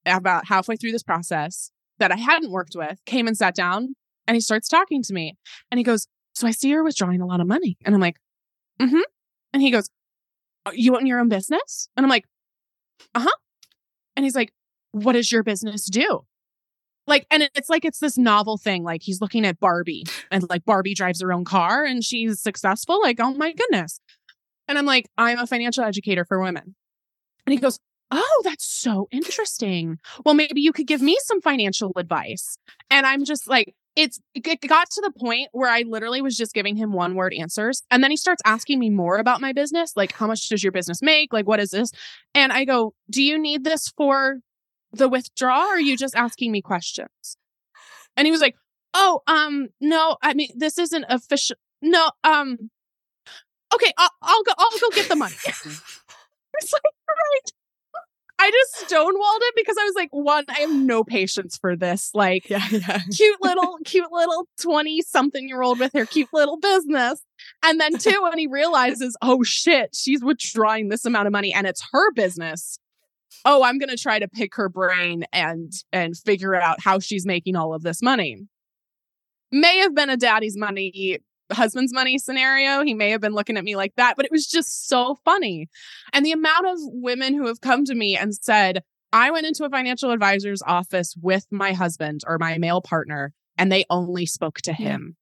about 0.06 0.46
halfway 0.46 0.76
through 0.76 0.92
this 0.92 1.02
process 1.02 1.70
that 1.98 2.12
I 2.12 2.16
hadn't 2.16 2.50
worked 2.50 2.74
with 2.74 3.00
came 3.06 3.26
and 3.26 3.36
sat 3.36 3.54
down 3.54 3.94
and 4.26 4.34
he 4.34 4.40
starts 4.40 4.68
talking 4.68 5.02
to 5.02 5.12
me 5.14 5.36
and 5.70 5.78
he 5.78 5.84
goes, 5.84 6.06
"So 6.34 6.46
I 6.46 6.50
see 6.50 6.68
you're 6.68 6.84
withdrawing 6.84 7.20
a 7.20 7.26
lot 7.26 7.40
of 7.40 7.46
money." 7.46 7.76
And 7.84 7.94
I'm 7.94 8.00
like, 8.00 8.16
"Mhm." 8.80 9.02
And 9.52 9.62
he 9.62 9.70
goes, 9.70 9.88
"Oh, 10.66 10.72
"You 10.72 10.96
own 10.96 11.06
your 11.06 11.20
own 11.20 11.28
business?" 11.28 11.88
And 11.96 12.04
I'm 12.04 12.10
like, 12.10 12.26
"Uh-huh." 13.14 13.36
And 14.16 14.24
he's 14.24 14.36
like, 14.36 14.52
"What 14.92 15.12
does 15.12 15.32
your 15.32 15.42
business 15.42 15.86
do?" 15.86 16.26
Like, 17.06 17.26
and 17.30 17.48
it's 17.54 17.68
like 17.68 17.84
it's 17.84 17.98
this 17.98 18.16
novel 18.16 18.56
thing. 18.56 18.82
Like 18.82 19.02
he's 19.02 19.20
looking 19.20 19.44
at 19.44 19.60
Barbie 19.60 20.04
and 20.30 20.44
like 20.48 20.64
Barbie 20.64 20.94
drives 20.94 21.20
her 21.20 21.32
own 21.32 21.44
car 21.44 21.84
and 21.84 22.02
she's 22.02 22.40
successful. 22.40 23.00
Like, 23.02 23.20
oh 23.20 23.34
my 23.34 23.52
goodness. 23.52 24.00
And 24.68 24.78
I'm 24.78 24.86
like, 24.86 25.08
I'm 25.18 25.38
a 25.38 25.46
financial 25.46 25.84
educator 25.84 26.24
for 26.24 26.40
women. 26.40 26.74
And 27.46 27.52
he 27.52 27.58
goes, 27.58 27.78
Oh, 28.10 28.42
that's 28.44 28.66
so 28.66 29.08
interesting. 29.10 29.98
Well, 30.24 30.34
maybe 30.34 30.60
you 30.60 30.72
could 30.72 30.86
give 30.86 31.02
me 31.02 31.16
some 31.24 31.40
financial 31.40 31.90
advice. 31.96 32.58
And 32.90 33.06
I'm 33.06 33.24
just 33.24 33.48
like, 33.48 33.74
it's 33.96 34.20
it 34.34 34.60
got 34.68 34.90
to 34.90 35.00
the 35.00 35.12
point 35.18 35.48
where 35.52 35.70
I 35.70 35.82
literally 35.82 36.20
was 36.20 36.36
just 36.36 36.54
giving 36.54 36.76
him 36.76 36.92
one 36.92 37.14
word 37.14 37.32
answers. 37.32 37.82
And 37.90 38.02
then 38.02 38.10
he 38.10 38.16
starts 38.16 38.42
asking 38.44 38.78
me 38.78 38.90
more 38.90 39.18
about 39.18 39.40
my 39.40 39.52
business. 39.52 39.92
Like, 39.96 40.12
how 40.12 40.26
much 40.26 40.48
does 40.48 40.62
your 40.62 40.72
business 40.72 41.00
make? 41.00 41.32
Like, 41.32 41.46
what 41.46 41.60
is 41.60 41.70
this? 41.70 41.90
And 42.34 42.52
I 42.52 42.64
go, 42.64 42.94
Do 43.10 43.22
you 43.22 43.38
need 43.38 43.64
this 43.64 43.88
for 43.96 44.40
the 44.92 45.08
withdrawal? 45.08 45.62
Or 45.62 45.74
are 45.74 45.80
you 45.80 45.96
just 45.96 46.16
asking 46.16 46.52
me 46.52 46.60
questions? 46.60 47.36
And 48.16 48.26
he 48.26 48.32
was 48.32 48.40
like, 48.40 48.56
Oh, 48.94 49.22
um, 49.26 49.68
no, 49.80 50.16
I 50.22 50.34
mean, 50.34 50.50
this 50.56 50.78
isn't 50.78 51.04
official. 51.08 51.56
No, 51.82 52.10
um, 52.22 52.70
okay, 53.74 53.92
I'll, 53.98 54.10
I'll 54.22 54.42
go, 54.42 54.52
I'll 54.56 54.78
go 54.78 54.90
get 54.94 55.08
the 55.08 55.16
money. 55.16 55.34
it's 56.58 56.72
like, 56.72 56.82
right. 57.08 57.52
I 58.36 58.50
just 58.50 58.90
stonewalled 58.90 59.38
it 59.42 59.54
because 59.56 59.76
I 59.80 59.84
was 59.84 59.94
like, 59.94 60.08
one, 60.10 60.44
I 60.48 60.60
have 60.60 60.72
no 60.74 61.04
patience 61.04 61.56
for 61.56 61.76
this. 61.76 62.10
Like, 62.14 62.50
Yeah, 62.50 62.66
yeah. 62.70 63.00
cute 63.16 63.38
little, 63.40 63.78
cute 63.84 64.10
little 64.12 64.48
20 64.60 65.02
something 65.02 65.48
year 65.48 65.62
old 65.62 65.78
with 65.78 65.92
her 65.94 66.04
cute 66.04 66.28
little 66.32 66.58
business. 66.58 67.22
And 67.64 67.80
then 67.80 67.96
two, 67.96 68.20
when 68.22 68.36
he 68.36 68.46
realizes, 68.48 69.16
oh 69.22 69.44
shit, 69.44 69.94
she's 69.94 70.22
withdrawing 70.22 70.88
this 70.88 71.04
amount 71.04 71.26
of 71.26 71.32
money 71.32 71.54
and 71.54 71.66
it's 71.66 71.82
her 71.92 72.12
business. 72.12 72.78
Oh, 73.44 73.62
I'm 73.62 73.78
gonna 73.78 73.96
try 73.96 74.18
to 74.18 74.28
pick 74.28 74.54
her 74.56 74.68
brain 74.68 75.24
and 75.32 75.72
and 75.92 76.16
figure 76.16 76.54
out 76.54 76.80
how 76.80 76.98
she's 76.98 77.26
making 77.26 77.56
all 77.56 77.72
of 77.74 77.82
this 77.82 78.02
money. 78.02 78.46
May 79.52 79.78
have 79.78 79.94
been 79.94 80.10
a 80.10 80.16
daddy's 80.16 80.56
money, 80.56 81.18
husband's 81.52 81.92
money 81.92 82.18
scenario. 82.18 82.82
He 82.82 82.94
may 82.94 83.10
have 83.10 83.20
been 83.20 83.34
looking 83.34 83.56
at 83.56 83.64
me 83.64 83.76
like 83.76 83.94
that, 83.96 84.16
but 84.16 84.24
it 84.24 84.32
was 84.32 84.46
just 84.46 84.88
so 84.88 85.16
funny. 85.24 85.68
And 86.12 86.24
the 86.24 86.32
amount 86.32 86.66
of 86.66 86.78
women 86.80 87.34
who 87.34 87.46
have 87.46 87.60
come 87.60 87.84
to 87.84 87.94
me 87.94 88.16
and 88.16 88.34
said, 88.34 88.82
I 89.12 89.30
went 89.30 89.46
into 89.46 89.64
a 89.64 89.70
financial 89.70 90.10
advisor's 90.10 90.62
office 90.66 91.14
with 91.20 91.46
my 91.50 91.72
husband 91.72 92.22
or 92.26 92.38
my 92.38 92.58
male 92.58 92.80
partner, 92.80 93.32
and 93.56 93.70
they 93.70 93.84
only 93.88 94.26
spoke 94.26 94.60
to 94.62 94.72
him. 94.72 95.16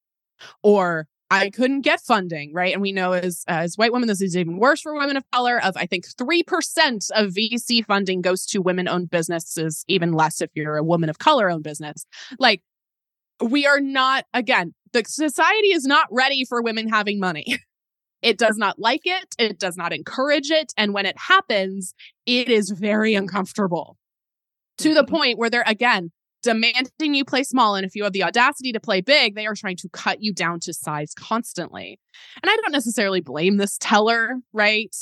Or 0.63 1.07
I 1.31 1.51
couldn't 1.51 1.81
get 1.81 2.01
funding, 2.01 2.53
right? 2.53 2.73
And 2.73 2.83
we 2.83 2.93
know 2.93 3.13
as 3.13 3.45
as 3.49 3.77
white 3.77 3.93
women, 3.93 4.07
this 4.07 4.21
is 4.21 4.37
even 4.37 4.59
worse 4.59 4.83
for 4.83 4.95
women 4.95 5.17
of 5.17 5.25
color. 5.31 5.63
Of 5.63 5.77
I 5.77 5.87
think 5.87 6.05
three 6.19 6.43
percent 6.43 7.07
of 7.15 7.31
VC 7.31 7.85
funding 7.85 8.21
goes 8.21 8.45
to 8.47 8.61
women-owned 8.61 9.11
businesses, 9.11 9.85
even 9.89 10.13
less 10.13 10.41
if 10.41 10.51
you're 10.55 10.77
a 10.77 10.85
woman 10.85 11.09
of 11.09 11.19
color-owned 11.19 11.63
business. 11.63 12.07
Like 12.39 12.63
we 13.41 13.67
are 13.67 13.81
not 13.81 14.27
again, 14.35 14.75
the 14.93 15.05
society 15.07 15.69
is 15.69 15.85
not 15.85 16.07
ready 16.11 16.45
for 16.45 16.63
women 16.63 16.89
having 16.89 17.19
money. 17.19 17.59
It 18.23 18.39
does 18.39 18.57
not 18.57 18.79
like 18.79 19.01
it. 19.05 19.35
It 19.37 19.59
does 19.59 19.77
not 19.77 19.93
encourage 19.93 20.51
it. 20.53 20.73
And 20.77 20.95
when 20.95 21.07
it 21.07 21.19
happens, 21.19 21.93
it 22.25 22.49
is 22.49 22.71
very 22.71 23.17
uncomfortable 23.17 23.97
to 24.79 24.95
the 24.95 25.03
mm-hmm. 25.03 25.13
point 25.13 25.39
where 25.39 25.51
they're, 25.51 25.65
again, 25.67 26.13
demanding 26.43 27.15
you 27.15 27.25
play 27.25 27.43
small. 27.43 27.75
And 27.75 27.85
if 27.85 27.95
you 27.95 28.05
have 28.05 28.13
the 28.13 28.23
audacity 28.23 28.73
to 28.73 28.81
play 28.81 29.01
big, 29.01 29.35
they 29.35 29.47
are 29.47 29.55
trying 29.55 29.77
to 29.79 29.89
cut 29.89 30.23
you 30.23 30.33
down 30.33 30.61
to 30.61 30.73
size 30.73 31.15
constantly. 31.15 31.99
And 32.43 32.51
I 32.51 32.57
don't 32.57 32.73
necessarily 32.73 33.21
blame 33.21 33.57
this 33.57 33.77
teller, 33.79 34.37
right? 34.53 34.95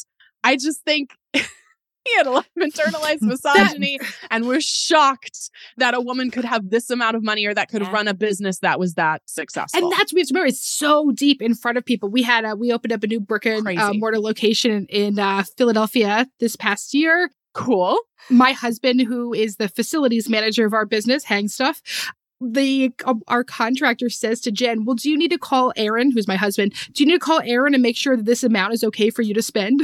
I 0.43 0.57
just 0.57 0.83
think 0.85 1.15
he 2.05 2.17
had 2.17 2.27
a 2.27 2.31
lot 2.31 2.47
of 2.57 2.63
internalized 2.63 3.21
misogyny 3.23 3.99
and 4.31 4.47
was 4.47 4.65
shocked 4.65 5.51
that 5.77 5.95
a 5.95 6.01
woman 6.01 6.31
could 6.31 6.45
have 6.45 6.71
this 6.71 6.89
amount 6.91 7.17
of 7.17 7.23
money 7.23 7.45
or 7.47 7.55
that 7.55 7.69
could 7.69 7.83
Yeah. 7.83 7.93
run 7.93 8.09
a 8.09 8.15
business 8.15 8.61
that 8.61 8.79
was 8.79 8.95
that 8.95 9.23
successful. 9.27 9.83
And 9.83 9.93
that's 9.93 10.13
we 10.15 10.21
have 10.21 10.29
to 10.29 10.35
remember 10.35 10.49
it's 10.49 10.65
so 10.67 11.11
deep 11.13 11.43
in 11.43 11.55
front 11.55 11.79
of 11.79 11.85
people. 11.85 12.09
We 12.09 12.23
had 12.23 12.45
a, 12.45 12.57
we 12.57 12.73
opened 12.73 12.93
up 12.93 13.03
a 13.03 13.07
new 13.07 13.21
brick 13.21 13.47
and 13.47 13.67
uh, 13.79 13.93
mortar 13.95 14.19
location 14.19 14.87
in 14.89 15.19
uh, 15.19 15.45
Philadelphia 15.57 16.27
this 16.41 16.57
past 16.57 16.95
year. 16.95 17.31
cool. 17.55 17.99
My 18.29 18.53
husband, 18.53 19.01
who 19.03 19.33
is 19.35 19.57
the 19.57 19.69
facilities 19.69 20.29
manager 20.29 20.65
of 20.67 20.73
our 20.73 20.87
business, 20.87 21.25
Hang 21.25 21.49
Stuff, 21.49 21.83
the 22.41 22.91
uh, 23.05 23.15
our 23.29 23.45
contractor 23.45 24.09
says 24.09 24.41
to 24.43 24.51
Jen, 24.53 24.85
"Well, 24.85 24.95
do 24.97 25.11
you 25.11 25.19
need 25.19 25.31
to 25.33 25.39
call 25.39 25.73
Aaron, 25.77 26.11
who's 26.13 26.29
my 26.29 26.37
husband? 26.37 26.75
Do 26.93 27.03
you 27.03 27.07
need 27.09 27.15
to 27.21 27.25
call 27.25 27.41
Aaron 27.45 27.75
and 27.75 27.83
make 27.83 27.97
sure 27.97 28.17
that 28.17 28.25
this 28.27 28.43
amount 28.45 28.73
is 28.75 28.85
okay 28.85 29.11
for 29.11 29.23
you 29.23 29.35
to 29.35 29.43
spend?" 29.43 29.81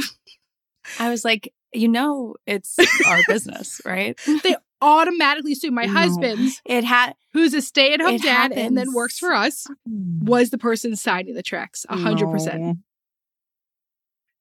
I 0.99 1.09
was 1.09 1.25
like, 1.25 1.51
you 1.77 1.87
know, 1.87 2.35
it's 2.45 2.77
our 3.07 3.19
business, 3.27 3.81
right? 3.85 4.19
they 4.43 4.55
automatically 4.81 5.53
assume 5.53 5.73
my 5.73 5.85
No. 5.85 5.93
husband, 5.93 6.51
It 6.65 6.83
had 6.83 7.13
who's 7.33 7.53
a 7.53 7.61
stay-at-home 7.61 8.17
dad 8.17 8.51
and 8.51 8.77
then 8.77 8.93
works 8.93 9.17
for 9.19 9.33
us, 9.33 9.67
mm. 9.89 10.23
was 10.23 10.49
the 10.49 10.57
person 10.57 10.95
signing 10.95 11.33
the 11.35 11.43
checks. 11.43 11.85
A 11.89 11.97
hundred 11.97 12.31
percent. 12.31 12.61
No. 12.61 12.73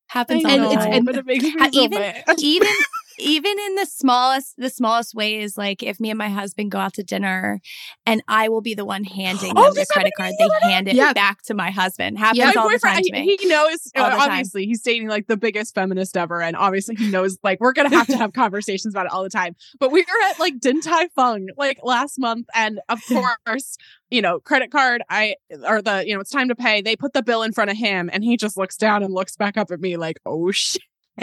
happens 0.08 0.44
I 0.44 0.58
all 0.58 0.70
the 0.70 0.76
time. 0.76 0.92
and- 0.92 1.06
but 1.06 1.16
it 1.16 1.26
makes 1.26 1.44
me 1.44 1.52
so 1.52 1.68
even 1.72 2.14
even 2.38 2.68
even 3.18 3.58
in 3.58 3.74
the 3.76 3.86
smallest 3.86 4.54
the 4.58 4.70
smallest 4.70 5.14
ways 5.14 5.56
like 5.56 5.82
if 5.82 5.98
me 6.00 6.10
and 6.10 6.18
my 6.18 6.28
husband 6.28 6.70
go 6.70 6.78
out 6.78 6.92
to 6.94 7.02
dinner 7.02 7.60
and 8.04 8.22
i 8.28 8.48
will 8.48 8.60
be 8.60 8.74
the 8.74 8.84
one 8.84 9.04
handing 9.04 9.52
Oh, 9.56 9.64
them 9.64 9.74
the 9.74 9.86
credit 9.90 10.12
card 10.16 10.32
to 10.38 10.44
me 10.44 10.50
they 10.62 10.70
hand 10.72 10.88
it 10.88 10.94
Yeah. 10.94 11.12
back 11.12 11.42
to 11.42 11.54
my 11.54 11.70
husband 11.70 12.18
happens 12.18 12.38
Yeah. 12.38 12.52
my 12.54 12.62
all 12.62 12.68
the 12.68 12.78
time 12.78 12.94
boyfriend, 12.96 13.04
to 13.06 13.12
me 13.12 13.22
he, 13.24 13.36
he 13.40 13.48
knows. 13.48 13.78
All 13.96 14.04
the 14.10 14.16
uh, 14.16 14.18
time. 14.18 14.30
obviously, 14.30 14.66
he's 14.66 14.82
dating 14.82 15.08
like 15.08 15.26
the 15.26 15.36
biggest 15.36 15.74
feminist 15.74 16.16
ever, 16.16 16.40
and 16.42 16.56
obviously, 16.56 16.94
he 16.96 17.10
knows 17.10 17.38
like 17.42 17.60
we're 17.60 17.72
gonna 17.72 17.90
have 17.94 18.06
to 18.08 18.16
have 18.16 18.32
conversations 18.32 18.94
about 18.94 19.06
it 19.06 19.12
all 19.12 19.22
the 19.22 19.28
time. 19.30 19.54
But 19.78 19.90
we 19.92 20.00
were 20.00 20.28
at 20.30 20.38
like 20.38 20.58
Din 20.60 20.80
Tai 20.80 21.08
Fung 21.14 21.48
like 21.56 21.78
last 21.82 22.18
month, 22.18 22.46
and 22.54 22.80
of 22.88 23.00
course, 23.46 23.76
you 24.10 24.20
know, 24.22 24.40
credit 24.40 24.70
card. 24.70 25.02
I 25.08 25.36
or 25.66 25.80
the 25.82 26.04
you 26.06 26.14
know, 26.14 26.20
it's 26.20 26.30
time 26.30 26.48
to 26.48 26.54
pay. 26.56 26.80
They 26.82 26.96
put 26.96 27.12
the 27.12 27.22
bill 27.22 27.42
in 27.42 27.52
front 27.52 27.70
of 27.70 27.76
him, 27.76 28.10
and 28.12 28.22
he 28.24 28.36
just 28.36 28.56
looks 28.56 28.76
down 28.76 29.02
and 29.02 29.12
looks 29.14 29.36
back 29.36 29.56
up 29.56 29.70
at 29.70 29.80
me 29.80 29.96
like, 29.96 30.18
"Oh 30.26 30.50
shit." 30.50 30.82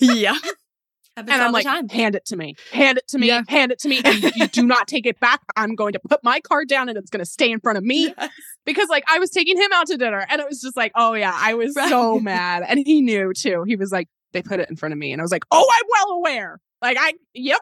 yeah 0.00 0.36
And 1.16 1.30
I'm 1.30 1.52
like, 1.52 1.66
hand 1.90 2.14
it 2.14 2.24
to 2.26 2.36
me, 2.36 2.54
hand 2.72 2.98
it 2.98 3.08
to 3.08 3.18
me, 3.18 3.28
Yeah. 3.28 3.42
hand 3.48 3.72
it 3.72 3.78
to 3.80 3.88
me. 3.88 4.00
And 4.04 4.22
if 4.24 4.36
you 4.36 4.46
do 4.48 4.66
not 4.66 4.86
take 4.86 5.06
it 5.06 5.18
back, 5.18 5.40
I'm 5.56 5.74
going 5.74 5.92
to 5.94 5.98
put 5.98 6.22
my 6.22 6.40
card 6.40 6.68
down 6.68 6.88
and 6.88 6.98
it's 6.98 7.10
going 7.10 7.24
to 7.24 7.30
stay 7.30 7.50
in 7.50 7.60
front 7.60 7.78
of 7.78 7.84
me. 7.84 8.14
Because 8.66 8.88
like 8.88 9.04
I 9.08 9.20
was 9.20 9.30
taking 9.30 9.56
him 9.56 9.70
out 9.74 9.86
to 9.86 9.96
dinner 9.96 10.26
and 10.28 10.40
it 10.40 10.46
was 10.48 10.60
just 10.60 10.76
like, 10.76 10.90
oh 10.96 11.12
yeah, 11.14 11.30
I 11.32 11.54
was 11.54 11.72
so 11.72 12.18
mad. 12.20 12.64
And 12.66 12.80
he 12.84 13.00
knew 13.00 13.32
too. 13.32 13.62
He 13.64 13.76
was 13.76 13.92
like, 13.92 14.08
they 14.32 14.42
put 14.42 14.58
it 14.58 14.68
in 14.68 14.74
front 14.74 14.92
of 14.92 14.98
me. 14.98 15.12
And 15.12 15.20
I 15.20 15.24
was 15.24 15.30
like, 15.30 15.44
oh, 15.52 15.64
I'm 15.72 15.86
well 15.88 16.16
aware. 16.16 16.58
Like 16.82 16.96
I, 17.00 17.12
yep. 17.32 17.60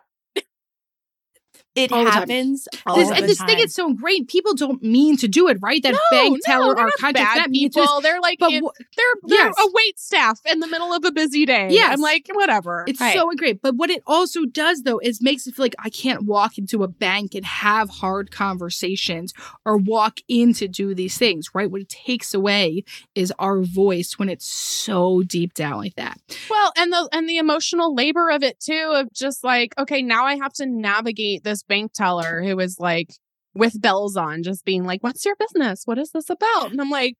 It 1.74 1.90
All 1.90 2.04
time. 2.04 2.12
happens. 2.12 2.68
all 2.86 2.96
This, 2.96 3.10
and 3.10 3.28
this 3.28 3.42
thing 3.42 3.58
is 3.58 3.74
so 3.74 3.88
ingrained. 3.88 4.28
People 4.28 4.54
don't 4.54 4.80
mean 4.82 5.16
to 5.16 5.26
do 5.26 5.48
it, 5.48 5.58
right? 5.60 5.82
That 5.82 5.92
no, 5.94 5.98
bank 6.12 6.40
teller 6.44 6.74
not 6.74 6.92
contact 7.00 7.14
bad 7.14 7.38
that 7.44 7.50
people. 7.52 8.00
They're 8.00 8.20
like 8.20 8.38
But 8.38 8.52
in- 8.52 8.62
they're 8.96 9.04
they're 9.24 9.46
Yes. 9.46 9.54
a 9.58 9.66
wait 9.72 9.98
staff 9.98 10.40
in 10.46 10.60
the 10.60 10.68
middle 10.68 10.92
of 10.92 11.04
a 11.04 11.10
busy 11.10 11.44
day. 11.44 11.68
Yeah, 11.70 11.88
I'm 11.90 12.00
like 12.00 12.28
whatever. 12.32 12.84
It's 12.86 13.00
Right. 13.00 13.14
so 13.16 13.28
ingrained. 13.28 13.60
But 13.60 13.74
what 13.74 13.90
it 13.90 14.02
also 14.06 14.44
does, 14.44 14.82
though, 14.84 14.98
is 15.00 15.20
makes 15.20 15.46
it 15.48 15.54
feel 15.56 15.64
like 15.64 15.74
I 15.80 15.90
can't 15.90 16.22
walk 16.24 16.58
into 16.58 16.84
a 16.84 16.88
bank 16.88 17.34
and 17.34 17.44
have 17.44 17.90
hard 17.90 18.30
conversations 18.30 19.34
or 19.64 19.76
walk 19.76 20.20
in 20.28 20.54
to 20.54 20.68
do 20.68 20.94
these 20.94 21.18
things, 21.18 21.48
right? 21.54 21.70
What 21.70 21.80
it 21.80 21.88
takes 21.88 22.34
away 22.34 22.84
is 23.14 23.32
our 23.38 23.62
voice 23.62 24.18
when 24.18 24.28
it's 24.28 24.46
so 24.46 25.22
deep 25.22 25.54
down 25.54 25.78
like 25.78 25.96
that. 25.96 26.20
Well, 26.48 26.72
and 26.76 26.92
the 26.92 27.08
and 27.12 27.28
the 27.28 27.38
emotional 27.38 27.94
labor 27.94 28.30
of 28.30 28.42
it 28.42 28.60
too, 28.60 28.92
of 28.94 29.12
just 29.12 29.42
like, 29.44 29.74
okay, 29.78 30.02
now 30.02 30.24
I 30.24 30.36
have 30.36 30.52
to 30.54 30.66
navigate 30.66 31.42
this 31.44 31.62
bank 31.68 31.92
teller 31.92 32.42
who 32.42 32.56
was 32.56 32.78
like 32.78 33.10
with 33.54 33.80
bells 33.80 34.16
on, 34.16 34.42
just 34.42 34.64
being 34.64 34.84
like, 34.84 35.02
What's 35.02 35.24
your 35.24 35.36
business? 35.36 35.82
What 35.84 35.98
is 35.98 36.10
this 36.12 36.30
about? 36.30 36.70
And 36.70 36.80
I'm 36.80 36.90
like, 36.90 37.16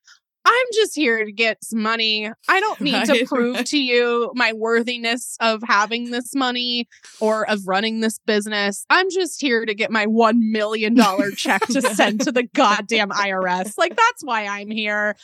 I'm 0.47 0.67
just 0.75 0.95
here 0.95 1.25
to 1.25 1.33
get 1.33 1.65
some 1.65 1.81
money. 1.81 2.31
I 2.49 2.61
don't 2.61 2.81
need 2.81 3.07
to 3.07 3.25
prove 3.27 3.57
right. 3.57 3.67
to 3.67 3.79
you 3.79 4.31
my 4.35 4.53
worthiness 4.53 5.39
of 5.41 5.63
having 5.67 6.11
this 6.11 6.35
money 6.35 6.87
or 7.19 7.49
of 7.49 7.67
running 7.67 8.01
this 8.01 8.19
business. 8.27 8.85
I'm 8.91 9.11
just 9.11 9.41
here 9.41 9.65
to 9.65 9.75
get 9.75 9.91
my 9.91 10.05
$1 10.05 10.35
million 10.39 10.97
check 11.37 11.63
to 11.69 11.81
send 11.81 12.21
to 12.23 12.33
the 12.33 12.43
goddamn 12.43 13.11
IRS. 13.11 13.79
Like, 13.79 13.97
that's 13.97 14.23
why 14.23 14.47
I'm 14.47 14.71
here 14.71 15.17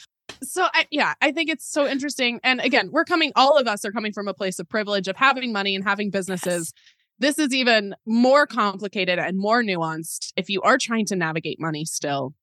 so 0.42 0.64
I, 0.72 0.86
yeah 0.90 1.14
i 1.20 1.32
think 1.32 1.50
it's 1.50 1.68
so 1.68 1.86
interesting 1.88 2.40
and 2.42 2.60
again 2.60 2.90
we're 2.92 3.04
coming 3.04 3.32
all 3.34 3.58
of 3.58 3.66
us 3.66 3.84
are 3.84 3.90
coming 3.90 4.12
from 4.12 4.28
a 4.28 4.32
place 4.32 4.58
of 4.58 4.68
privilege 4.68 5.08
of 5.08 5.16
having 5.16 5.52
money 5.52 5.74
and 5.74 5.84
having 5.84 6.08
businesses 6.08 6.72
this 7.20 7.38
is 7.38 7.54
even 7.54 7.94
more 8.06 8.46
complicated 8.46 9.18
and 9.18 9.38
more 9.38 9.62
nuanced 9.62 10.32
if 10.36 10.48
you 10.48 10.60
are 10.62 10.78
trying 10.78 11.06
to 11.06 11.16
navigate 11.16 11.60
money 11.60 11.84
still. 11.84 12.34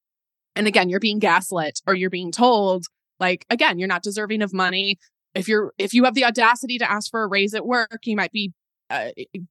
And 0.56 0.68
again 0.68 0.90
you're 0.90 1.00
being 1.00 1.20
gaslit 1.20 1.82
or 1.86 1.94
you're 1.96 2.10
being 2.10 2.32
told 2.32 2.86
like 3.20 3.46
again 3.50 3.78
you're 3.80 3.88
not 3.88 4.04
deserving 4.04 4.42
of 4.42 4.54
money. 4.54 4.98
If 5.36 5.48
you're 5.48 5.74
if 5.78 5.94
you 5.94 6.06
have 6.06 6.16
the 6.16 6.26
audacity 6.26 6.78
to 6.78 6.90
ask 6.90 7.12
for 7.12 7.24
a 7.24 7.28
raise 7.28 7.54
at 7.54 7.66
work 7.66 8.00
you 8.06 8.16
might 8.16 8.32
be 8.32 8.54
uh, 8.90 9.10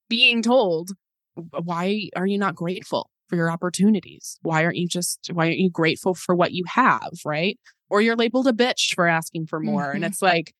being 0.09 0.41
told 0.43 0.91
why 1.35 2.09
are 2.17 2.27
you 2.27 2.39
not 2.39 2.55
grateful 2.55 3.11
for 3.29 3.37
your 3.37 3.51
opportunities? 3.51 4.39
Why 4.43 4.65
aren't 4.65 4.77
you 4.79 4.89
just 4.89 5.29
why 5.33 5.47
aren't 5.47 5.59
you 5.59 5.71
grateful 5.71 6.15
for 6.15 6.35
what 6.35 6.53
you 6.53 6.65
have? 6.69 7.11
Right? 7.25 7.59
Or 7.91 8.01
you're 8.01 8.17
labeled 8.17 8.47
a 8.49 8.53
bitch 8.53 8.95
for 8.95 9.07
asking 9.07 9.47
for 9.47 9.61
more. 9.61 9.93
And 9.93 10.03
Mhm. 10.03 10.07
it's 10.09 10.23
like, 10.23 10.53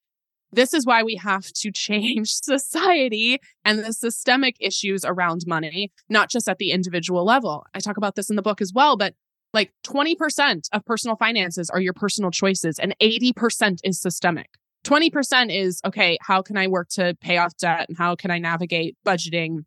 this 0.53 0.73
is 0.73 0.87
why 0.87 1.03
we 1.03 1.17
have 1.17 1.47
to 1.53 1.71
change 1.71 2.31
society 2.33 3.39
and 3.65 3.81
the 3.81 3.93
systemic 3.93 4.57
issues 4.61 5.05
around 5.05 5.43
money, 5.47 5.93
not 6.09 6.31
just 6.31 6.49
at 6.49 6.59
the 6.59 6.71
individual 6.71 7.25
level. 7.25 7.65
I 7.75 7.81
talk 7.81 7.97
about 7.97 8.15
this 8.15 8.31
in 8.31 8.37
the 8.37 8.43
book 8.43 8.61
as 8.61 8.73
well, 8.73 8.97
but 8.97 9.15
like 9.53 9.73
20% 9.85 10.69
of 10.73 10.85
personal 10.85 11.17
finances 11.17 11.71
are 11.71 11.81
your 11.81 11.95
personal 11.95 12.31
choices, 12.31 12.79
and 12.79 12.95
80% 13.01 13.79
is 13.85 14.01
systemic. 14.01 14.51
20% 14.85 15.55
is 15.55 15.81
okay, 15.85 16.19
how 16.21 16.43
can 16.43 16.57
I 16.57 16.69
work 16.69 16.89
to 16.91 17.17
pay 17.21 17.39
off 17.39 17.57
debt 17.57 17.89
and 17.89 17.99
how 17.99 18.15
can 18.15 18.31
I 18.31 18.39
navigate 18.39 18.97
budgeting 19.05 19.65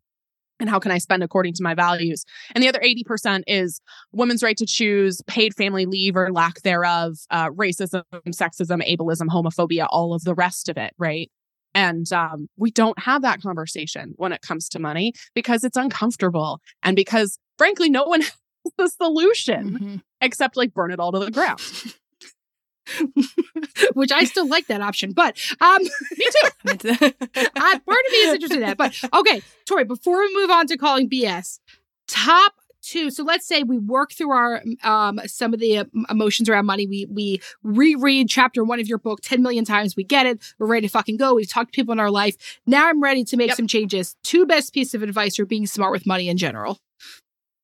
and 0.60 0.68
how 0.70 0.78
can 0.78 0.92
I 0.92 0.98
spend 0.98 1.22
according 1.22 1.54
to 1.54 1.62
my 1.62 1.74
values? 1.74 2.24
And 2.54 2.62
the 2.62 2.68
other 2.68 2.80
80% 2.80 3.42
is 3.46 3.80
women's 4.12 4.42
right 4.42 4.56
to 4.58 4.66
choose, 4.66 5.20
paid 5.26 5.54
family 5.54 5.86
leave 5.86 6.16
or 6.16 6.30
lack 6.32 6.60
thereof, 6.62 7.16
uh, 7.30 7.48
racism, 7.50 8.02
sexism, 8.28 8.86
ableism, 8.86 9.28
homophobia, 9.28 9.86
all 9.90 10.14
of 10.14 10.22
the 10.24 10.34
rest 10.34 10.68
of 10.68 10.76
it, 10.76 10.92
right? 10.98 11.30
And 11.74 12.12
um, 12.12 12.48
we 12.56 12.70
don't 12.70 12.98
have 12.98 13.22
that 13.22 13.40
conversation 13.40 14.12
when 14.16 14.32
it 14.32 14.42
comes 14.42 14.68
to 14.70 14.78
money 14.78 15.12
because 15.34 15.64
it's 15.64 15.76
uncomfortable 15.76 16.60
and 16.82 16.94
because, 16.96 17.38
frankly, 17.58 17.88
no 17.88 18.04
one 18.04 18.20
has 18.22 18.32
the 18.76 18.88
solution 18.88 19.78
Mhm. 19.80 20.02
except 20.20 20.56
like 20.56 20.74
burn 20.74 20.90
it 20.90 21.00
all 21.00 21.12
to 21.12 21.18
the 21.18 21.30
ground. 21.30 21.60
Which 23.94 24.12
I 24.12 24.24
still 24.24 24.46
like 24.48 24.66
that 24.68 24.80
option, 24.80 25.12
but 25.12 25.38
um, 25.60 25.82
Me 26.16 26.26
too. 26.26 26.48
uh, 26.66 26.78
part 26.80 27.08
of 27.08 28.12
me 28.12 28.18
is 28.18 28.34
interested 28.34 28.56
in 28.56 28.60
that. 28.60 28.76
But 28.76 28.98
okay, 29.12 29.42
Tori, 29.66 29.84
before 29.84 30.18
we 30.18 30.34
move 30.34 30.50
on 30.50 30.66
to 30.68 30.76
calling 30.76 31.08
BS, 31.08 31.58
top 32.08 32.54
two. 32.82 33.10
So 33.10 33.22
let's 33.22 33.46
say 33.46 33.62
we 33.62 33.76
work 33.78 34.12
through 34.12 34.30
our 34.30 34.62
um 34.82 35.20
some 35.26 35.52
of 35.52 35.60
the 35.60 35.78
uh, 35.78 35.84
emotions 36.08 36.48
around 36.48 36.66
money. 36.66 36.86
We 36.86 37.06
we 37.10 37.40
reread 37.62 38.28
chapter 38.28 38.64
one 38.64 38.80
of 38.80 38.88
your 38.88 38.98
book 38.98 39.20
10 39.22 39.42
million 39.42 39.64
times. 39.64 39.96
We 39.96 40.04
get 40.04 40.26
it. 40.26 40.40
We're 40.58 40.66
ready 40.66 40.86
to 40.86 40.90
fucking 40.90 41.18
go. 41.18 41.34
We've 41.34 41.48
talked 41.48 41.72
to 41.72 41.76
people 41.76 41.92
in 41.92 42.00
our 42.00 42.10
life. 42.10 42.36
Now 42.66 42.88
I'm 42.88 43.02
ready 43.02 43.22
to 43.24 43.36
make 43.36 43.48
Yep. 43.48 43.56
some 43.56 43.66
changes. 43.66 44.16
Two 44.22 44.46
best 44.46 44.72
pieces 44.72 44.94
of 44.94 45.02
advice 45.02 45.36
for 45.36 45.44
being 45.44 45.66
smart 45.66 45.92
with 45.92 46.06
money 46.06 46.28
in 46.28 46.36
general. 46.38 46.78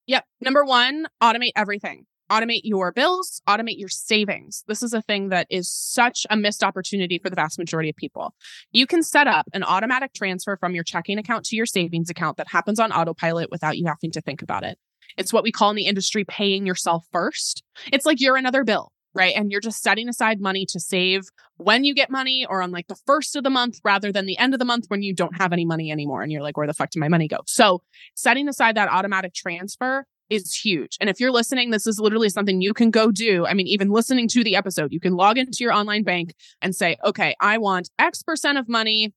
Yep. 0.06 0.24
Number 0.42 0.64
one, 0.64 1.06
automate 1.22 1.52
everything. 1.56 2.04
Automate 2.30 2.62
your 2.64 2.92
bills, 2.92 3.40
automate 3.48 3.78
your 3.78 3.88
savings. 3.88 4.64
This 4.66 4.82
is 4.82 4.92
a 4.92 5.02
thing 5.02 5.28
that 5.28 5.46
is 5.48 5.70
such 5.70 6.26
a 6.28 6.36
missed 6.36 6.64
opportunity 6.64 7.18
for 7.18 7.30
the 7.30 7.36
vast 7.36 7.58
majority 7.58 7.88
of 7.90 7.96
people. 7.96 8.34
You 8.72 8.86
can 8.86 9.02
set 9.02 9.28
up 9.28 9.46
an 9.52 9.62
automatic 9.62 10.12
transfer 10.12 10.56
from 10.56 10.74
your 10.74 10.82
checking 10.82 11.18
account 11.18 11.44
to 11.46 11.56
your 11.56 11.66
savings 11.66 12.10
account 12.10 12.36
that 12.38 12.48
happens 12.50 12.80
on 12.80 12.90
autopilot 12.90 13.50
without 13.50 13.78
you 13.78 13.86
having 13.86 14.10
to 14.10 14.20
think 14.20 14.42
about 14.42 14.64
it. 14.64 14.76
It's 15.16 15.32
what 15.32 15.44
we 15.44 15.52
call 15.52 15.70
in 15.70 15.76
the 15.76 15.86
industry 15.86 16.24
paying 16.24 16.66
yourself 16.66 17.06
first. 17.12 17.62
It's 17.92 18.04
like 18.04 18.20
you're 18.20 18.36
another 18.36 18.64
bill, 18.64 18.92
right? 19.14 19.34
And 19.36 19.50
you're 19.50 19.60
just 19.60 19.82
setting 19.82 20.08
aside 20.08 20.40
money 20.40 20.66
to 20.70 20.80
save 20.80 21.24
when 21.56 21.84
you 21.84 21.94
get 21.94 22.10
money 22.10 22.44
or 22.48 22.60
on 22.60 22.70
like 22.72 22.88
the 22.88 22.98
first 23.06 23.36
of 23.36 23.44
the 23.44 23.50
month 23.50 23.78
rather 23.84 24.12
than 24.12 24.26
the 24.26 24.36
end 24.36 24.52
of 24.52 24.58
the 24.58 24.64
month 24.64 24.86
when 24.88 25.02
you 25.02 25.14
don't 25.14 25.36
have 25.38 25.52
any 25.52 25.64
money 25.64 25.90
anymore 25.90 26.22
and 26.22 26.32
you're 26.32 26.42
like, 26.42 26.56
where 26.56 26.66
the 26.66 26.74
fuck 26.74 26.90
did 26.90 27.00
my 27.00 27.08
money 27.08 27.28
go? 27.28 27.38
So 27.46 27.82
setting 28.14 28.48
aside 28.48 28.76
that 28.76 28.90
automatic 28.90 29.32
transfer 29.32 30.06
is 30.30 30.54
huge. 30.54 30.96
And 31.00 31.08
if 31.08 31.20
you're 31.20 31.30
listening, 31.30 31.70
this 31.70 31.86
is 31.86 31.98
literally 32.00 32.28
something 32.28 32.60
you 32.60 32.74
can 32.74 32.90
go 32.90 33.10
do. 33.10 33.46
I 33.46 33.54
mean, 33.54 33.66
even 33.66 33.90
listening 33.90 34.28
to 34.28 34.42
the 34.42 34.56
episode, 34.56 34.92
you 34.92 35.00
can 35.00 35.14
log 35.14 35.38
into 35.38 35.58
your 35.60 35.72
online 35.72 36.02
bank 36.02 36.34
and 36.60 36.74
say, 36.74 36.96
okay, 37.04 37.34
I 37.40 37.58
want 37.58 37.90
X 37.98 38.22
percent 38.22 38.58
of 38.58 38.68
money 38.68 39.14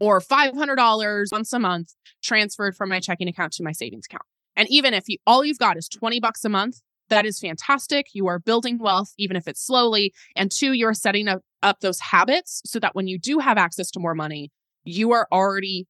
or 0.00 0.20
$500 0.20 1.26
once 1.32 1.52
a 1.52 1.58
month 1.58 1.94
transferred 2.22 2.76
from 2.76 2.88
my 2.88 3.00
checking 3.00 3.28
account 3.28 3.52
to 3.54 3.62
my 3.62 3.72
savings 3.72 4.06
account. 4.06 4.24
And 4.56 4.68
even 4.70 4.94
if 4.94 5.04
you, 5.08 5.18
all 5.26 5.44
you've 5.44 5.58
got 5.58 5.76
is 5.76 5.88
20 5.88 6.20
bucks 6.20 6.44
a 6.44 6.48
month, 6.48 6.80
that 7.10 7.26
is 7.26 7.38
fantastic. 7.38 8.06
You 8.12 8.26
are 8.28 8.38
building 8.38 8.78
wealth, 8.78 9.12
even 9.18 9.36
if 9.36 9.46
it's 9.46 9.64
slowly. 9.64 10.12
And 10.34 10.50
two, 10.50 10.72
you're 10.72 10.94
setting 10.94 11.28
up, 11.28 11.42
up 11.62 11.80
those 11.80 12.00
habits 12.00 12.62
so 12.64 12.78
that 12.80 12.94
when 12.94 13.06
you 13.06 13.18
do 13.18 13.38
have 13.38 13.58
access 13.58 13.90
to 13.92 14.00
more 14.00 14.14
money, 14.14 14.50
you 14.84 15.12
are 15.12 15.28
already 15.30 15.86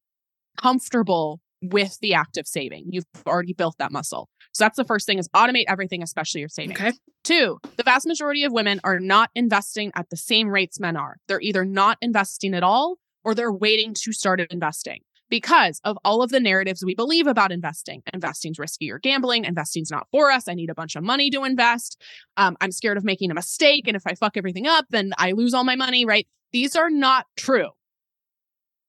comfortable 0.57 1.39
with 1.71 1.97
the 2.01 2.13
act 2.13 2.37
of 2.37 2.47
saving. 2.47 2.85
You've 2.89 3.05
already 3.25 3.53
built 3.53 3.75
that 3.79 3.91
muscle. 3.91 4.29
So 4.53 4.63
that's 4.63 4.77
the 4.77 4.85
first 4.85 5.05
thing 5.05 5.19
is 5.19 5.27
automate 5.29 5.65
everything, 5.67 6.01
especially 6.01 6.39
your 6.39 6.49
savings. 6.49 6.79
Okay. 6.79 6.93
Two, 7.23 7.57
the 7.75 7.83
vast 7.83 8.07
majority 8.07 8.43
of 8.43 8.53
women 8.53 8.79
are 8.83 8.99
not 8.99 9.29
investing 9.35 9.91
at 9.95 10.09
the 10.09 10.17
same 10.17 10.47
rates 10.47 10.79
men 10.79 10.95
are. 10.95 11.17
They're 11.27 11.41
either 11.41 11.65
not 11.65 11.97
investing 12.01 12.53
at 12.53 12.63
all 12.63 12.97
or 13.23 13.35
they're 13.35 13.51
waiting 13.51 13.93
to 14.03 14.13
start 14.13 14.39
investing 14.49 15.01
because 15.29 15.81
of 15.83 15.97
all 16.05 16.21
of 16.21 16.29
the 16.29 16.39
narratives 16.39 16.85
we 16.85 16.95
believe 16.95 17.27
about 17.27 17.51
investing. 17.51 18.01
Investing's 18.13 18.59
risky 18.59 18.91
or 18.91 18.99
gambling. 18.99 19.45
Investing's 19.45 19.91
not 19.91 20.07
for 20.11 20.31
us. 20.31 20.47
I 20.47 20.53
need 20.53 20.69
a 20.69 20.75
bunch 20.75 20.95
of 20.95 21.03
money 21.03 21.29
to 21.31 21.43
invest. 21.43 22.01
Um, 22.37 22.55
I'm 22.61 22.71
scared 22.71 22.97
of 22.97 23.03
making 23.03 23.31
a 23.31 23.33
mistake. 23.33 23.87
And 23.87 23.95
if 23.95 24.03
I 24.05 24.13
fuck 24.13 24.37
everything 24.37 24.67
up, 24.67 24.85
then 24.89 25.11
I 25.17 25.31
lose 25.31 25.53
all 25.53 25.63
my 25.63 25.75
money, 25.75 26.05
right? 26.05 26.27
These 26.53 26.75
are 26.75 26.89
not 26.89 27.25
true. 27.35 27.69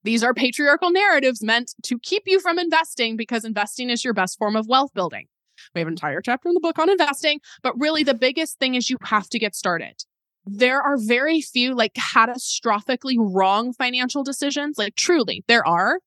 These 0.07 0.23
are 0.23 0.33
patriarchal 0.33 0.93
narratives 0.93 1.43
meant 1.43 1.75
to 1.83 1.99
keep 1.99 2.23
you 2.27 2.39
from 2.39 2.61
investing 2.61 3.17
because 3.17 3.45
investing 3.45 3.91
is 3.91 4.05
your 4.05 4.15
best 4.15 4.39
form 4.39 4.55
of 4.55 4.69
wealth 4.69 4.95
building. 4.95 5.27
We 5.75 5.81
have 5.81 5.89
an 5.89 5.95
entire 5.95 6.21
chapter 6.21 6.49
in 6.49 6.55
the 6.55 6.61
book 6.61 6.79
on 6.79 6.89
investing, 6.89 7.41
but 7.61 7.75
really 7.77 8.05
the 8.05 8.15
biggest 8.15 8.61
thing 8.61 8.77
is 8.77 8.89
you 8.89 8.99
have 9.03 9.29
to 9.31 9.41
get 9.41 9.57
started. 9.57 10.05
There 10.45 10.81
are 10.81 10.97
very 10.97 11.41
few 11.41 11.75
like 11.75 11.95
catastrophically 11.95 13.17
wrong 13.19 13.73
financial 13.73 14.23
decisions. 14.23 14.79
Like 14.79 14.95
truly, 14.95 15.43
there 15.49 15.67
are. 15.67 15.99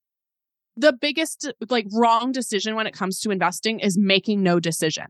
The 0.78 0.94
biggest 0.94 1.52
like 1.68 1.84
wrong 1.92 2.32
decision 2.32 2.76
when 2.76 2.86
it 2.86 2.94
comes 2.94 3.20
to 3.20 3.30
investing 3.30 3.80
is 3.80 3.98
making 3.98 4.42
no 4.42 4.60
decision. 4.60 5.08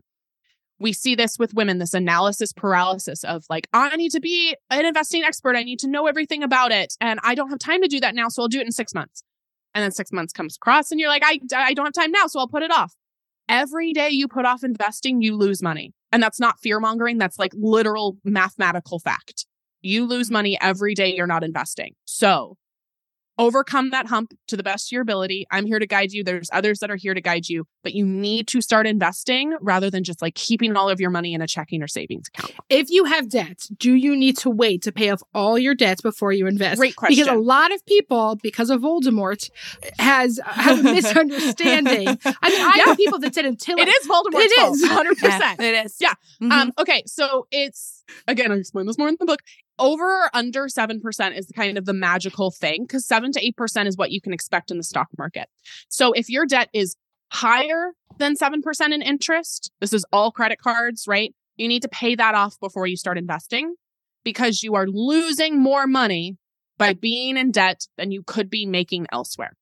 We 0.81 0.93
see 0.93 1.13
this 1.13 1.37
with 1.37 1.53
women, 1.53 1.77
this 1.77 1.93
analysis 1.93 2.51
paralysis 2.51 3.23
of 3.23 3.45
like, 3.49 3.67
I 3.71 3.95
need 3.95 4.11
to 4.11 4.19
be 4.19 4.55
an 4.71 4.85
investing 4.85 5.23
expert. 5.23 5.55
I 5.55 5.63
need 5.63 5.79
to 5.79 5.87
know 5.87 6.07
everything 6.07 6.41
about 6.41 6.71
it. 6.71 6.95
And 6.99 7.19
I 7.23 7.35
don't 7.35 7.49
have 7.49 7.59
time 7.59 7.81
to 7.83 7.87
do 7.87 7.99
that 7.99 8.15
now. 8.15 8.29
So 8.29 8.41
I'll 8.41 8.47
do 8.47 8.59
it 8.59 8.65
in 8.65 8.71
six 8.71 8.93
months. 8.93 9.23
And 9.75 9.83
then 9.83 9.91
six 9.91 10.11
months 10.11 10.33
comes 10.33 10.55
across 10.55 10.89
and 10.91 10.99
you're 10.99 11.09
like, 11.09 11.23
I, 11.23 11.39
I 11.55 11.73
don't 11.73 11.85
have 11.85 11.93
time 11.93 12.11
now. 12.11 12.25
So 12.27 12.39
I'll 12.39 12.47
put 12.47 12.63
it 12.63 12.71
off. 12.71 12.95
Every 13.47 13.93
day 13.93 14.09
you 14.09 14.27
put 14.27 14.45
off 14.45 14.63
investing, 14.63 15.21
you 15.21 15.37
lose 15.37 15.61
money. 15.61 15.93
And 16.11 16.21
that's 16.21 16.39
not 16.39 16.59
fear 16.59 16.79
mongering. 16.79 17.19
That's 17.19 17.37
like 17.37 17.53
literal 17.55 18.17
mathematical 18.23 18.99
fact. 18.99 19.45
You 19.81 20.05
lose 20.05 20.31
money 20.31 20.57
every 20.61 20.93
day 20.93 21.13
you're 21.15 21.27
not 21.27 21.43
investing. 21.43 21.93
So 22.05 22.57
overcome 23.37 23.89
that 23.91 24.07
hump 24.07 24.33
to 24.47 24.57
the 24.57 24.63
best 24.63 24.87
of 24.87 24.91
your 24.91 25.01
ability. 25.01 25.45
I'm 25.51 25.65
here 25.65 25.79
to 25.79 25.87
guide 25.87 26.11
you. 26.11 26.23
There's 26.23 26.49
others 26.53 26.79
that 26.79 26.91
are 26.91 26.95
here 26.95 27.13
to 27.13 27.21
guide 27.21 27.47
you, 27.49 27.65
but 27.83 27.93
you 27.93 28.05
need 28.05 28.47
to 28.49 28.61
start 28.61 28.85
investing 28.85 29.55
rather 29.61 29.89
than 29.89 30.03
just 30.03 30.21
like 30.21 30.35
keeping 30.35 30.75
all 30.75 30.89
of 30.89 30.99
your 30.99 31.09
money 31.09 31.33
in 31.33 31.41
a 31.41 31.47
checking 31.47 31.81
or 31.81 31.87
savings 31.87 32.27
account. 32.27 32.53
If 32.69 32.89
you 32.89 33.05
have 33.05 33.29
debts, 33.29 33.67
do 33.69 33.93
you 33.95 34.15
need 34.15 34.37
to 34.39 34.49
wait 34.49 34.81
to 34.83 34.91
pay 34.91 35.09
off 35.09 35.21
all 35.33 35.57
your 35.57 35.73
debts 35.75 36.01
before 36.01 36.31
you 36.33 36.45
invest? 36.47 36.77
Great 36.77 36.95
question. 36.95 37.23
Because 37.23 37.33
a 37.35 37.39
lot 37.39 37.73
of 37.73 37.85
people, 37.85 38.37
because 38.43 38.69
of 38.69 38.81
Voldemort, 38.81 39.49
has 39.99 40.39
have 40.45 40.79
a 40.79 40.83
misunderstanding. 40.93 42.07
I 42.09 42.11
mean, 42.49 42.61
I 42.61 42.73
Yeah. 42.77 42.85
know 42.85 42.95
people 42.95 43.19
that 43.19 43.33
said 43.33 43.45
until 43.45 43.77
It 43.79 43.87
is 43.87 44.07
Voldemort's 44.07 44.51
It 44.51 44.59
fault, 44.59 44.75
is. 44.75 44.83
100%. 44.83 45.59
it 45.59 45.85
is. 45.85 45.95
Yeah. 45.99 46.13
Mhm. 46.41 46.51
Um, 46.51 46.71
okay, 46.79 47.03
so 47.05 47.47
it's 47.51 48.03
again, 48.27 48.51
I 48.51 48.55
explain 48.55 48.85
this 48.87 48.97
more 48.97 49.07
in 49.07 49.15
the 49.19 49.25
book. 49.25 49.39
Over 49.79 50.23
or 50.23 50.29
under 50.33 50.67
7% 50.67 51.37
is 51.37 51.51
kind 51.55 51.77
of 51.77 51.85
the 51.85 51.93
magical 51.93 52.51
thing 52.51 52.83
because 52.83 53.05
7 53.05 53.31
to 53.31 53.51
8% 53.53 53.87
is 53.87 53.97
what 53.97 54.11
you 54.11 54.21
can 54.21 54.33
expect 54.33 54.69
in 54.69 54.77
the 54.77 54.83
stock 54.83 55.07
market. 55.17 55.47
So 55.89 56.11
if 56.13 56.29
your 56.29 56.45
debt 56.45 56.69
is 56.73 56.95
higher 57.31 57.93
than 58.17 58.35
7% 58.35 58.93
in 58.93 59.01
interest, 59.01 59.71
this 59.79 59.93
is 59.93 60.05
all 60.11 60.31
credit 60.31 60.59
cards, 60.59 61.05
right? 61.07 61.33
You 61.55 61.67
need 61.67 61.81
to 61.81 61.89
pay 61.89 62.15
that 62.15 62.35
off 62.35 62.59
before 62.59 62.87
you 62.87 62.97
start 62.97 63.17
investing 63.17 63.75
because 64.23 64.63
you 64.63 64.75
are 64.75 64.87
losing 64.87 65.59
more 65.59 65.87
money 65.87 66.37
by 66.77 66.93
being 66.93 67.37
in 67.37 67.51
debt 67.51 67.87
than 67.97 68.11
you 68.11 68.23
could 68.23 68.49
be 68.49 68.65
making 68.65 69.07
elsewhere. 69.11 69.53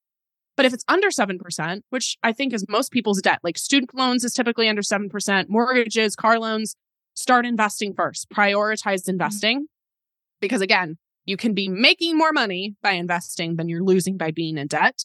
But 0.56 0.66
if 0.66 0.74
it's 0.74 0.84
under 0.88 1.10
7%, 1.10 1.82
which 1.90 2.18
I 2.22 2.34
think 2.34 2.54
is 2.54 2.66
most 2.68 2.92
people's 2.92 3.22
debt, 3.22 3.40
like 3.44 3.58
student 3.58 3.96
loans 3.96 4.24
is 4.24 4.34
typically 4.34 4.68
under 4.68 4.82
7%, 4.82 5.46
mortgages, 5.48 6.16
car 6.16 6.40
loans, 6.40 6.76
start 7.14 7.46
investing 7.46 7.94
first. 7.94 8.30
Prioritize 8.30 9.02
mm-hmm. 9.02 9.12
investing 9.12 9.68
because 10.40 10.62
again, 10.62 10.98
you 11.26 11.38
can 11.38 11.54
be 11.54 11.68
making 11.68 12.18
more 12.18 12.32
money 12.32 12.76
by 12.82 12.92
investing 12.92 13.56
than 13.56 13.70
you're 13.70 13.84
losing 13.84 14.18
by 14.18 14.32
being 14.32 14.58
in 14.58 14.68
debt. 14.68 15.04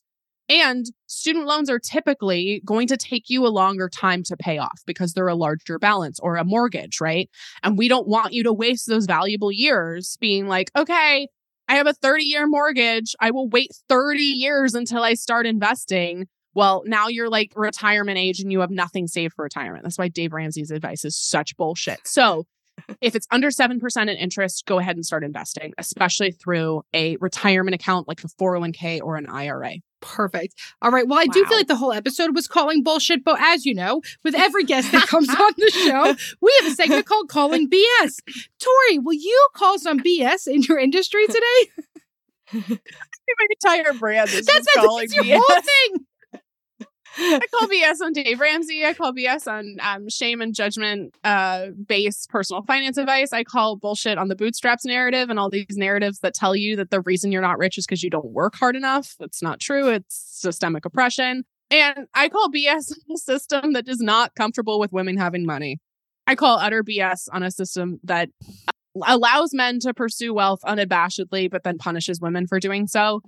And 0.49 0.87
student 1.07 1.47
loans 1.47 1.71
are 1.71 1.79
typically 1.79 2.61
going 2.67 2.87
to 2.89 2.97
take 2.97 3.31
you 3.31 3.47
a 3.47 3.49
longer 3.49 3.89
time 3.89 4.23
to 4.25 4.37
pay 4.37 4.59
off 4.59 4.83
because 4.87 5.15
they're 5.15 5.29
a 5.29 5.35
larger 5.35 5.79
balance 5.79 6.21
or 6.21 6.37
a 6.37 6.45
mortgage, 6.45 7.01
right? 7.01 7.31
And 7.63 7.79
we 7.79 7.89
don't 7.89 8.07
want 8.07 8.35
you 8.35 8.43
to 8.45 8.53
waste 8.53 8.87
those 8.87 9.07
valuable 9.07 9.51
years 9.51 10.19
being 10.21 10.47
like, 10.47 10.71
okay, 10.77 11.29
I 11.69 11.77
have 11.77 11.87
a 11.87 11.95
30 11.95 12.25
year 12.25 12.47
mortgage. 12.47 13.15
I 13.21 13.31
will 13.31 13.49
wait 13.49 13.71
30 13.89 14.23
years 14.23 14.75
until 14.75 15.03
I 15.03 15.15
start 15.15 15.47
investing. 15.47 16.27
Well, 16.55 16.83
now 16.87 17.09
you're 17.09 17.31
like 17.31 17.53
retirement 17.57 18.19
age 18.19 18.41
and 18.41 18.53
you 18.53 18.61
have 18.61 18.71
nothing 18.71 19.07
saved 19.07 19.35
for 19.35 19.45
retirement. 19.45 19.83
That's 19.83 19.99
why 19.99 20.09
Dave 20.09 20.33
Ramsey's 20.33 20.71
advice 20.71 21.05
is 21.05 21.17
such 21.17 21.57
bullshit. 21.57 22.07
So, 22.07 22.45
if 23.01 23.15
it's 23.15 23.27
under 23.31 23.49
7% 23.51 24.03
in 24.03 24.09
interest, 24.09 24.67
go 24.67 24.79
ahead 24.79 24.97
and 24.97 25.05
start 25.05 25.25
investing, 25.25 25.73
especially 25.79 26.33
through 26.33 26.83
a 26.93 27.17
retirement 27.17 27.75
account 27.75 28.09
like 28.09 28.23
a 28.25 28.29
401k 28.29 29.01
or 29.03 29.17
an 29.17 29.27
IRA. 29.27 29.75
Perfect. 30.01 30.55
All 30.83 30.91
right. 30.91 31.09
Well, 31.09 31.19
I 31.19 31.27
do 31.27 31.45
feel 31.47 31.57
like 31.57 31.67
the 31.67 31.77
whole 31.77 31.93
episode 31.93 32.35
was 32.35 32.47
calling 32.47 32.83
bullshit, 32.83 33.25
but 33.25 33.41
as 33.41 33.65
you 33.65 33.75
know, 33.75 34.03
with 34.23 34.35
every 34.35 34.65
guest 34.65 34.93
that 34.93 35.09
comes 35.09 35.29
on 35.31 35.53
the 35.57 35.71
show, 35.71 36.15
we 36.43 36.53
have 36.61 36.73
a 36.73 36.75
segment 36.75 37.07
called 37.07 37.29
Calling 37.29 37.71
BS. 37.71 38.19
Tori, 38.61 38.99
will 38.99 39.15
you 39.15 39.49
call 39.57 39.79
some 39.79 40.01
BS 40.01 40.47
in 40.47 40.63
your 40.63 40.79
industry 40.79 41.27
today? 41.27 41.71
My 43.37 43.47
entire 43.65 43.95
brand 43.95 44.29
is 44.31 44.45
That's, 44.47 44.67
calling 44.75 45.09
that's 45.09 45.17
your 45.17 45.25
BS. 45.25 45.43
whole 45.43 45.63
thing. 45.63 46.07
I 47.17 47.41
call 47.53 47.69
BS 47.69 48.01
on 48.01 48.13
Dave 48.13 48.41
Ramsey. 48.41 48.85
I 48.85 48.93
call 48.93 49.13
BS 49.13 49.47
on 49.47 49.77
um, 49.81 50.09
shame 50.09 50.41
and 50.41 50.55
judgment 50.55 51.15
uh, 51.23 51.69
based 51.87 52.29
personal 52.29 52.63
finance 52.63 52.97
advice. 52.97 53.33
I 53.33 53.45
call 53.45 53.77
bullshit 53.77 54.19
on 54.19 54.29
the 54.29 54.37
bootstraps 54.37 54.85
narrative 54.85 55.31
and 55.31 55.39
all 55.39 55.51
these 55.51 55.77
narratives 55.77 56.21
that 56.21 56.35
tell 56.35 56.57
you 56.57 56.77
that 56.77 56.91
the 56.91 57.01
reason 57.01 57.33
you're 57.33 57.43
not 57.43 57.59
rich 57.59 57.79
is 57.79 57.87
because 57.87 58.03
you 58.03 58.11
don't 58.11 58.33
work 58.33 58.57
hard 58.57 58.77
enough. 58.77 59.15
That's 59.19 59.43
not 59.43 59.61
true. 59.61 59.89
It's 59.89 60.15
systemic 60.41 60.85
oppression. 60.85 61.45
And 61.71 62.07
I 62.15 62.29
call 62.29 62.51
BS 62.51 62.93
on 62.93 62.97
a 63.15 63.19
system 63.19 63.73
that 63.73 63.89
is 63.89 64.01
not 64.01 64.35
comfortable 64.35 64.79
with 64.79 64.93
women 64.93 65.17
having 65.17 65.47
money. 65.47 65.79
I 66.27 66.35
call 66.35 66.59
utter 66.59 66.83
BS 66.83 67.29
on 67.33 67.43
a 67.43 67.51
system 67.51 68.01
that 68.05 68.31
allows 69.03 69.53
men 69.53 69.79
to 69.81 69.93
pursue 69.93 70.33
wealth 70.33 70.61
unabashedly, 70.65 71.51
but 71.51 71.65
then 71.65 71.79
punishes 71.79 72.21
women 72.21 72.47
for 72.47 72.61
doing 72.61 72.87
so. 72.87 73.21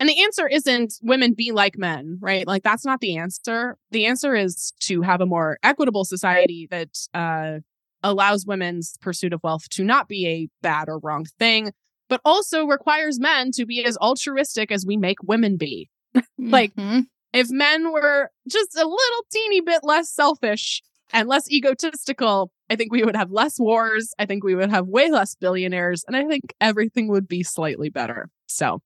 And 0.00 0.08
the 0.08 0.22
answer 0.22 0.46
isn't 0.48 0.94
women 1.02 1.34
be 1.34 1.52
like 1.52 1.78
men, 1.78 2.18
right? 2.20 2.46
Like 2.46 2.62
that's 2.62 2.84
not 2.84 3.00
the 3.00 3.16
answer. 3.16 3.76
The 3.90 4.06
answer 4.06 4.34
is 4.34 4.72
to 4.80 5.02
have 5.02 5.20
a 5.20 5.26
more 5.26 5.58
equitable 5.62 6.04
society 6.04 6.66
that 6.70 6.88
uh, 7.14 7.60
allows 8.02 8.44
women's 8.44 8.96
pursuit 9.00 9.32
of 9.32 9.42
wealth 9.42 9.68
to 9.70 9.84
not 9.84 10.08
be 10.08 10.26
a 10.26 10.48
bad 10.62 10.88
or 10.88 10.98
wrong 10.98 11.24
thing, 11.38 11.72
but 12.08 12.20
also 12.24 12.66
requires 12.66 13.18
men 13.20 13.50
to 13.52 13.64
be 13.64 13.84
as 13.84 13.96
altruistic 13.98 14.70
as 14.72 14.84
we 14.86 14.96
make 14.96 15.22
women 15.22 15.56
be. 15.56 15.88
Like, 16.38 16.74
Mhm. 16.74 17.06
If 17.32 17.48
men 17.50 17.90
were 17.92 18.30
just 18.48 18.76
a 18.76 18.84
little 18.84 19.24
teeny 19.32 19.60
bit 19.60 19.80
less 19.82 20.08
selfish 20.08 20.82
and 21.12 21.28
less 21.28 21.50
egotistical, 21.50 22.52
I 22.70 22.76
think 22.76 22.92
we 22.92 23.02
would 23.02 23.16
have 23.16 23.32
less 23.32 23.58
wars. 23.58 24.12
I 24.20 24.26
think 24.26 24.44
we 24.44 24.54
would 24.54 24.70
have 24.70 24.86
way 24.86 25.10
less 25.10 25.34
billionaires, 25.34 26.04
and 26.06 26.16
I 26.16 26.24
think 26.26 26.54
everything 26.60 27.08
would 27.08 27.26
be 27.26 27.42
slightly 27.42 27.88
better. 27.90 28.28
So 28.46 28.82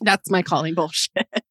that's 0.00 0.30
my 0.30 0.42
calling 0.42 0.74
bullshit. 0.74 1.26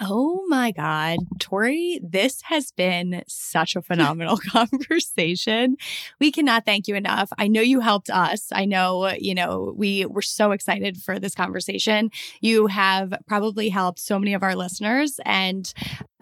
Oh 0.00 0.44
my 0.48 0.72
God, 0.72 1.18
Tori, 1.38 2.00
this 2.02 2.42
has 2.46 2.72
been 2.72 3.22
such 3.28 3.76
a 3.76 3.82
phenomenal 3.82 4.36
conversation. 4.50 5.76
We 6.18 6.32
cannot 6.32 6.66
thank 6.66 6.88
you 6.88 6.96
enough. 6.96 7.30
I 7.38 7.46
know 7.46 7.60
you 7.60 7.78
helped 7.78 8.10
us. 8.10 8.48
I 8.50 8.64
know, 8.64 9.12
you 9.16 9.36
know, 9.36 9.72
we 9.76 10.04
were 10.06 10.20
so 10.20 10.50
excited 10.50 10.96
for 10.96 11.20
this 11.20 11.36
conversation. 11.36 12.10
You 12.40 12.66
have 12.66 13.14
probably 13.28 13.68
helped 13.68 14.00
so 14.00 14.18
many 14.18 14.34
of 14.34 14.42
our 14.42 14.56
listeners 14.56 15.20
and 15.24 15.72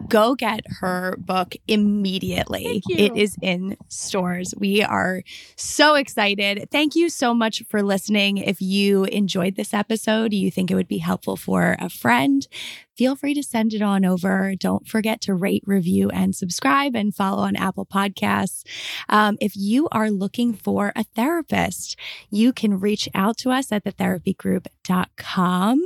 go 0.07 0.35
get 0.35 0.61
her 0.79 1.15
book 1.17 1.55
immediately. 1.67 2.81
It 2.89 3.15
is 3.15 3.35
in 3.41 3.77
stores. 3.89 4.53
We 4.57 4.83
are 4.83 5.23
so 5.55 5.95
excited. 5.95 6.67
Thank 6.71 6.95
you 6.95 7.09
so 7.09 7.33
much 7.33 7.63
for 7.69 7.81
listening. 7.81 8.37
If 8.37 8.61
you 8.61 9.05
enjoyed 9.05 9.55
this 9.55 9.73
episode, 9.73 10.33
you 10.33 10.51
think 10.51 10.71
it 10.71 10.75
would 10.75 10.87
be 10.87 10.99
helpful 10.99 11.37
for 11.37 11.75
a 11.79 11.89
friend, 11.89 12.47
feel 12.95 13.15
free 13.15 13.33
to 13.33 13.43
send 13.43 13.73
it 13.73 13.81
on 13.81 14.05
over. 14.05 14.53
Don't 14.55 14.87
forget 14.87 15.21
to 15.21 15.33
rate, 15.33 15.63
review, 15.65 16.09
and 16.09 16.35
subscribe 16.35 16.95
and 16.95 17.15
follow 17.15 17.43
on 17.43 17.55
Apple 17.55 17.85
Podcasts. 17.85 18.63
Um, 19.09 19.37
if 19.41 19.55
you 19.55 19.87
are 19.91 20.09
looking 20.09 20.53
for 20.53 20.91
a 20.95 21.03
therapist, 21.03 21.97
you 22.29 22.53
can 22.53 22.79
reach 22.79 23.09
out 23.13 23.37
to 23.37 23.51
us 23.51 23.71
at 23.71 23.83
thetherapygroup.com. 23.83 25.83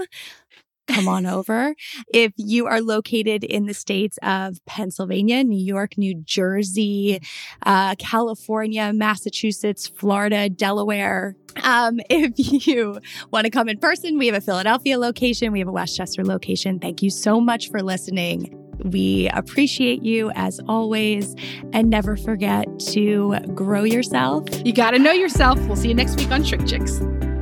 Come 0.87 1.07
on 1.07 1.25
over. 1.25 1.75
If 2.13 2.33
you 2.37 2.65
are 2.65 2.81
located 2.81 3.43
in 3.43 3.65
the 3.65 3.73
states 3.73 4.17
of 4.23 4.63
Pennsylvania, 4.65 5.43
New 5.43 5.63
York, 5.63 5.97
New 5.97 6.15
Jersey, 6.15 7.21
uh, 7.65 7.95
California, 7.95 8.91
Massachusetts, 8.93 9.87
Florida, 9.87 10.49
Delaware, 10.49 11.35
um, 11.63 11.99
if 12.09 12.33
you 12.67 12.99
want 13.31 13.45
to 13.45 13.51
come 13.51 13.69
in 13.69 13.77
person, 13.79 14.17
we 14.17 14.27
have 14.27 14.35
a 14.35 14.41
Philadelphia 14.41 14.97
location, 14.97 15.51
we 15.51 15.59
have 15.59 15.67
a 15.67 15.73
Westchester 15.73 16.23
location. 16.23 16.79
Thank 16.79 17.01
you 17.01 17.09
so 17.09 17.41
much 17.41 17.69
for 17.69 17.81
listening. 17.81 18.63
We 18.83 19.27
appreciate 19.29 20.03
you 20.03 20.31
as 20.35 20.59
always. 20.67 21.35
And 21.73 21.89
never 21.89 22.15
forget 22.15 22.67
to 22.91 23.35
grow 23.53 23.83
yourself 23.83 24.45
You 24.65 24.73
got 24.73 24.91
to 24.91 24.99
know 24.99 25.11
yourself. 25.11 25.59
We'll 25.67 25.75
see 25.75 25.89
you 25.89 25.95
next 25.95 26.17
week 26.17 26.31
on 26.31 26.43
ShrinkChicks. 26.43 27.36